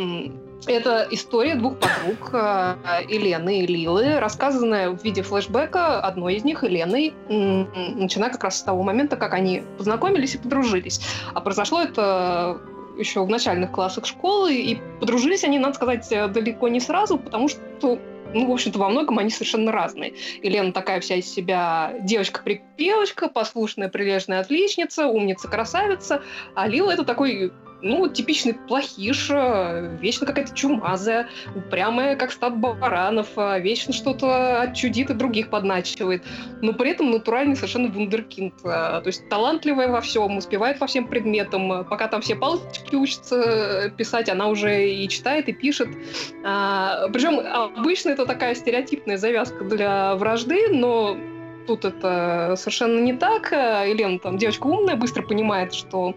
Это 0.66 1.08
история 1.12 1.56
двух 1.56 1.78
подруг, 1.78 2.30
э, 2.34 2.76
Елены 3.08 3.62
и 3.62 3.68
Лилы, 3.68 4.20
рассказанная 4.20 4.90
в 4.90 5.04
виде 5.04 5.22
флешбека 5.22 6.00
одной 6.02 6.36
из 6.36 6.44
них, 6.44 6.64
Еленой, 6.64 7.14
начиная 7.30 8.32
как 8.32 8.44
раз 8.44 8.60
с 8.60 8.64
того 8.64 8.84
момента, 8.84 9.16
как 9.18 9.34
они 9.34 9.64
познакомились 9.78 10.36
и 10.36 10.38
подружились. 10.40 11.00
А 11.34 11.42
произошло 11.42 11.82
это 11.82 12.60
еще 12.98 13.24
в 13.24 13.30
начальных 13.30 13.72
классах 13.72 14.06
школы, 14.06 14.56
и 14.56 14.80
подружились 15.00 15.44
они, 15.44 15.60
надо 15.60 15.76
сказать, 15.76 16.12
э, 16.12 16.28
далеко 16.28 16.68
не 16.68 16.80
сразу, 16.80 17.18
потому 17.18 17.48
что 17.48 18.00
ну, 18.34 18.46
в 18.46 18.52
общем-то, 18.52 18.78
во 18.78 18.90
многом 18.90 19.20
они 19.20 19.30
совершенно 19.30 19.72
разные. 19.72 20.14
Елена 20.44 20.74
такая 20.74 21.00
вся 21.00 21.16
из 21.16 21.34
себя 21.34 21.94
девочка-припевочка, 22.02 23.30
послушная, 23.30 23.88
прилежная 23.88 24.42
отличница, 24.42 25.08
умница, 25.08 25.48
красавица, 25.48 26.22
а 26.54 26.68
Лила 26.68 26.94
это 26.94 27.06
такой 27.06 27.54
ну, 27.82 28.08
типичный 28.08 28.54
плохиш, 28.54 29.30
э, 29.30 29.98
вечно 30.02 30.26
какая-то 30.26 30.56
чумазая, 30.56 31.30
упрямая, 31.56 32.16
как 32.16 32.32
стад 32.32 32.58
баранов, 32.58 33.28
э, 33.38 33.60
вечно 33.60 33.94
что-то 33.94 34.62
отчудит 34.62 35.10
и 35.10 35.14
других 35.14 35.50
подначивает, 35.50 36.24
но 36.62 36.74
при 36.74 36.92
этом 36.92 37.12
натуральный 37.12 37.56
совершенно 37.56 37.90
вундеркинд. 37.90 38.54
э, 38.64 38.68
То 38.68 39.04
есть 39.06 39.30
талантливая 39.30 39.90
во 39.90 40.02
всем, 40.02 40.38
успевает 40.38 40.80
по 40.80 40.88
всем 40.88 41.08
предметам. 41.08 41.86
Пока 41.86 42.08
там 42.08 42.22
все 42.22 42.36
палочки 42.36 42.96
учатся 42.96 43.36
э, 43.36 43.90
писать, 43.92 44.30
она 44.30 44.48
уже 44.48 44.90
и 44.90 45.08
читает, 45.08 45.48
и 45.50 45.54
пишет. 45.54 45.90
А, 46.44 47.08
Причем 47.10 47.40
обычно 47.40 48.10
это 48.10 48.26
такая 48.26 48.56
стереотипная 48.56 49.18
завязка 49.18 49.64
для 49.64 50.16
вражды, 50.16 50.70
но 50.70 51.18
тут 51.68 51.86
это 51.86 52.56
совершенно 52.58 53.00
не 53.00 53.14
так. 53.14 53.52
Э, 53.54 53.86
Елена 53.88 54.18
там 54.18 54.38
девочка 54.38 54.66
умная, 54.66 54.96
быстро 54.96 55.22
понимает, 55.22 55.74
что 55.74 56.16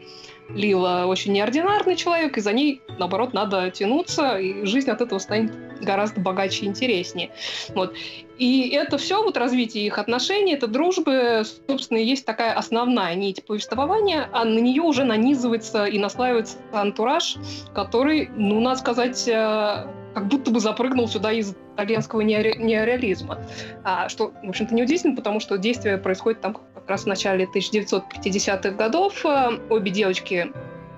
Лила 0.54 1.06
очень 1.06 1.32
неординарный 1.32 1.96
человек, 1.96 2.36
и 2.38 2.40
за 2.40 2.52
ней, 2.52 2.82
наоборот, 2.98 3.32
надо 3.32 3.70
тянуться, 3.70 4.38
и 4.38 4.64
жизнь 4.64 4.90
от 4.90 5.00
этого 5.00 5.18
станет 5.18 5.52
гораздо 5.80 6.20
богаче 6.20 6.64
и 6.64 6.68
интереснее. 6.68 7.30
Вот. 7.74 7.94
И 8.38 8.70
это 8.70 8.96
все, 8.96 9.22
вот 9.22 9.36
развитие 9.36 9.86
их 9.86 9.98
отношений, 9.98 10.54
это 10.54 10.66
дружбы, 10.66 11.42
собственно, 11.68 11.98
есть 11.98 12.24
такая 12.24 12.54
основная 12.54 13.14
нить 13.14 13.44
повествования, 13.44 14.30
а 14.32 14.44
на 14.44 14.58
нее 14.58 14.82
уже 14.82 15.04
нанизывается 15.04 15.84
и 15.84 15.98
наслаивается 15.98 16.56
антураж, 16.72 17.36
который, 17.74 18.30
ну, 18.34 18.60
надо 18.60 18.78
сказать, 18.78 19.28
э, 19.28 19.86
как 20.14 20.26
будто 20.26 20.50
бы 20.50 20.60
запрыгнул 20.60 21.08
сюда 21.08 21.32
из 21.32 21.54
итальянского 21.74 22.20
неоре- 22.20 22.56
неореализма. 22.56 23.38
А, 23.84 24.08
что, 24.08 24.32
в 24.42 24.48
общем-то, 24.48 24.74
неудивительно, 24.74 25.16
потому 25.16 25.40
что 25.40 25.56
действие 25.58 25.98
происходит 25.98 26.40
там 26.40 26.54
как 26.54 26.88
раз 26.88 27.04
в 27.04 27.06
начале 27.06 27.46
1950-х 27.46 28.70
годов. 28.70 29.24
А, 29.24 29.52
Обе 29.68 29.90
девочки 29.90 30.52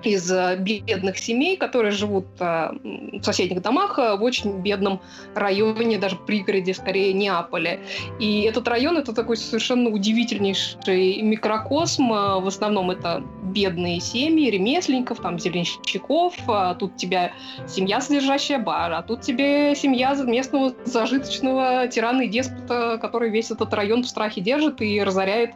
из 0.05 0.31
а, 0.31 0.55
бедных 0.55 1.17
семей, 1.17 1.57
которые 1.57 1.91
живут 1.91 2.25
м, 2.39 3.19
в 3.19 3.23
соседних 3.23 3.61
домах 3.61 3.99
а, 3.99 4.15
в 4.15 4.23
очень 4.23 4.61
бедном 4.61 5.01
районе, 5.35 5.97
даже 5.97 6.15
пригороде, 6.15 6.73
скорее, 6.73 7.13
Неаполя. 7.13 7.79
И 8.19 8.41
этот 8.41 8.67
район— 8.67 8.97
это 8.99 9.13
такой 9.13 9.37
совершенно 9.37 9.89
удивительнейший 9.89 11.21
микрокосм. 11.21 12.09
В 12.09 12.47
основном 12.47 12.91
это 12.91 13.23
бедные 13.43 13.99
семьи, 13.99 14.49
ремесленников, 14.49 15.19
там, 15.19 15.39
зеленщиков. 15.39 16.33
А 16.47 16.75
Тут 16.75 16.97
тебя 16.97 17.31
семья, 17.67 18.01
содержащая 18.01 18.59
бар, 18.59 18.91
а 18.91 19.01
тут 19.01 19.21
тебе 19.21 19.75
семья 19.75 20.15
местного 20.25 20.73
зажиточного 20.85 21.87
тирана 21.87 22.21
и 22.23 22.27
деспота, 22.27 22.97
который 22.97 23.29
весь 23.29 23.51
этот 23.51 23.73
район 23.73 24.03
в 24.03 24.07
страхе 24.07 24.41
держит 24.41 24.81
и 24.81 25.01
разоряет 25.01 25.51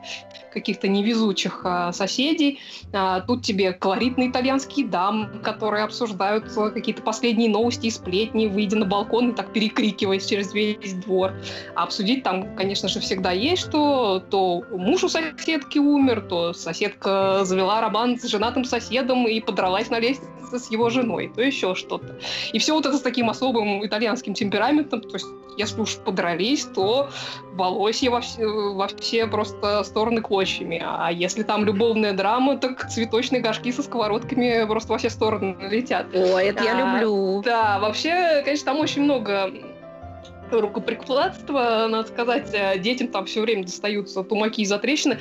каких-то 0.57 0.87
невезучих 0.87 1.61
а, 1.63 1.91
соседей. 1.91 2.59
А, 2.93 3.21
тут 3.21 3.43
тебе 3.43 3.73
колоритные 3.73 4.29
итальянские 4.29 4.87
дамы, 4.87 5.29
которые 5.43 5.83
обсуждают 5.83 6.45
а, 6.57 6.69
какие-то 6.71 7.01
последние 7.01 7.49
новости 7.49 7.87
и 7.87 7.91
сплетни, 7.91 8.47
выйдя 8.47 8.77
на 8.77 8.85
балкон 8.85 9.29
и 9.29 9.33
так 9.33 9.53
перекрикиваясь 9.53 10.25
через 10.25 10.53
весь 10.53 10.93
двор. 10.93 11.33
А 11.75 11.83
обсудить 11.83 12.23
там, 12.23 12.55
конечно 12.55 12.89
же, 12.89 12.99
всегда 12.99 13.31
есть 13.31 13.63
что. 13.67 14.19
То 14.29 14.63
муж 14.71 15.03
у 15.03 15.09
соседки 15.09 15.79
умер, 15.79 16.21
то 16.21 16.53
соседка 16.53 17.41
завела 17.43 17.81
роман 17.81 18.19
с 18.19 18.27
женатым 18.27 18.65
соседом 18.65 19.27
и 19.27 19.39
подралась 19.39 19.89
на 19.89 19.99
лестнице 19.99 20.59
с 20.59 20.71
его 20.71 20.89
женой, 20.89 21.31
то 21.33 21.41
еще 21.41 21.75
что-то. 21.75 22.19
И 22.53 22.59
все 22.59 22.73
вот 22.73 22.85
это 22.85 22.97
с 22.97 23.01
таким 23.01 23.29
особым 23.29 23.85
итальянским 23.85 24.33
темпераментом, 24.33 25.01
то 25.01 25.13
есть 25.13 25.27
если 25.57 25.81
уж 25.81 25.97
подрались, 25.97 26.65
то 26.65 27.09
волосья 27.53 28.11
во 28.11 28.21
все, 28.21 28.45
во 28.45 28.87
все 28.87 29.27
просто 29.27 29.83
стороны 29.83 30.21
клочьями. 30.21 30.81
А 30.85 31.11
если 31.11 31.43
там 31.43 31.65
любовная 31.65 32.13
драма, 32.13 32.57
так 32.57 32.89
цветочные 32.89 33.41
горшки 33.41 33.71
со 33.71 33.83
сковородками 33.83 34.65
просто 34.67 34.91
во 34.93 34.97
все 34.97 35.09
стороны 35.09 35.57
летят. 35.69 36.07
Ой, 36.13 36.45
это 36.45 36.63
я 36.63 36.75
А, 36.75 36.99
люблю. 36.99 37.41
Да, 37.43 37.79
вообще, 37.79 38.41
конечно, 38.43 38.65
там 38.65 38.79
очень 38.79 39.03
много 39.03 39.51
рукоприкладство, 40.51 41.87
надо 41.89 42.07
сказать, 42.07 42.49
э, 42.53 42.77
детям 42.79 43.09
там 43.09 43.25
все 43.25 43.41
время 43.41 43.63
достаются 43.63 44.23
тумаки 44.23 44.61
и 44.61 44.65
затрещины, 44.65 45.19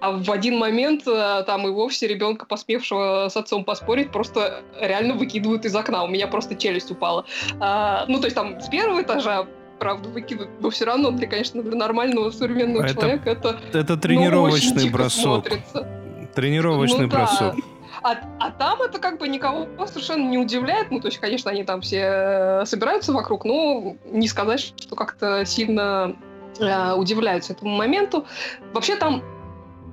а 0.00 0.12
в 0.12 0.30
один 0.30 0.58
момент 0.58 1.02
э, 1.06 1.44
там 1.46 1.66
и 1.66 1.70
вовсе 1.70 2.06
ребенка, 2.06 2.46
посмевшего 2.46 3.28
с 3.28 3.36
отцом 3.36 3.64
поспорить, 3.64 4.10
просто 4.10 4.62
реально 4.80 5.14
выкидывают 5.14 5.64
из 5.64 5.74
окна. 5.76 6.04
У 6.04 6.08
меня 6.08 6.26
просто 6.26 6.54
челюсть 6.54 6.90
упала. 6.90 7.24
А, 7.60 8.04
ну, 8.08 8.18
то 8.20 8.24
есть 8.24 8.36
там 8.36 8.60
с 8.60 8.68
первого 8.68 9.02
этажа 9.02 9.46
правда 9.78 10.08
выкидывают, 10.08 10.50
но 10.60 10.70
все 10.70 10.84
равно 10.84 11.10
для, 11.10 11.26
конечно, 11.26 11.62
для 11.62 11.76
нормального 11.76 12.30
современного 12.30 12.84
Это- 12.84 12.94
человека 12.94 13.30
это 13.30 13.60
Это 13.72 13.94
ну, 13.94 14.00
тренировочный 14.00 14.82
дико 14.84 14.92
бросок. 14.94 15.22
смотрится. 15.46 15.88
Тренировочный 16.34 17.04
Ну 17.06 17.08
да. 17.08 17.16
бросок. 17.18 17.54
А, 18.02 18.16
а 18.38 18.50
там 18.50 18.82
это 18.82 18.98
как 18.98 19.18
бы 19.18 19.28
никого 19.28 19.66
совершенно 19.86 20.28
не 20.28 20.36
удивляет. 20.36 20.90
Ну, 20.90 21.00
то 21.00 21.08
есть, 21.08 21.18
конечно, 21.18 21.50
они 21.50 21.64
там 21.64 21.80
все 21.80 22.00
э, 22.02 22.66
собираются 22.66 23.12
вокруг, 23.12 23.44
но 23.44 23.96
не 24.10 24.28
сказать, 24.28 24.60
что 24.76 24.94
как-то 24.94 25.44
сильно 25.46 26.14
э, 26.58 26.92
удивляются 26.94 27.52
этому 27.54 27.74
моменту. 27.74 28.26
Вообще 28.74 28.96
там 28.96 29.22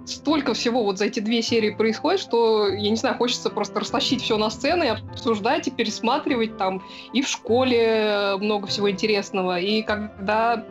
столько 0.06 0.54
всего 0.54 0.84
вот 0.84 0.97
за 0.97 1.06
эти 1.06 1.20
две 1.20 1.41
серии 1.41 1.72
происходит, 1.72 2.20
что, 2.20 2.68
я 2.68 2.89
не 2.89 2.95
знаю, 2.95 3.16
хочется 3.18 3.49
просто 3.49 3.80
растащить 3.80 4.22
все 4.22 4.38
на 4.38 4.49
сцены 4.49 4.97
обсуждать, 5.12 5.68
и 5.68 5.72
пересматривать 5.72 6.58
там. 6.58 6.84
И 7.14 7.22
в 7.22 7.28
школе 7.28 8.36
много 8.39 8.68
всего 8.68 8.89
интересного. 8.89 9.60
И 9.60 9.82
когда 9.84 10.66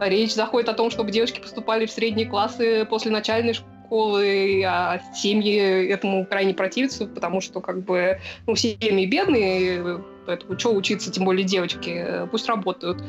речь 0.00 0.34
заходит 0.34 0.68
о 0.68 0.74
том, 0.74 0.90
чтобы 0.90 1.10
девочки 1.10 1.40
поступали 1.40 1.86
в 1.86 1.90
средние 1.90 2.26
классы 2.26 2.84
после 2.84 3.10
начальной 3.10 3.54
школы, 3.54 4.62
а 4.66 5.00
семьи 5.14 5.88
этому 5.88 6.26
крайне 6.26 6.54
противятся, 6.54 7.06
потому 7.06 7.40
что 7.40 7.60
как 7.60 7.84
бы 7.84 8.20
ну, 8.46 8.56
семьи 8.56 9.06
бедные, 9.06 10.02
поэтому 10.26 10.58
что 10.58 10.74
учиться, 10.74 11.10
тем 11.10 11.24
более 11.24 11.44
девочки, 11.44 11.90
э, 11.90 12.26
пусть 12.26 12.48
работают. 12.48 13.02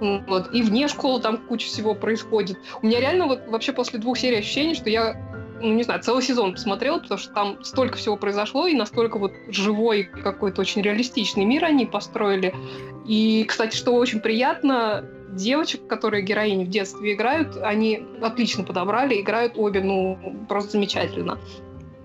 Вот. 0.00 0.52
И 0.52 0.62
вне 0.62 0.88
школы 0.88 1.20
там 1.20 1.38
куча 1.38 1.66
всего 1.66 1.94
происходит. 1.94 2.58
У 2.82 2.86
меня 2.86 3.00
реально 3.00 3.26
вот 3.26 3.46
вообще 3.48 3.72
после 3.72 3.98
двух 3.98 4.18
серий 4.18 4.38
ощущение, 4.38 4.74
что 4.74 4.90
я 4.90 5.16
ну, 5.60 5.72
не 5.72 5.82
знаю, 5.82 6.02
целый 6.02 6.22
сезон 6.22 6.52
посмотрела, 6.52 6.98
потому 6.98 7.18
что 7.18 7.32
там 7.32 7.64
столько 7.64 7.96
всего 7.96 8.16
произошло, 8.16 8.66
и 8.66 8.74
настолько 8.74 9.18
вот 9.18 9.32
живой 9.48 10.04
какой-то 10.04 10.60
очень 10.60 10.82
реалистичный 10.82 11.44
мир 11.44 11.64
они 11.64 11.86
построили. 11.86 12.54
И, 13.06 13.44
кстати, 13.48 13.76
что 13.76 13.92
очень 13.92 14.20
приятно, 14.20 15.04
девочек, 15.30 15.86
которые 15.86 16.22
героини 16.22 16.64
в 16.64 16.68
детстве 16.68 17.14
играют, 17.14 17.56
они 17.56 18.02
отлично 18.20 18.64
подобрали, 18.64 19.20
играют 19.20 19.54
обе, 19.56 19.80
ну, 19.80 20.18
просто 20.48 20.72
замечательно. 20.72 21.38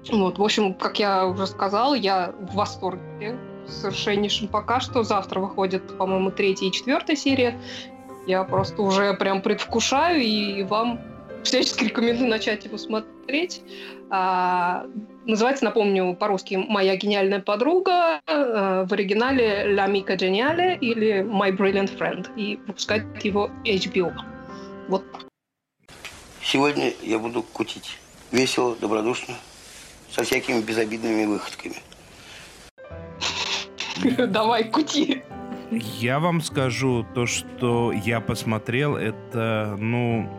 Вот, 0.09 0.37
в 0.37 0.43
общем, 0.43 0.73
как 0.73 0.99
я 0.99 1.25
уже 1.25 1.45
сказала, 1.47 1.93
я 1.93 2.33
в 2.39 2.55
восторге 2.55 3.37
совершеннейшим 3.71 4.47
пока 4.47 4.79
что. 4.79 5.03
Завтра 5.03 5.39
выходит, 5.39 5.97
по-моему, 5.97 6.31
третья 6.31 6.67
и 6.67 6.71
четвертая 6.71 7.15
серия. 7.15 7.59
Я 8.27 8.43
просто 8.43 8.81
уже 8.81 9.13
прям 9.13 9.41
предвкушаю 9.41 10.21
и 10.21 10.63
вам 10.63 10.99
всячески 11.43 11.85
рекомендую 11.85 12.29
начать 12.29 12.65
его 12.65 12.77
смотреть. 12.77 13.61
А, 14.09 14.85
называется, 15.25 15.65
напомню, 15.65 16.15
по-русски 16.15 16.55
«Моя 16.55 16.95
гениальная 16.95 17.39
подруга», 17.39 18.21
а, 18.27 18.85
в 18.85 18.93
оригинале 18.93 19.73
«La 19.73 19.87
Mica 19.89 20.17
Geniale» 20.17 20.77
или 20.77 21.21
«My 21.23 21.55
Brilliant 21.55 21.97
Friend», 21.97 22.27
и 22.35 22.57
выпускает 22.67 23.05
его 23.23 23.49
HBO. 23.63 24.13
Вот 24.87 25.03
Сегодня 26.43 26.93
я 27.01 27.19
буду 27.19 27.43
кутить. 27.43 27.97
Весело, 28.31 28.75
добродушно, 28.75 29.35
со 30.11 30.23
всякими 30.23 30.59
безобидными 30.59 31.25
выходками. 31.25 31.75
Давай, 34.27 34.63
кути. 34.71 35.21
Я 35.99 36.19
вам 36.19 36.41
скажу 36.41 37.05
то, 37.13 37.25
что 37.25 37.93
я 37.93 38.19
посмотрел, 38.19 38.97
это, 38.97 39.77
ну, 39.79 40.29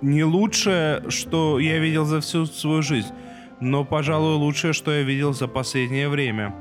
не 0.00 0.22
лучшее, 0.24 1.02
что 1.10 1.58
я 1.58 1.78
видел 1.78 2.04
за 2.04 2.20
всю 2.20 2.46
свою 2.46 2.82
жизнь, 2.82 3.12
но, 3.60 3.84
пожалуй, 3.84 4.36
лучшее, 4.36 4.72
что 4.72 4.92
я 4.92 5.02
видел 5.02 5.32
за 5.32 5.48
последнее 5.48 6.08
время. 6.08 6.54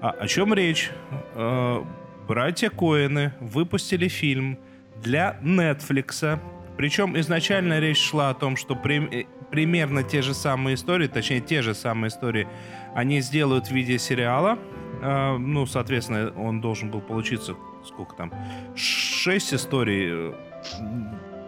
А 0.00 0.10
о 0.10 0.26
чем 0.28 0.54
речь? 0.54 0.90
Э, 1.34 1.82
братья 2.26 2.70
Коэны 2.70 3.34
выпустили 3.40 4.08
фильм 4.08 4.58
для 5.02 5.36
Netflix. 5.42 6.38
Причем 6.78 7.18
изначально 7.18 7.80
речь 7.80 8.00
шла 8.00 8.30
о 8.30 8.34
том, 8.34 8.56
что 8.56 8.74
при- 8.74 9.22
э, 9.22 9.24
примерно 9.50 10.02
те 10.02 10.22
же 10.22 10.32
самые 10.32 10.74
истории, 10.74 11.06
точнее, 11.06 11.40
те 11.40 11.60
же 11.60 11.74
самые 11.74 12.08
истории, 12.08 12.48
они 12.94 13.20
сделают 13.20 13.66
в 13.66 13.72
виде 13.72 13.98
сериала. 13.98 14.58
Э, 15.00 15.36
ну, 15.38 15.66
соответственно, 15.66 16.32
он 16.36 16.60
должен 16.60 16.90
был 16.90 17.00
получиться, 17.00 17.56
сколько 17.84 18.14
там, 18.14 18.32
шесть 18.76 19.54
историй, 19.54 20.32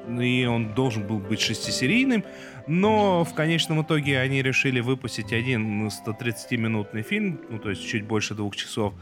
э, 0.08 0.22
и 0.22 0.46
он 0.46 0.74
должен 0.74 1.06
был 1.06 1.18
быть 1.18 1.40
шестисерийным, 1.40 2.24
но 2.66 3.24
в 3.24 3.34
конечном 3.34 3.82
итоге 3.82 4.20
они 4.20 4.42
решили 4.42 4.80
выпустить 4.80 5.32
один 5.32 5.88
130-минутный 5.88 7.02
фильм, 7.02 7.40
ну, 7.48 7.58
то 7.58 7.70
есть 7.70 7.86
чуть 7.86 8.04
больше 8.04 8.34
двух 8.34 8.56
часов. 8.56 8.94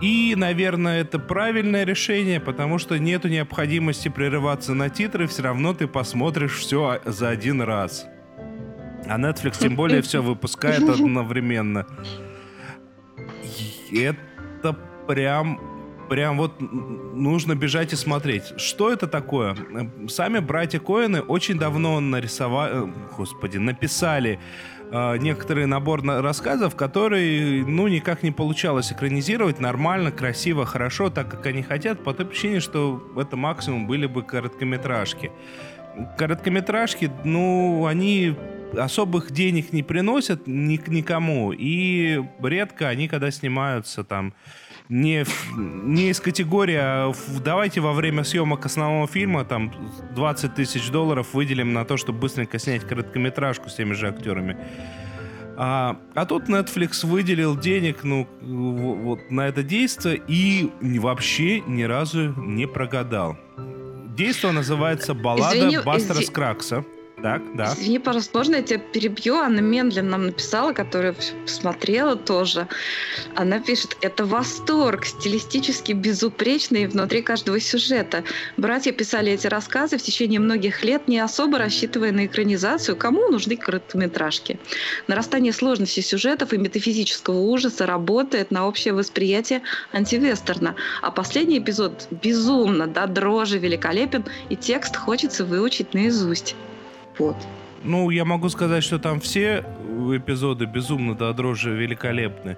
И, 0.00 0.34
наверное, 0.36 1.00
это 1.00 1.18
правильное 1.18 1.84
решение, 1.84 2.38
потому 2.38 2.78
что 2.78 2.98
нету 2.98 3.28
необходимости 3.28 4.08
прерываться 4.08 4.74
на 4.74 4.90
титры, 4.90 5.26
все 5.26 5.42
равно 5.42 5.74
ты 5.74 5.88
посмотришь 5.88 6.58
все 6.58 7.00
за 7.04 7.30
один 7.30 7.60
раз. 7.62 8.06
А 9.08 9.18
Netflix 9.18 9.58
тем 9.58 9.74
более 9.74 10.02
все 10.02 10.22
выпускает 10.22 10.82
одновременно. 10.88 11.86
Это 13.92 14.76
прям 15.06 15.60
прям 16.08 16.38
вот 16.38 16.54
нужно 16.60 17.54
бежать 17.54 17.92
и 17.92 17.96
смотреть. 17.96 18.54
Что 18.58 18.90
это 18.90 19.06
такое? 19.06 19.54
Э, 19.54 20.08
Сами 20.08 20.38
братья 20.38 20.78
Коэны 20.80 21.20
очень 21.20 21.58
давно 21.58 22.00
нарисовали, 22.00 22.90
господи, 23.14 23.58
написали 23.58 24.38
э, 24.90 25.18
некоторый 25.18 25.66
набор 25.66 26.02
на- 26.02 26.22
рассказов, 26.22 26.76
которые, 26.76 27.62
ну, 27.62 27.88
никак 27.88 28.22
не 28.22 28.30
получалось 28.30 28.90
экранизировать 28.90 29.60
нормально, 29.60 30.10
красиво, 30.10 30.64
хорошо, 30.64 31.10
так, 31.10 31.30
как 31.30 31.44
они 31.44 31.62
хотят, 31.62 32.02
по 32.02 32.14
той 32.14 32.24
причине, 32.24 32.60
что 32.60 33.02
это 33.18 33.36
максимум 33.36 33.86
были 33.86 34.06
бы 34.06 34.22
короткометражки. 34.22 35.30
Короткометражки, 36.16 37.10
ну, 37.24 37.84
они 37.86 38.34
особых 38.76 39.30
денег 39.30 39.72
не 39.72 39.82
приносят 39.82 40.46
ни, 40.46 40.80
никому, 40.88 41.52
и 41.52 42.22
редко 42.42 42.88
они, 42.88 43.08
когда 43.08 43.30
снимаются 43.30 44.04
там, 44.04 44.34
не, 44.88 45.24
не 45.56 46.10
из 46.10 46.20
категории, 46.20 46.78
а 46.78 47.12
давайте 47.44 47.80
во 47.80 47.92
время 47.92 48.24
съемок 48.24 48.64
основного 48.66 49.06
фильма 49.06 49.44
там 49.44 49.72
20 50.14 50.54
тысяч 50.54 50.90
долларов 50.90 51.34
выделим 51.34 51.72
на 51.72 51.84
то, 51.84 51.96
чтобы 51.96 52.20
быстренько 52.20 52.58
снять 52.58 52.86
короткометражку 52.86 53.68
с 53.68 53.74
теми 53.74 53.92
же 53.92 54.08
актерами. 54.08 54.56
А, 55.60 55.98
а 56.14 56.24
тут 56.24 56.48
Netflix 56.48 57.04
выделил 57.04 57.56
денег 57.56 58.04
ну, 58.04 58.28
вот 58.40 59.30
на 59.30 59.48
это 59.48 59.64
действие 59.64 60.22
и 60.28 60.70
вообще 60.80 61.60
ни 61.60 61.82
разу 61.82 62.32
не 62.34 62.66
прогадал. 62.66 63.36
Действие 64.16 64.52
называется 64.52 65.14
«Баллада 65.14 65.58
Извини, 65.58 65.78
Бастера 65.84 66.18
изви- 66.18 66.26
Скракса». 66.26 66.84
Так, 67.22 67.42
да. 67.56 67.74
Извини, 67.74 67.98
пожалуйста, 67.98 68.38
можно 68.38 68.56
я 68.56 68.62
тебя 68.62 68.78
перебью? 68.78 69.36
Анна 69.36 69.60
Мендлин 69.60 70.08
нам 70.08 70.26
написала, 70.26 70.72
которая 70.72 71.14
посмотрела 71.44 72.16
тоже. 72.16 72.68
Она 73.34 73.58
пишет, 73.58 73.96
это 74.02 74.24
восторг, 74.24 75.04
стилистически 75.04 75.92
безупречный 75.92 76.86
внутри 76.86 77.22
каждого 77.22 77.58
сюжета. 77.60 78.22
Братья 78.56 78.92
писали 78.92 79.32
эти 79.32 79.48
рассказы 79.48 79.98
в 79.98 80.02
течение 80.02 80.38
многих 80.38 80.84
лет, 80.84 81.08
не 81.08 81.18
особо 81.18 81.58
рассчитывая 81.58 82.12
на 82.12 82.26
экранизацию. 82.26 82.96
Кому 82.96 83.28
нужны 83.28 83.56
короткометражки? 83.56 84.58
Нарастание 85.08 85.52
сложности 85.52 86.00
сюжетов 86.00 86.52
и 86.52 86.58
метафизического 86.58 87.38
ужаса 87.40 87.86
работает 87.86 88.52
на 88.52 88.66
общее 88.68 88.94
восприятие 88.94 89.62
антивестерна. 89.92 90.76
А 91.02 91.10
последний 91.10 91.58
эпизод 91.58 92.06
безумно, 92.10 92.86
до 92.86 93.06
дрожи 93.06 93.58
великолепен, 93.58 94.24
и 94.50 94.56
текст 94.56 94.96
хочется 94.96 95.44
выучить 95.44 95.94
наизусть. 95.94 96.54
Вот. 97.18 97.36
Ну, 97.84 98.10
я 98.10 98.24
могу 98.24 98.48
сказать, 98.48 98.82
что 98.82 98.98
там 98.98 99.20
все 99.20 99.64
эпизоды 100.16 100.66
безумно 100.66 101.14
до 101.14 101.32
дрожи 101.32 101.70
великолепны. 101.70 102.56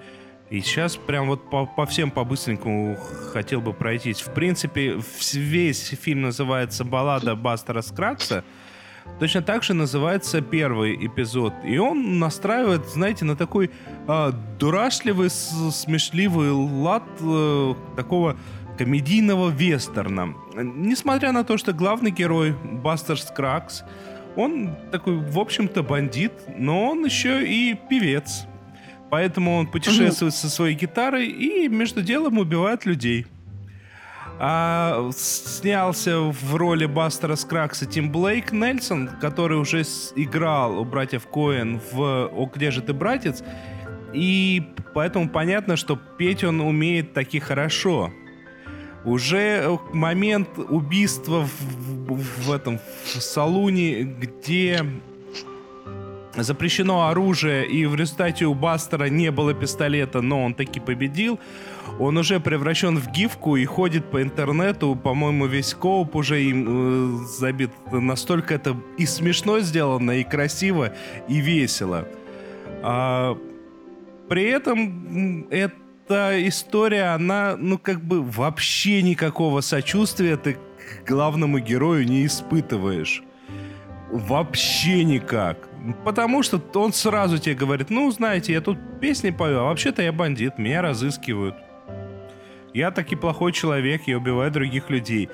И 0.49 0.61
сейчас 0.61 0.97
прям 0.97 1.29
вот 1.29 1.49
по, 1.49 1.67
по 1.67 1.87
всем 1.87 2.11
по-быстренькому 2.11 2.97
хотел 3.33 3.61
бы 3.61 3.73
пройтись. 3.73 4.21
В 4.21 4.33
принципе, 4.35 4.99
весь 5.33 5.89
фильм 5.91 6.23
называется 6.23 6.85
«Баллада 6.85 7.37
Бастера 7.37 7.83
Скракса». 7.83 8.45
Точно 9.19 9.43
так 9.43 9.63
же 9.63 9.75
называется 9.75 10.41
первый 10.41 11.07
эпизод. 11.07 11.53
И 11.65 11.79
он 11.79 12.19
настраивает, 12.19 12.89
знаете, 12.89 13.25
на 13.25 13.37
такой 13.37 13.71
а, 14.07 14.33
дурашливый, 14.59 15.31
смешливый 15.31 16.51
лад 16.51 17.05
э, 17.21 17.75
такого 17.97 18.37
комедийного 18.79 19.51
вестерна. 19.51 20.35
Несмотря 20.55 21.33
на 21.33 21.45
то, 21.45 21.59
что 21.59 21.73
главный 21.73 22.11
герой 22.11 22.55
Бастер 22.65 23.21
Скракс, 23.21 23.85
он 24.37 24.77
такой, 24.91 25.17
в 25.17 25.39
общем-то, 25.39 25.83
бандит, 25.83 26.33
но 26.57 26.91
он 26.91 27.05
еще 27.05 27.47
и 27.47 27.75
певец. 27.89 28.47
Поэтому 29.11 29.57
он 29.59 29.67
путешествует 29.67 30.35
со 30.35 30.49
своей 30.49 30.77
гитарой 30.77 31.27
и 31.27 31.69
между 31.69 32.01
делом 32.03 32.39
убивает 32.39 32.87
людей. 32.87 33.27
А 34.43 35.11
снялся 35.15 36.19
в 36.19 36.55
роли 36.55 36.87
Бастера 36.87 37.37
Скракса 37.37 37.85
Тим 37.85 38.11
Блейк 38.11 38.53
Нельсон, 38.53 39.09
который 39.21 39.59
уже 39.59 39.83
играл 40.17 40.79
у 40.79 40.85
братьев 40.85 41.27
Коэн 41.27 41.81
в 41.93 42.29
«О, 42.29 42.51
где 42.55 42.71
же 42.71 42.81
ты, 42.81 42.95
братец?» 42.95 43.43
И 44.15 44.63
поэтому 44.95 45.29
понятно, 45.29 45.77
что 45.77 45.97
петь 45.97 46.43
он 46.43 46.61
умеет 46.61 47.13
таки 47.13 47.39
хорошо. 47.39 48.11
Уже 49.05 49.79
момент 49.93 50.49
убийства 50.59 51.47
в, 51.47 52.47
в- 52.47 52.53
этом 52.53 52.79
в 53.05 53.21
салуне, 53.21 54.03
где 54.03 54.85
запрещено 56.37 57.09
оружие, 57.09 57.67
и 57.67 57.87
в 57.87 57.95
результате 57.95 58.45
у 58.47 58.55
Бастера 58.55 59.07
не 59.07 59.31
было 59.31 59.53
пистолета, 59.55 60.21
но 60.23 60.45
он 60.45 60.55
таки 60.55 60.81
победил. 60.81 61.39
Он 61.99 62.17
уже 62.19 62.41
превращен 62.41 62.99
в 62.99 63.11
гифку 63.11 63.57
и 63.57 63.65
ходит 63.65 64.11
по 64.11 64.23
интернету. 64.23 64.95
По-моему, 64.95 65.47
весь 65.47 65.75
коуп 65.75 66.15
уже 66.17 66.43
им 66.43 66.67
э, 66.69 67.27
забит. 67.27 67.71
Настолько 67.93 68.55
это 68.55 68.77
и 68.97 69.07
смешно 69.07 69.61
сделано, 69.61 70.13
и 70.13 70.25
красиво, 70.25 70.93
и 71.29 71.41
весело. 71.41 72.07
А, 72.83 73.37
при 74.29 74.45
этом 74.45 74.79
м, 74.79 75.47
эта 76.11 76.49
история, 76.49 77.15
она, 77.15 77.57
ну, 77.57 77.79
как 77.79 78.03
бы 78.03 78.23
вообще 78.23 79.01
никакого 79.01 79.61
сочувствия 79.61 80.37
ты 80.37 80.55
к 80.55 81.09
главному 81.09 81.61
герою 81.61 82.05
не 82.05 82.27
испытываешь. 82.27 83.23
Вообще 84.11 85.05
никак. 85.05 85.69
Потому 86.05 86.43
что 86.43 86.61
он 86.75 86.93
сразу 86.93 87.39
тебе 87.39 87.55
говорит, 87.55 87.91
ну, 87.91 88.11
знаете, 88.11 88.53
я 88.53 88.61
тут 88.61 88.79
песни 89.01 89.31
пою, 89.31 89.61
а 89.61 89.63
вообще-то 89.65 90.03
я 90.03 90.13
бандит, 90.13 90.59
меня 90.59 90.83
разыскивают. 90.83 91.55
Я 92.75 92.91
таки 92.91 93.15
плохой 93.15 93.53
человек, 93.53 94.03
я 94.07 94.19
убиваю 94.19 94.51
других 94.51 94.91
людей. 94.91 95.29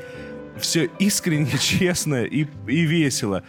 Все 0.58 0.90
искренне, 0.98 1.50
честно 1.58 2.24
и, 2.24 2.46
и 2.66 2.80
весело. 2.82 3.44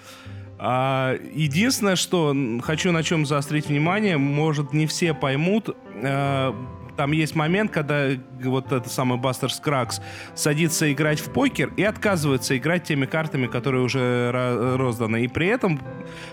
А, 0.59 1.17
единственное, 1.33 1.97
что 1.97 2.33
хочу 2.63 2.91
на 2.91 3.03
чем 3.03 3.25
заострить 3.25 3.67
внимание, 3.67 4.17
может, 4.17 4.71
не 4.71 4.87
все 4.87 5.13
поймут, 5.13 5.75
а, 6.03 6.55
там 6.97 7.11
есть 7.11 7.35
момент, 7.35 7.71
когда 7.71 8.09
вот 8.43 8.71
этот 8.71 8.91
самый 8.91 9.17
Бастер 9.17 9.51
Скракс 9.51 10.01
садится 10.35 10.91
играть 10.91 11.19
в 11.19 11.31
покер 11.31 11.71
и 11.77 11.83
отказывается 11.83 12.57
играть 12.57 12.83
теми 12.83 13.05
картами, 13.05 13.47
которые 13.47 13.83
уже 13.83 14.75
розданы. 14.77 15.23
И 15.23 15.27
при 15.27 15.47
этом 15.47 15.79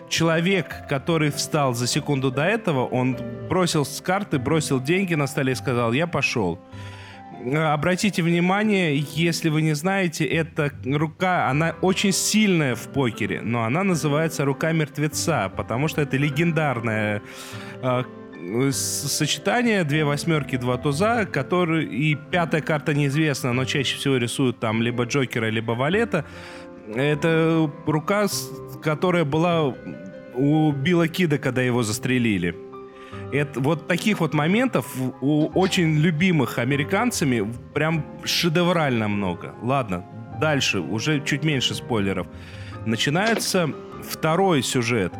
человек, 0.08 0.88
который 0.88 1.30
встал 1.30 1.74
за 1.74 1.86
секунду 1.86 2.30
до 2.30 2.42
этого, 2.42 2.84
он 2.86 3.16
бросил 3.48 3.84
с 3.84 4.00
карты, 4.00 4.38
бросил 4.38 4.80
деньги 4.80 5.14
на 5.14 5.26
столе 5.26 5.52
и 5.52 5.54
сказал, 5.54 5.92
я 5.92 6.06
пошел. 6.06 6.58
Обратите 7.52 8.22
внимание, 8.22 9.04
если 9.14 9.50
вы 9.50 9.60
не 9.60 9.74
знаете, 9.74 10.24
эта 10.24 10.70
рука, 10.86 11.50
она 11.50 11.74
очень 11.82 12.12
сильная 12.12 12.74
в 12.74 12.88
покере, 12.88 13.42
но 13.42 13.64
она 13.64 13.84
называется 13.84 14.46
рука 14.46 14.72
мертвеца, 14.72 15.52
потому 15.54 15.88
что 15.88 16.00
это 16.00 16.16
легендарная 16.16 17.20
э, 17.82 18.04
сочетание, 18.70 19.84
две 19.84 20.04
восьмерки, 20.04 20.56
два 20.56 20.76
туза, 20.76 21.26
который 21.26 21.84
и 21.84 22.14
пятая 22.14 22.60
карта 22.60 22.94
неизвестна, 22.94 23.52
но 23.52 23.64
чаще 23.64 23.96
всего 23.96 24.16
рисуют 24.16 24.60
там 24.60 24.82
либо 24.82 25.04
Джокера, 25.04 25.50
либо 25.50 25.72
Валета. 25.72 26.24
Это 26.94 27.70
рука, 27.86 28.26
которая 28.82 29.24
была 29.24 29.74
у 30.34 30.72
Билла 30.72 31.08
Кида, 31.08 31.38
когда 31.38 31.62
его 31.62 31.82
застрелили. 31.82 32.54
Это, 33.32 33.60
вот 33.60 33.88
таких 33.88 34.20
вот 34.20 34.34
моментов 34.34 34.86
у 35.20 35.48
очень 35.54 35.96
любимых 35.98 36.58
американцами 36.58 37.50
прям 37.72 38.04
шедеврально 38.24 39.08
много. 39.08 39.54
Ладно, 39.62 40.04
дальше, 40.40 40.80
уже 40.80 41.20
чуть 41.24 41.44
меньше 41.44 41.74
спойлеров. 41.74 42.26
Начинается 42.86 43.70
второй 44.02 44.62
сюжет. 44.62 45.12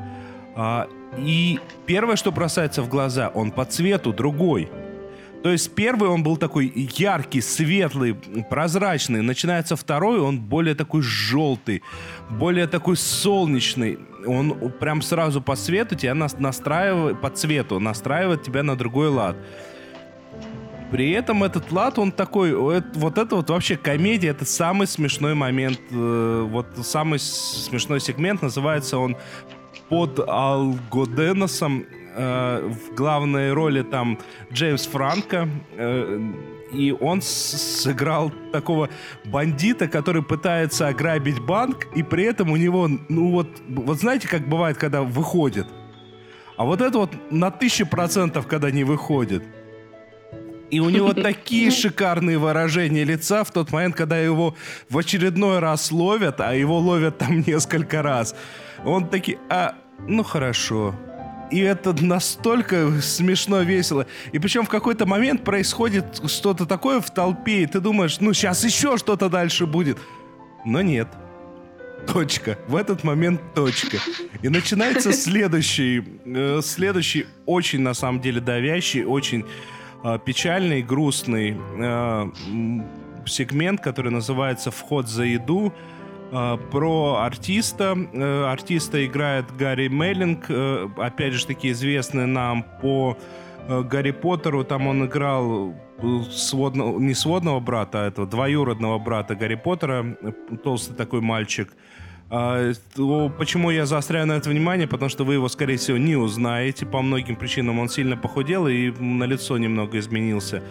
А, 0.56 0.88
и 1.18 1.60
первое, 1.86 2.16
что 2.16 2.32
бросается 2.32 2.82
в 2.82 2.88
глаза, 2.88 3.28
он 3.28 3.50
по 3.50 3.64
цвету 3.64 4.12
другой. 4.12 4.68
То 5.42 5.50
есть 5.50 5.74
первый 5.74 6.08
он 6.08 6.22
был 6.22 6.38
такой 6.38 6.72
яркий, 6.96 7.42
светлый, 7.42 8.14
прозрачный. 8.48 9.20
Начинается 9.20 9.76
второй, 9.76 10.18
он 10.18 10.40
более 10.40 10.74
такой 10.74 11.02
желтый, 11.02 11.82
более 12.30 12.66
такой 12.66 12.96
солнечный. 12.96 13.98
Он 14.26 14.72
прям 14.80 15.02
сразу 15.02 15.42
по 15.42 15.54
свету 15.54 15.96
тебя 15.96 16.14
нас- 16.14 16.38
настраивает, 16.38 17.20
по 17.20 17.28
цвету 17.28 17.78
настраивает 17.78 18.42
тебя 18.42 18.62
на 18.62 18.74
другой 18.74 19.08
лад. 19.08 19.36
При 20.90 21.10
этом 21.10 21.44
этот 21.44 21.70
лад, 21.72 21.98
он 21.98 22.10
такой, 22.10 22.54
вот 22.54 23.18
это 23.18 23.36
вот 23.36 23.50
вообще 23.50 23.76
комедия, 23.76 24.28
это 24.28 24.46
самый 24.46 24.86
смешной 24.86 25.34
момент, 25.34 25.80
э, 25.90 26.46
вот 26.48 26.68
самый 26.82 27.18
смешной 27.18 28.00
сегмент, 28.00 28.40
называется 28.42 28.96
он 28.96 29.16
под 29.88 30.20
Алгоденосом. 30.28 31.86
Э, 32.16 32.70
в 32.70 32.94
главной 32.94 33.52
роли 33.52 33.82
там 33.82 34.18
Джеймс 34.52 34.86
Франко. 34.86 35.48
э, 35.76 36.20
и 36.72 36.92
он 36.92 37.22
сыграл 37.22 38.32
такого 38.52 38.88
бандита, 39.24 39.86
который 39.86 40.22
пытается 40.22 40.88
ограбить 40.88 41.40
банк, 41.40 41.86
и 41.94 42.02
при 42.02 42.24
этом 42.24 42.50
у 42.50 42.56
него, 42.56 42.88
ну 43.08 43.30
вот, 43.30 43.48
вот 43.68 43.98
знаете, 43.98 44.28
как 44.28 44.48
бывает, 44.48 44.76
когда 44.76 45.02
выходит? 45.02 45.66
А 46.56 46.64
вот 46.64 46.80
это 46.80 46.98
вот 46.98 47.10
на 47.30 47.50
тысячу 47.50 47.86
процентов, 47.86 48.46
когда 48.46 48.70
не 48.70 48.84
выходит. 48.84 49.44
И 50.74 50.80
у 50.80 50.90
него 50.90 51.12
такие 51.14 51.70
шикарные 51.70 52.36
выражения 52.36 53.04
лица 53.04 53.44
в 53.44 53.52
тот 53.52 53.70
момент, 53.70 53.94
когда 53.94 54.18
его 54.18 54.56
в 54.90 54.98
очередной 54.98 55.60
раз 55.60 55.92
ловят, 55.92 56.40
а 56.40 56.52
его 56.52 56.80
ловят 56.80 57.18
там 57.18 57.44
несколько 57.46 58.02
раз. 58.02 58.34
Он 58.84 59.08
таки, 59.08 59.38
а, 59.48 59.76
ну 60.08 60.24
хорошо. 60.24 60.96
И 61.52 61.60
это 61.60 61.92
настолько 62.04 63.00
смешно, 63.00 63.60
весело. 63.60 64.06
И 64.32 64.40
причем 64.40 64.64
в 64.64 64.68
какой-то 64.68 65.06
момент 65.06 65.44
происходит 65.44 66.20
что-то 66.26 66.66
такое 66.66 67.00
в 67.00 67.08
толпе, 67.14 67.62
и 67.62 67.66
ты 67.66 67.78
думаешь, 67.78 68.18
ну 68.18 68.32
сейчас 68.32 68.64
еще 68.64 68.96
что-то 68.96 69.28
дальше 69.28 69.66
будет. 69.66 69.98
Но 70.64 70.82
нет. 70.82 71.06
Точка. 72.12 72.58
В 72.66 72.74
этот 72.74 73.04
момент 73.04 73.40
точка. 73.54 73.98
И 74.42 74.48
начинается 74.48 75.12
следующий, 75.26 76.02
э, 76.24 76.60
следующий 76.64 77.26
очень, 77.46 77.80
на 77.80 77.94
самом 77.94 78.20
деле, 78.20 78.40
давящий, 78.40 79.04
очень 79.04 79.44
печальный, 80.24 80.82
грустный 80.82 81.56
э, 81.78 82.30
сегмент, 83.26 83.80
который 83.80 84.10
называется 84.12 84.70
«Вход 84.70 85.08
за 85.08 85.24
еду», 85.24 85.72
э, 86.30 86.58
про 86.70 87.16
артиста. 87.22 87.96
Э, 88.12 88.44
артиста 88.44 89.04
играет 89.06 89.46
Гарри 89.56 89.88
Меллинг, 89.88 90.46
э, 90.48 90.88
опять 90.98 91.32
же 91.32 91.46
таки 91.46 91.70
известный 91.70 92.26
нам 92.26 92.64
по 92.82 93.16
э, 93.68 93.82
Гарри 93.82 94.10
Поттеру. 94.10 94.64
Там 94.64 94.86
он 94.86 95.06
играл 95.06 95.74
э, 95.98 96.20
сводного, 96.30 96.98
не 96.98 97.14
сводного 97.14 97.60
брата, 97.60 98.04
а 98.04 98.06
этого 98.06 98.26
двоюродного 98.26 98.98
брата 98.98 99.34
Гарри 99.34 99.54
Поттера, 99.56 100.16
э, 100.20 100.32
толстый 100.62 100.94
такой 100.94 101.20
мальчик. 101.20 101.72
А, 102.30 102.72
то 102.94 103.32
Почему 103.38 103.70
я 103.70 103.86
заостряю 103.86 104.26
на 104.26 104.32
это 104.32 104.50
внимание? 104.50 104.86
Потому 104.88 105.08
что 105.08 105.24
вы 105.24 105.34
его, 105.34 105.48
скорее 105.48 105.76
всего, 105.76 105.98
не 105.98 106.16
узнаете. 106.16 106.86
По 106.86 107.02
многим 107.02 107.36
причинам 107.36 107.78
он 107.78 107.88
сильно 107.88 108.16
похудел 108.16 108.66
и 108.66 108.90
на 108.90 109.24
лицо 109.24 109.58
немного 109.58 109.98
изменился. 109.98 110.62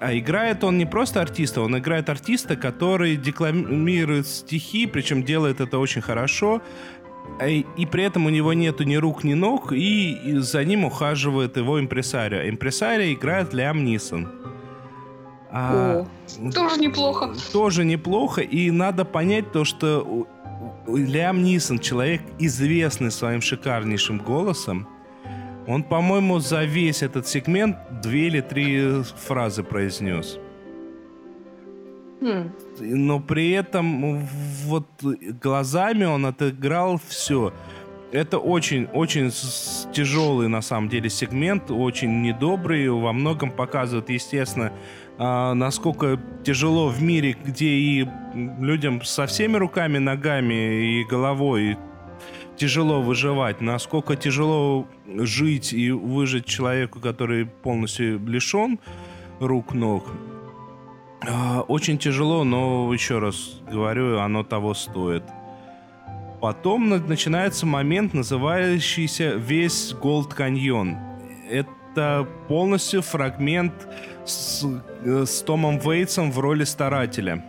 А 0.00 0.16
играет 0.16 0.64
он 0.64 0.78
не 0.78 0.86
просто 0.86 1.20
артиста, 1.20 1.60
он 1.60 1.76
играет 1.76 2.08
артиста, 2.08 2.56
который 2.56 3.16
декламирует 3.16 4.26
стихи, 4.26 4.86
причем 4.86 5.22
делает 5.24 5.60
это 5.60 5.78
очень 5.78 6.00
хорошо. 6.00 6.62
А 7.38 7.46
И, 7.46 7.66
и 7.76 7.84
при 7.84 8.04
этом 8.04 8.24
у 8.24 8.30
него 8.30 8.54
нету 8.54 8.84
ни 8.84 8.96
рук, 8.96 9.24
ни 9.24 9.34
ног, 9.34 9.72
и, 9.72 10.12
и 10.12 10.38
за 10.38 10.64
ним 10.64 10.86
ухаживает 10.86 11.58
его 11.58 11.78
импресарио. 11.78 12.48
Импресарио 12.48 13.12
играет 13.12 13.52
Лиам 13.52 13.84
Нисон. 13.84 14.28
А, 15.52 16.06
О, 16.38 16.50
тоже 16.50 16.80
неплохо. 16.80 17.34
тоже 17.52 17.84
неплохо, 17.84 18.40
и 18.40 18.70
надо 18.70 19.04
понять 19.04 19.52
то, 19.52 19.64
что 19.64 20.26
Лиам 20.86 21.42
Нисон, 21.42 21.78
человек 21.78 22.22
известный 22.38 23.10
своим 23.10 23.40
шикарнейшим 23.40 24.18
голосом, 24.18 24.88
он, 25.66 25.82
по-моему, 25.82 26.38
за 26.38 26.64
весь 26.64 27.02
этот 27.02 27.26
сегмент 27.26 27.76
две 28.02 28.26
или 28.26 28.40
три 28.40 29.02
фразы 29.26 29.62
произнес. 29.62 30.38
Хм. 32.20 32.50
Но 32.80 33.20
при 33.20 33.50
этом 33.50 34.26
вот 34.64 34.86
глазами 35.42 36.04
он 36.04 36.26
отыграл 36.26 37.00
все. 37.08 37.52
Это 38.12 38.38
очень-очень 38.38 39.30
тяжелый 39.92 40.48
на 40.48 40.62
самом 40.62 40.88
деле 40.88 41.08
сегмент, 41.08 41.70
очень 41.70 42.22
недобрый, 42.22 42.90
во 42.90 43.12
многом 43.12 43.52
показывает, 43.52 44.10
естественно, 44.10 44.72
а, 45.22 45.52
насколько 45.54 46.18
тяжело 46.44 46.88
в 46.88 47.02
мире, 47.02 47.36
где 47.44 47.66
и 47.68 48.08
людям 48.34 49.02
со 49.04 49.26
всеми 49.26 49.58
руками, 49.58 49.98
ногами 49.98 50.54
и 51.00 51.04
головой 51.04 51.76
тяжело 52.56 53.02
выживать, 53.02 53.60
насколько 53.60 54.16
тяжело 54.16 54.86
жить 55.06 55.74
и 55.74 55.90
выжить 55.90 56.46
человеку, 56.46 57.00
который 57.00 57.44
полностью 57.44 58.18
лишен 58.26 58.78
рук, 59.40 59.74
ног. 59.74 60.06
А, 61.28 61.60
Очень 61.68 61.98
тяжело, 61.98 62.44
но 62.44 62.90
еще 62.94 63.18
раз 63.18 63.60
говорю, 63.70 64.20
оно 64.20 64.42
того 64.42 64.72
стоит. 64.72 65.22
Потом 66.40 66.88
на- 66.88 66.98
начинается 66.98 67.66
момент, 67.66 68.14
называющийся 68.14 69.34
весь 69.36 69.92
Голд 70.00 70.32
Каньон. 70.32 70.96
Это 71.50 71.68
полностью 72.48 73.02
фрагмент 73.02 73.72
с, 74.24 74.64
э, 75.04 75.24
с 75.26 75.42
Томом 75.42 75.78
Вейтсом 75.78 76.30
в 76.30 76.38
роли 76.38 76.64
старателя. 76.64 77.44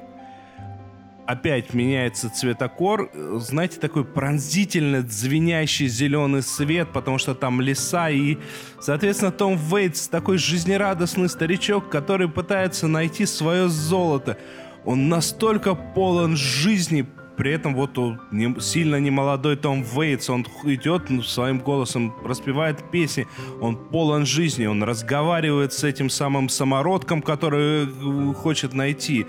Опять 1.27 1.73
меняется 1.73 2.29
цветокор. 2.29 3.09
Знаете, 3.13 3.79
такой 3.79 4.03
пронзительно 4.03 5.01
звенящий 5.01 5.87
зеленый 5.87 6.41
свет, 6.41 6.89
потому 6.91 7.19
что 7.19 7.35
там 7.35 7.61
леса 7.61 8.09
и, 8.09 8.37
соответственно, 8.81 9.31
Том 9.31 9.55
Вейтс 9.55 10.07
такой 10.07 10.37
жизнерадостный 10.37 11.29
старичок, 11.29 11.89
который 11.89 12.27
пытается 12.27 12.87
найти 12.87 13.25
свое 13.25 13.69
золото. 13.69 14.37
Он 14.83 15.09
настолько 15.09 15.75
полон 15.75 16.35
жизни, 16.35 17.05
при 17.41 17.53
этом 17.53 17.73
вот 17.73 17.97
не- 18.29 18.59
сильно 18.59 18.97
немолодой 18.99 19.55
Том 19.55 19.81
Вейтс, 19.81 20.29
он 20.29 20.45
идет 20.65 21.09
ну, 21.09 21.23
своим 21.23 21.57
голосом, 21.57 22.13
распевает 22.23 22.91
песни, 22.91 23.27
он 23.59 23.77
полон 23.77 24.27
жизни, 24.27 24.67
он 24.67 24.83
разговаривает 24.83 25.73
с 25.73 25.83
этим 25.83 26.11
самым 26.11 26.49
самородком, 26.49 27.23
который 27.23 27.87
э, 27.87 28.33
хочет 28.35 28.73
найти. 28.75 29.25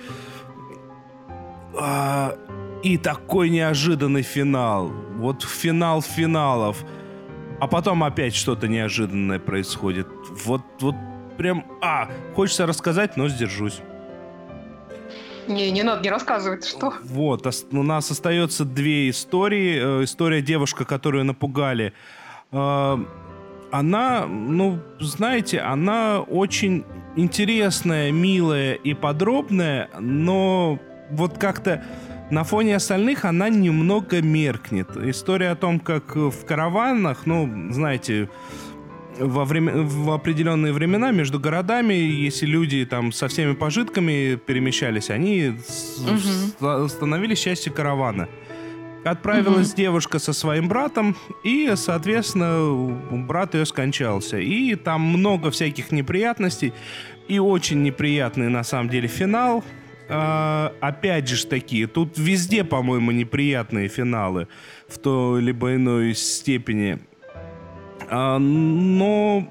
А, 1.80 2.36
и 2.82 2.98
такой 2.98 3.48
неожиданный 3.48 4.20
финал. 4.20 4.92
Вот 5.16 5.42
финал 5.42 6.02
финалов. 6.02 6.84
А 7.60 7.66
потом 7.66 8.04
опять 8.04 8.34
что-то 8.34 8.68
неожиданное 8.68 9.38
происходит. 9.38 10.06
Вот, 10.44 10.60
вот 10.80 10.96
прям... 11.38 11.64
А, 11.80 12.10
хочется 12.34 12.66
рассказать, 12.66 13.16
но 13.16 13.30
сдержусь. 13.30 13.80
Не, 15.48 15.70
не 15.70 15.82
надо, 15.82 16.02
не 16.02 16.10
рассказывать, 16.10 16.64
что. 16.64 16.94
Вот, 17.02 17.46
у 17.72 17.82
нас 17.82 18.10
остается 18.10 18.64
две 18.64 19.10
истории. 19.10 20.00
Э, 20.00 20.04
История 20.04 20.42
девушка, 20.42 20.84
которую 20.84 21.24
напугали. 21.24 21.92
Э, 22.52 22.98
Она, 23.72 24.26
ну, 24.26 24.78
знаете, 25.00 25.60
она 25.60 26.20
очень 26.20 26.84
интересная, 27.16 28.12
милая 28.12 28.74
и 28.74 28.94
подробная, 28.94 29.88
но 29.98 30.78
вот 31.10 31.38
как-то 31.38 31.82
на 32.30 32.44
фоне 32.44 32.76
остальных 32.76 33.24
она 33.24 33.48
немного 33.48 34.22
меркнет. 34.22 34.96
История 34.96 35.50
о 35.50 35.56
том, 35.56 35.80
как 35.80 36.16
в 36.16 36.44
караванах, 36.46 37.26
ну, 37.26 37.72
знаете, 37.72 38.28
во 39.18 39.44
время, 39.44 39.82
в 39.82 40.10
определенные 40.10 40.72
времена 40.72 41.10
между 41.10 41.38
городами, 41.38 41.94
если 41.94 42.46
люди 42.46 42.84
там 42.84 43.12
со 43.12 43.28
всеми 43.28 43.54
пожитками 43.54 44.36
перемещались, 44.36 45.10
они 45.10 45.54
ста- 45.66 46.88
становились 46.88 47.38
частью 47.38 47.72
каравана. 47.72 48.28
Отправилась 49.04 49.74
девушка 49.74 50.20
со 50.20 50.32
своим 50.32 50.68
братом, 50.68 51.16
и, 51.42 51.72
соответственно, 51.74 52.96
брат 53.26 53.54
ее 53.54 53.66
скончался. 53.66 54.38
И 54.38 54.76
там 54.76 55.00
много 55.00 55.50
всяких 55.50 55.90
неприятностей, 55.90 56.72
и 57.26 57.40
очень 57.40 57.82
неприятный 57.82 58.48
на 58.48 58.62
самом 58.62 58.88
деле 58.90 59.08
финал. 59.08 59.64
А, 60.08 60.72
опять 60.80 61.28
же 61.28 61.46
такие, 61.46 61.86
тут 61.86 62.16
везде, 62.16 62.64
по-моему, 62.64 63.10
неприятные 63.10 63.88
финалы 63.88 64.46
в 64.86 64.98
той 64.98 65.40
либо 65.40 65.74
иной 65.74 66.14
степени. 66.14 67.00
А, 68.14 68.38
но 68.38 69.48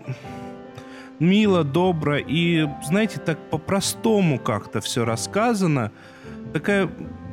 мило, 1.20 1.64
добро 1.64 2.18
и, 2.18 2.68
знаете, 2.84 3.20
так 3.20 3.40
по-простому 3.50 4.38
как-то 4.38 4.82
все 4.82 5.04
рассказано. 5.04 5.92
Такая, 6.54 6.88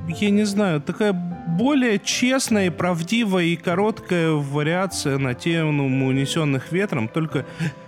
я 0.08 0.30
не 0.30 0.44
знаю, 0.44 0.80
такая 0.80 1.12
более 1.12 1.98
честная 1.98 2.68
и 2.68 2.70
правдивая 2.70 3.44
и 3.44 3.56
короткая 3.56 4.30
вариация 4.30 5.18
на 5.18 5.34
тему 5.34 5.84
унесенных 6.06 6.72
ветром. 6.72 7.08
Только 7.08 7.44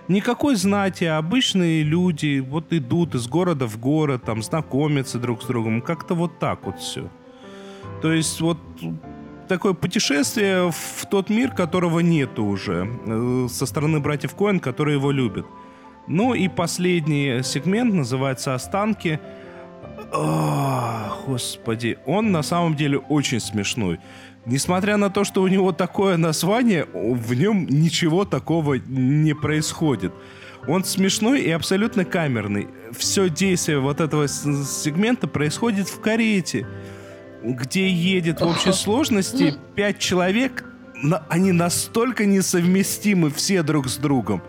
никакой 0.07 0.57
знати, 0.57 1.05
а 1.05 1.16
обычные 1.16 1.82
люди 1.82 2.41
вот 2.41 2.74
идут 2.74 3.14
из 3.14 3.26
города 3.26 3.66
в 3.66 3.78
город, 3.80 4.22
там 4.26 4.43
знакомятся 4.43 5.18
друг 5.18 5.43
с 5.43 5.47
другом. 5.47 5.80
Как-то 5.80 6.14
вот 6.14 6.38
так 6.38 6.66
вот 6.66 6.78
все. 6.78 7.09
То 8.03 8.12
есть 8.12 8.38
вот 8.43 8.59
такое 9.51 9.72
путешествие 9.72 10.70
в 10.70 11.07
тот 11.11 11.28
мир, 11.28 11.51
которого 11.51 12.01
нету 12.01 12.44
уже, 12.44 12.86
э, 13.07 13.48
со 13.51 13.66
стороны 13.66 13.98
братьев 13.98 14.34
Коэн, 14.34 14.61
которые 14.61 14.96
его 14.96 15.11
любят. 15.11 15.44
Ну 16.07 16.34
и 16.34 16.48
последний 16.48 17.42
сегмент 17.42 17.94
называется 17.94 18.55
«Останки». 18.55 19.18
Ах, 20.12 21.24
господи, 21.26 21.98
он 22.07 22.30
на 22.30 22.42
самом 22.42 22.76
деле 22.76 22.98
очень 22.98 23.40
смешной. 23.40 23.98
Несмотря 24.46 24.96
на 24.96 25.11
то, 25.11 25.24
что 25.24 25.42
у 25.42 25.48
него 25.48 25.72
такое 25.72 26.16
название, 26.16 26.86
в 26.94 27.34
нем 27.34 27.66
ничего 27.68 28.24
такого 28.24 28.74
не 28.74 29.34
происходит. 29.34 30.12
Он 30.68 30.84
смешной 30.84 31.40
и 31.40 31.51
абсолютно 31.51 32.05
камерный. 32.05 32.68
Все 32.92 33.28
действие 33.28 33.80
вот 33.80 34.01
этого 34.01 34.28
сегмента 34.28 35.26
происходит 35.26 35.88
в 35.88 36.01
карете, 36.01 36.66
где 37.43 37.88
едет 37.88 38.41
в 38.41 38.47
общей 38.47 38.72
сложности 38.72 39.55
пять 39.74 39.99
человек. 39.99 40.64
Они 41.28 41.53
настолько 41.53 42.26
несовместимы 42.26 43.30
все 43.30 43.62
друг 43.62 43.88
с 43.88 43.97
другом. 43.97 44.43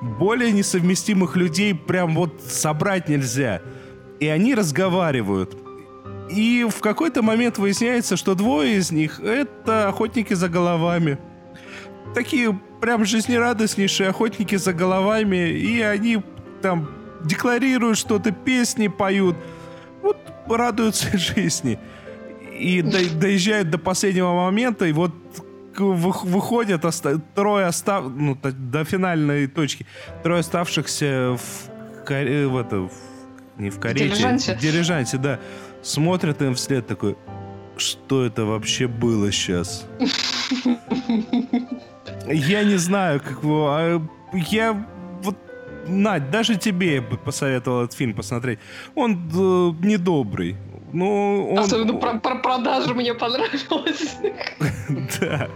Более 0.00 0.50
несовместимых 0.50 1.36
людей 1.36 1.74
прям 1.74 2.14
вот 2.14 2.42
собрать 2.42 3.08
нельзя. 3.08 3.62
И 4.18 4.26
они 4.26 4.54
разговаривают. 4.54 5.56
И 6.28 6.66
в 6.68 6.80
какой-то 6.80 7.22
момент 7.22 7.58
выясняется, 7.58 8.16
что 8.16 8.34
двое 8.34 8.76
из 8.78 8.90
них— 8.90 9.20
это 9.22 9.88
охотники 9.88 10.34
за 10.34 10.48
головами. 10.48 11.18
Такие 12.14 12.58
прям 12.80 13.04
жизнерадостнейшие 13.04 14.08
охотники 14.08 14.56
за 14.56 14.72
головами. 14.72 15.50
И 15.50 15.80
они 15.80 16.22
там 16.62 16.90
декларируют 17.24 17.98
что-то, 17.98 18.32
песни 18.32 18.88
поют. 18.88 19.36
Вот 20.02 20.16
радуются 20.48 21.16
жизни. 21.16 21.78
И 22.62 22.82
до- 22.82 23.10
доезжают 23.20 23.70
до 23.70 23.78
последнего 23.78 24.32
момента, 24.34 24.84
и 24.86 24.92
вот 24.92 25.12
выходят 25.78 26.84
оста- 26.84 27.20
трое 27.34 27.66
остав... 27.66 28.04
ну, 28.16 28.36
до 28.42 28.84
финальной 28.84 29.46
точки. 29.46 29.86
Трое 30.22 30.40
оставшихся 30.40 31.36
в, 31.36 32.04
каре- 32.06 32.46
в 32.46 32.56
это... 32.56 32.76
в- 32.76 32.92
не 33.58 33.70
в 33.70 33.78
карете. 33.80 34.04
В 34.54 34.58
дилижансе, 34.60 35.18
да. 35.18 35.38
Смотрят 35.82 36.40
им 36.42 36.54
вслед 36.54 36.86
такой, 36.86 37.16
что 37.76 38.24
это 38.24 38.44
вообще 38.44 38.86
было 38.86 39.32
сейчас? 39.32 39.86
Я 42.28 42.64
не 42.64 42.76
знаю, 42.76 43.20
как 43.20 43.42
его... 43.42 43.68
а, 43.70 44.02
Я 44.32 44.86
вот... 45.22 45.36
Надь, 45.88 46.30
даже 46.30 46.56
тебе 46.56 46.94
я 46.96 47.02
бы 47.02 47.16
посоветовал 47.16 47.82
этот 47.84 47.96
фильм 47.96 48.14
посмотреть. 48.14 48.58
Он 48.94 49.12
э, 49.34 49.86
недобрый. 49.86 50.56
Ну, 50.92 51.48
он... 51.52 51.58
Особенно 51.58 51.94
про, 51.94 52.18
про 52.18 52.36
продажу 52.36 52.94
мне 52.94 53.14
понравилось. 53.14 54.16
Да. 55.20 55.48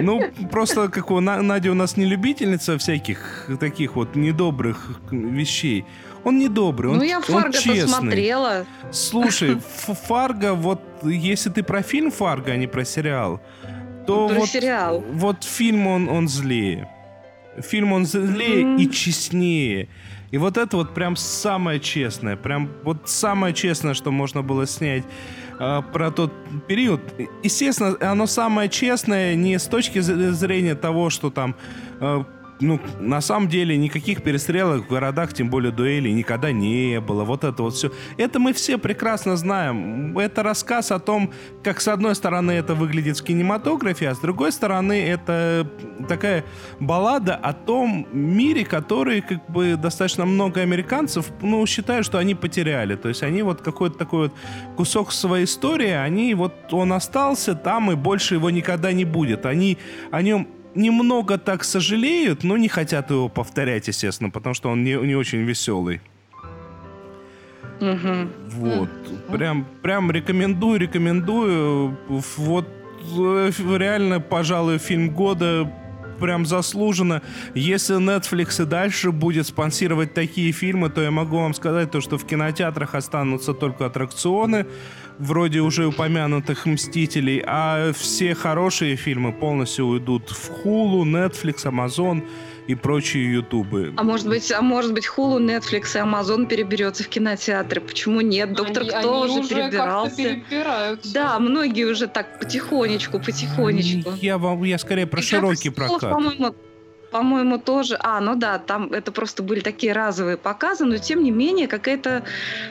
Ну, 0.00 0.22
просто 0.50 0.88
как 0.88 1.10
у 1.10 1.20
На- 1.20 1.42
Надя 1.42 1.70
у 1.70 1.74
нас 1.74 1.96
не 1.96 2.04
любительница 2.04 2.78
всяких 2.78 3.50
таких 3.60 3.96
вот 3.96 4.16
недобрых 4.16 5.00
вещей. 5.10 5.84
Он 6.24 6.38
недобрый, 6.38 6.92
он, 6.92 6.98
Ну, 6.98 7.04
я 7.04 7.20
Фарго-то 7.20 7.88
смотрела. 7.88 8.66
Слушай, 8.92 9.58
Фарго, 10.06 10.54
вот 10.54 10.80
если 11.02 11.50
ты 11.50 11.62
про 11.62 11.82
фильм 11.82 12.10
Фарго, 12.10 12.52
а 12.52 12.56
не 12.56 12.66
про 12.66 12.84
сериал, 12.84 13.40
то 14.06 14.28
Про 14.28 14.38
вот, 14.40 14.48
сериал. 14.48 15.04
вот 15.12 15.44
фильм 15.44 15.86
он, 15.86 16.08
он 16.08 16.28
злее. 16.28 16.88
Фильм 17.60 17.92
он 17.92 18.06
злее 18.06 18.76
и 18.76 18.90
честнее. 18.90 19.88
И 20.30 20.38
вот 20.38 20.56
это 20.56 20.76
вот 20.76 20.94
прям 20.94 21.16
самое 21.16 21.80
честное, 21.80 22.36
прям 22.36 22.68
вот 22.84 23.08
самое 23.08 23.54
честное, 23.54 23.94
что 23.94 24.10
можно 24.10 24.42
было 24.42 24.66
снять 24.66 25.04
э, 25.58 25.82
про 25.92 26.10
тот 26.10 26.32
период. 26.66 27.00
Естественно, 27.42 27.96
оно 28.00 28.26
самое 28.26 28.68
честное 28.68 29.34
не 29.34 29.58
с 29.58 29.64
точки 29.64 30.00
зрения 30.00 30.74
того, 30.74 31.08
что 31.08 31.30
там, 31.30 31.56
э, 32.00 32.24
ну, 32.60 32.80
на 33.00 33.20
самом 33.20 33.48
деле 33.48 33.76
никаких 33.76 34.22
перестрелок 34.22 34.86
в 34.86 34.88
городах, 34.88 35.32
тем 35.32 35.50
более 35.50 35.72
дуэлей, 35.72 36.12
никогда 36.12 36.52
не 36.52 37.00
было. 37.00 37.24
Вот 37.24 37.44
это 37.44 37.62
вот 37.62 37.74
все. 37.74 37.90
Это 38.16 38.38
мы 38.38 38.52
все 38.52 38.78
прекрасно 38.78 39.36
знаем. 39.36 40.16
Это 40.18 40.42
рассказ 40.42 40.90
о 40.90 40.98
том, 40.98 41.32
как 41.62 41.80
с 41.80 41.88
одной 41.88 42.14
стороны 42.14 42.52
это 42.52 42.74
выглядит 42.74 43.18
в 43.18 43.24
кинематографе, 43.24 44.08
а 44.08 44.14
с 44.14 44.18
другой 44.18 44.52
стороны 44.52 45.08
это 45.08 45.70
такая 46.08 46.44
баллада 46.80 47.36
о 47.36 47.52
том 47.52 48.06
мире, 48.12 48.64
который 48.64 49.20
как 49.20 49.48
бы 49.50 49.76
достаточно 49.76 50.26
много 50.26 50.60
американцев, 50.60 51.30
ну, 51.42 51.64
считают, 51.66 52.06
что 52.06 52.18
они 52.18 52.34
потеряли. 52.34 52.96
То 52.96 53.08
есть 53.08 53.22
они 53.22 53.42
вот 53.42 53.62
какой-то 53.62 53.98
такой 53.98 54.28
вот 54.28 54.34
кусок 54.76 55.12
своей 55.12 55.44
истории, 55.44 55.90
они 55.90 56.34
вот, 56.34 56.72
он 56.72 56.92
остался 56.92 57.54
там 57.54 57.90
и 57.92 57.94
больше 57.94 58.34
его 58.34 58.50
никогда 58.50 58.92
не 58.92 59.04
будет. 59.04 59.46
Они 59.46 59.78
о 60.10 60.22
нем 60.22 60.48
немного 60.78 61.38
так 61.38 61.64
сожалеют, 61.64 62.44
но 62.44 62.56
не 62.56 62.68
хотят 62.68 63.10
его 63.10 63.28
повторять, 63.28 63.88
естественно, 63.88 64.30
потому 64.30 64.54
что 64.54 64.70
он 64.70 64.84
не, 64.84 64.94
не 64.94 65.14
очень 65.14 65.40
веселый. 65.40 66.00
Мгм. 67.80 68.30
Вот. 68.48 68.88
Прям, 69.30 69.66
прям 69.82 70.10
рекомендую, 70.10 70.80
рекомендую. 70.80 71.96
Вот 72.36 72.68
э, 73.18 73.50
реально, 73.76 74.20
пожалуй, 74.20 74.78
фильм 74.78 75.10
года 75.10 75.70
прям 76.18 76.46
заслуженно. 76.46 77.22
Если 77.54 77.96
Netflix 77.96 78.62
и 78.62 78.66
дальше 78.66 79.12
будет 79.12 79.46
спонсировать 79.46 80.14
такие 80.14 80.52
фильмы, 80.52 80.90
то 80.90 81.00
я 81.00 81.10
могу 81.10 81.36
вам 81.36 81.54
сказать 81.54 81.90
то, 81.90 82.00
что 82.00 82.18
в 82.18 82.26
кинотеатрах 82.26 82.94
останутся 82.94 83.54
только 83.54 83.86
аттракционы, 83.86 84.66
вроде 85.18 85.60
уже 85.60 85.86
упомянутых 85.86 86.66
«Мстителей», 86.66 87.42
а 87.46 87.92
все 87.92 88.34
хорошие 88.34 88.96
фильмы 88.96 89.32
полностью 89.32 89.86
уйдут 89.86 90.30
в 90.30 90.50
Hulu, 90.64 91.02
Netflix, 91.04 91.64
Amazon 91.64 92.22
и 92.66 92.74
прочие 92.74 93.32
ютубы. 93.32 93.94
А 93.96 94.02
может 94.02 94.28
быть, 94.28 94.52
а 94.52 94.60
может 94.60 94.92
быть, 94.92 95.06
Hulu, 95.06 95.38
Netflix 95.38 95.96
и 95.96 96.00
Amazon 96.00 96.46
переберется 96.46 97.02
в 97.02 97.08
кинотеатры? 97.08 97.80
Почему 97.80 98.20
нет? 98.20 98.52
Доктор 98.52 98.82
Они- 98.82 98.90
Кто 98.90 99.22
они 99.22 99.38
уже 99.38 99.48
перебирался. 99.48 100.40
Да, 101.14 101.38
многие 101.38 101.84
уже 101.84 102.06
так 102.08 102.38
потихонечку, 102.38 103.18
потихонечку. 103.18 104.12
Я, 104.20 104.38
вам, 104.38 104.62
я 104.64 104.78
скорее 104.78 105.06
про 105.06 105.20
«Игра 105.20 105.28
широкий 105.28 105.70
престолов», 105.70 106.00
прокат. 106.00 106.14
По-моему, 106.14 106.54
по-моему, 107.10 107.58
тоже. 107.58 107.96
А, 108.00 108.20
ну 108.20 108.34
да, 108.34 108.58
там 108.58 108.92
это 108.92 109.12
просто 109.12 109.42
были 109.42 109.60
такие 109.60 109.92
разовые 109.92 110.36
показы, 110.36 110.84
но 110.84 110.98
тем 110.98 111.22
не 111.22 111.30
менее, 111.30 111.68
какая-то, 111.68 112.24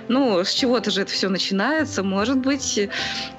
ну, 0.07 0.39
с 0.39 0.51
чего-то 0.53 0.91
же 0.91 1.01
это 1.01 1.11
все 1.11 1.29
начинается. 1.29 2.03
Может 2.03 2.37
быть, 2.37 2.89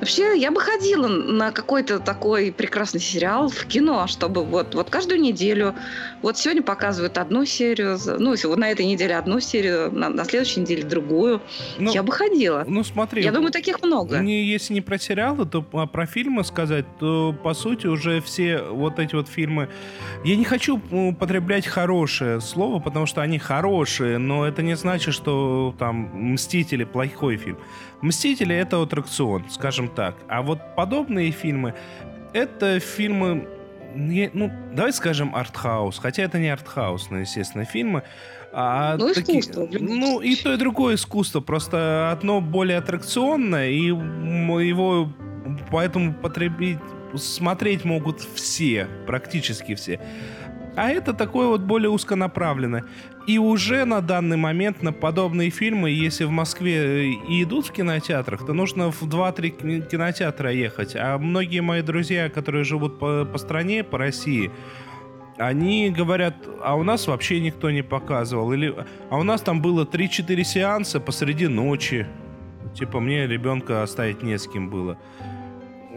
вообще 0.00 0.38
я 0.38 0.50
бы 0.50 0.60
ходила 0.60 1.08
на 1.08 1.52
какой-то 1.52 1.98
такой 2.00 2.52
прекрасный 2.52 3.00
сериал 3.00 3.48
в 3.48 3.66
кино, 3.66 4.06
чтобы 4.06 4.44
вот, 4.44 4.74
вот 4.74 4.90
каждую 4.90 5.20
неделю, 5.20 5.74
вот 6.22 6.36
сегодня 6.38 6.62
показывают 6.62 7.18
одну 7.18 7.44
серию, 7.44 7.98
ну, 8.18 8.34
вот 8.42 8.58
на 8.58 8.70
этой 8.70 8.86
неделе 8.86 9.16
одну 9.16 9.40
серию, 9.40 9.92
на, 9.92 10.08
на 10.08 10.24
следующей 10.24 10.60
неделе 10.60 10.82
другую. 10.82 11.40
Ну, 11.78 11.92
я 11.92 12.02
бы 12.02 12.12
ходила. 12.12 12.64
Ну, 12.66 12.82
смотри. 12.84 13.22
Я 13.22 13.32
думаю, 13.32 13.52
таких 13.52 13.82
много. 13.82 14.18
Не, 14.18 14.44
если 14.44 14.74
не 14.74 14.80
про 14.80 14.98
сериалы, 14.98 15.46
то 15.46 15.64
а 15.72 15.86
про 15.86 16.06
фильмы 16.06 16.44
сказать, 16.44 16.86
то 16.98 17.34
по 17.44 17.54
сути 17.54 17.86
уже 17.86 18.20
все 18.20 18.62
вот 18.62 18.98
эти 18.98 19.14
вот 19.14 19.28
фильмы. 19.28 19.68
Я 20.24 20.36
не 20.36 20.44
хочу 20.44 20.80
употреблять 20.90 21.66
хорошее 21.66 22.40
слово, 22.40 22.80
потому 22.80 23.06
что 23.06 23.20
они 23.22 23.38
хорошие, 23.38 24.18
но 24.18 24.46
это 24.46 24.62
не 24.62 24.76
значит, 24.76 25.14
что 25.14 25.74
там 25.78 26.10
Мстители 26.32 26.84
плохой 26.84 27.36
фильм. 27.36 27.58
Мстители 28.02 28.54
это 28.54 28.82
аттракцион, 28.82 29.44
скажем 29.50 29.88
так. 29.88 30.16
А 30.28 30.42
вот 30.42 30.60
подобные 30.76 31.30
фильмы 31.30 31.74
это 32.32 32.78
фильмы. 32.80 33.48
Ну, 33.94 34.50
давай 34.74 34.92
скажем 34.92 35.34
артхаус, 35.34 35.98
хотя 35.98 36.22
это 36.22 36.38
не 36.38 36.48
артхаусные, 36.48 37.22
естественно, 37.22 37.64
фильмы. 37.64 38.02
А 38.52 38.96
Ну, 38.96 39.12
таки- 39.12 39.40
искусство, 39.40 39.68
ну, 39.78 40.20
и 40.20 40.34
то, 40.36 40.52
и 40.52 40.56
другое 40.56 40.94
искусство. 40.96 41.40
Просто 41.40 42.10
одно 42.12 42.40
более 42.40 42.78
аттракционное, 42.78 43.70
и 43.70 43.86
его 43.86 45.10
поэтому 45.70 46.12
потребить, 46.14 46.78
смотреть 47.16 47.84
могут 47.84 48.20
все, 48.20 48.86
практически 49.06 49.74
все. 49.74 50.00
А 50.78 50.90
это 50.90 51.12
такое 51.12 51.48
вот 51.48 51.62
более 51.62 51.90
узконаправленное. 51.90 52.84
И 53.26 53.36
уже 53.36 53.84
на 53.84 54.00
данный 54.00 54.36
момент 54.36 54.80
на 54.80 54.92
подобные 54.92 55.50
фильмы, 55.50 55.90
если 55.90 56.22
в 56.22 56.30
Москве 56.30 57.10
и 57.10 57.42
идут 57.42 57.66
в 57.66 57.72
кинотеатрах, 57.72 58.46
то 58.46 58.52
нужно 58.52 58.92
в 58.92 59.02
2-3 59.02 59.50
ки- 59.50 59.80
кинотеатра 59.90 60.52
ехать. 60.52 60.94
А 60.94 61.18
многие 61.18 61.62
мои 61.62 61.82
друзья, 61.82 62.28
которые 62.28 62.62
живут 62.62 63.00
по, 63.00 63.24
по 63.24 63.38
стране, 63.38 63.82
по 63.82 63.98
России, 63.98 64.52
они 65.36 65.90
говорят, 65.90 66.36
а 66.62 66.76
у 66.76 66.84
нас 66.84 67.08
вообще 67.08 67.40
никто 67.40 67.72
не 67.72 67.82
показывал. 67.82 68.52
Или, 68.52 68.72
а 69.10 69.18
у 69.18 69.24
нас 69.24 69.40
там 69.40 69.60
было 69.60 69.84
3-4 69.84 70.44
сеанса 70.44 71.00
посреди 71.00 71.48
ночи. 71.48 72.06
Типа 72.76 73.00
мне 73.00 73.26
ребенка 73.26 73.82
оставить 73.82 74.22
не 74.22 74.38
с 74.38 74.46
кем 74.46 74.70
было. 74.70 74.96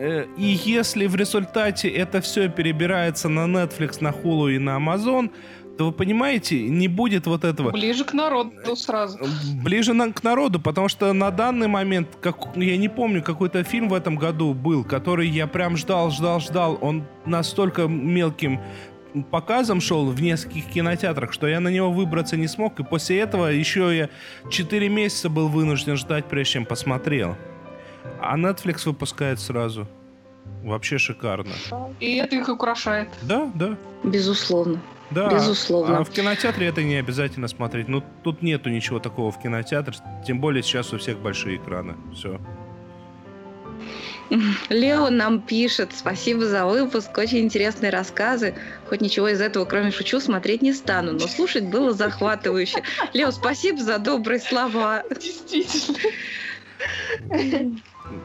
Э, 0.02 0.26
И 0.38 0.60
если 0.66 1.08
в 1.08 1.16
результате 1.16 1.88
это 1.90 2.20
все 2.22 2.50
перебирается 2.50 3.30
на 3.30 3.46
Netflix, 3.46 3.98
на 4.02 4.10
Hulu 4.10 4.56
и 4.56 4.58
на 4.60 4.78
Amazon, 4.78 5.30
то 5.78 5.86
вы 5.86 5.92
понимаете, 5.94 6.62
не 6.70 6.88
будет 6.88 7.28
вот 7.28 7.44
этого 7.44 7.72
Ближе 7.72 8.04
к 8.04 8.14
народу 8.14 8.76
сразу. 8.76 9.18
ближе 9.64 9.94
на- 9.94 10.12
к 10.12 10.24
народу, 10.24 10.60
потому 10.60 10.90
что 10.90 11.14
на 11.14 11.32
данный 11.32 11.68
момент, 11.68 12.08
как, 12.22 12.36
я 12.56 12.78
не 12.78 12.90
помню, 12.90 13.24
какой-то 13.24 13.64
фильм 13.64 13.90
в 13.90 13.94
этом 13.94 14.16
году 14.18 14.54
был, 14.54 14.84
который 14.84 15.28
я 15.30 15.48
прям 15.48 15.78
ждал, 15.78 16.12
ждал, 16.12 16.40
ждал. 16.40 16.78
Он 16.82 17.04
настолько 17.26 17.88
мелким 17.88 18.60
показом 19.32 19.82
шел 19.82 20.06
в 20.06 20.22
нескольких 20.22 20.66
кинотеатрах, 20.68 21.34
что 21.34 21.48
я 21.48 21.60
на 21.60 21.70
него 21.70 21.92
выбраться 21.92 22.38
не 22.38 22.48
смог. 22.48 22.80
И 22.80 22.84
после 22.84 23.20
этого 23.20 23.48
еще 23.48 23.96
я 23.98 24.10
4 24.50 24.90
месяца 24.90 25.30
был 25.30 25.48
вынужден 25.48 25.96
ждать, 25.98 26.26
прежде 26.26 26.54
чем 26.54 26.66
посмотрел. 26.66 27.36
А 28.20 28.38
Netflix 28.38 28.86
выпускает 28.86 29.40
сразу. 29.40 29.88
Вообще 30.64 30.98
шикарно. 30.98 31.54
И 32.00 32.16
это 32.18 32.36
их 32.36 32.50
украшает. 32.50 33.10
Да, 33.24 33.52
да. 33.56 33.78
Безусловно. 34.04 34.80
Да, 35.12 35.30
Безусловно. 35.30 36.00
А 36.00 36.04
в 36.04 36.10
кинотеатре 36.10 36.68
это 36.68 36.84
не 36.84 36.96
обязательно 36.96 37.48
смотреть. 37.48 37.88
Ну, 37.88 38.04
тут 38.24 38.42
нету 38.42 38.70
ничего 38.70 39.00
такого 39.00 39.32
в 39.32 39.42
кинотеатре. 39.42 39.96
Тем 40.26 40.40
более 40.40 40.64
сейчас 40.64 40.94
у 40.94 40.98
всех 40.98 41.20
большие 41.20 41.58
экраны. 41.58 41.96
Все. 42.14 42.40
Лео 44.70 45.10
нам 45.10 45.42
пишет, 45.42 45.92
спасибо 45.94 46.46
за 46.46 46.66
выпуск, 46.66 47.18
очень 47.18 47.40
интересные 47.40 47.92
рассказы. 47.92 48.56
Хоть 48.88 49.02
ничего 49.02 49.28
из 49.28 49.42
этого, 49.42 49.66
кроме 49.66 49.92
шучу, 49.92 50.22
смотреть 50.22 50.62
не 50.62 50.72
стану, 50.72 51.12
но 51.12 51.28
слушать 51.28 51.66
было 51.66 51.92
захватывающе. 51.92 52.82
Лео, 53.12 53.32
спасибо 53.32 53.84
за 53.84 54.00
добрые 54.00 54.40
слова. 54.40 55.04
Действительно. 55.10 55.98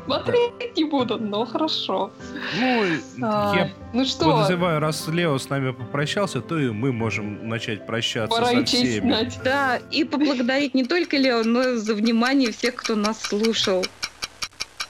Смотреть 0.04 0.76
не 0.76 0.84
буду, 0.84 1.18
но 1.18 1.44
хорошо. 1.44 2.10
Ну, 2.58 2.82
Ай, 3.22 3.58
я 3.58 3.70
ну 3.92 4.04
что, 4.04 4.24
подозреваю, 4.32 4.80
раз 4.80 5.06
Лео 5.08 5.38
с 5.38 5.48
нами 5.48 5.72
попрощался, 5.72 6.40
то 6.40 6.58
и 6.58 6.70
мы 6.70 6.92
можем 6.92 7.48
начать 7.48 7.86
прощаться 7.86 8.34
пора 8.36 8.48
со 8.50 8.58
и 8.58 8.64
всеми. 8.64 9.00
знать. 9.10 9.38
Да, 9.44 9.78
и 9.90 10.04
поблагодарить 10.04 10.74
не 10.74 10.84
только 10.84 11.16
Лео, 11.16 11.42
но 11.44 11.62
и 11.62 11.76
за 11.76 11.94
внимание 11.94 12.52
всех, 12.52 12.76
кто 12.76 12.94
нас 12.94 13.20
слушал. 13.22 13.84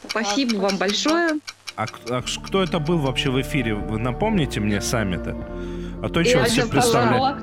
Спасибо 0.08 0.52
Да, 0.52 0.58
вам 0.58 0.76
спасибо. 0.76 1.10
большое. 1.14 1.40
А, 1.76 1.86
а 2.10 2.22
кто 2.44 2.62
это 2.62 2.78
был 2.78 2.98
вообще 2.98 3.30
в 3.30 3.40
эфире? 3.40 3.74
Вы 3.74 3.98
напомните 3.98 4.60
мне 4.60 4.80
сами-то? 4.80 5.36
А 6.02 6.08
то 6.08 6.24
что 6.24 6.38
Я 6.38 6.44
все. 6.44 6.66
Пожалуйста. 6.66 7.38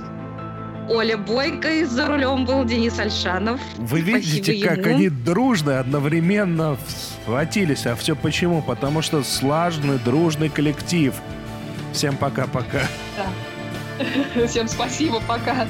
Оля 0.90 1.18
Бойко, 1.18 1.70
и 1.70 1.84
за 1.84 2.08
рулем 2.08 2.46
был 2.46 2.66
Денис 2.66 2.98
Альшанов. 3.00 3.60
Вы 3.78 4.02
видите, 4.02 4.44
Спасибо 4.54 4.68
как 4.68 4.78
ему. 4.86 4.96
они 4.96 5.10
дружно, 5.10 5.80
одновременно 5.80 6.78
схватились. 7.24 7.86
А 7.86 7.96
все 7.96 8.16
почему? 8.16 8.62
Потому 8.62 9.02
что 9.02 9.24
слаженный, 9.24 10.00
дружный 10.00 10.50
коллектив. 10.50 11.14
Всем 11.94 12.18
пока-пока. 12.18 12.82
Всем 14.48 14.68
спасибо, 14.68 15.22
пока. 15.28 15.68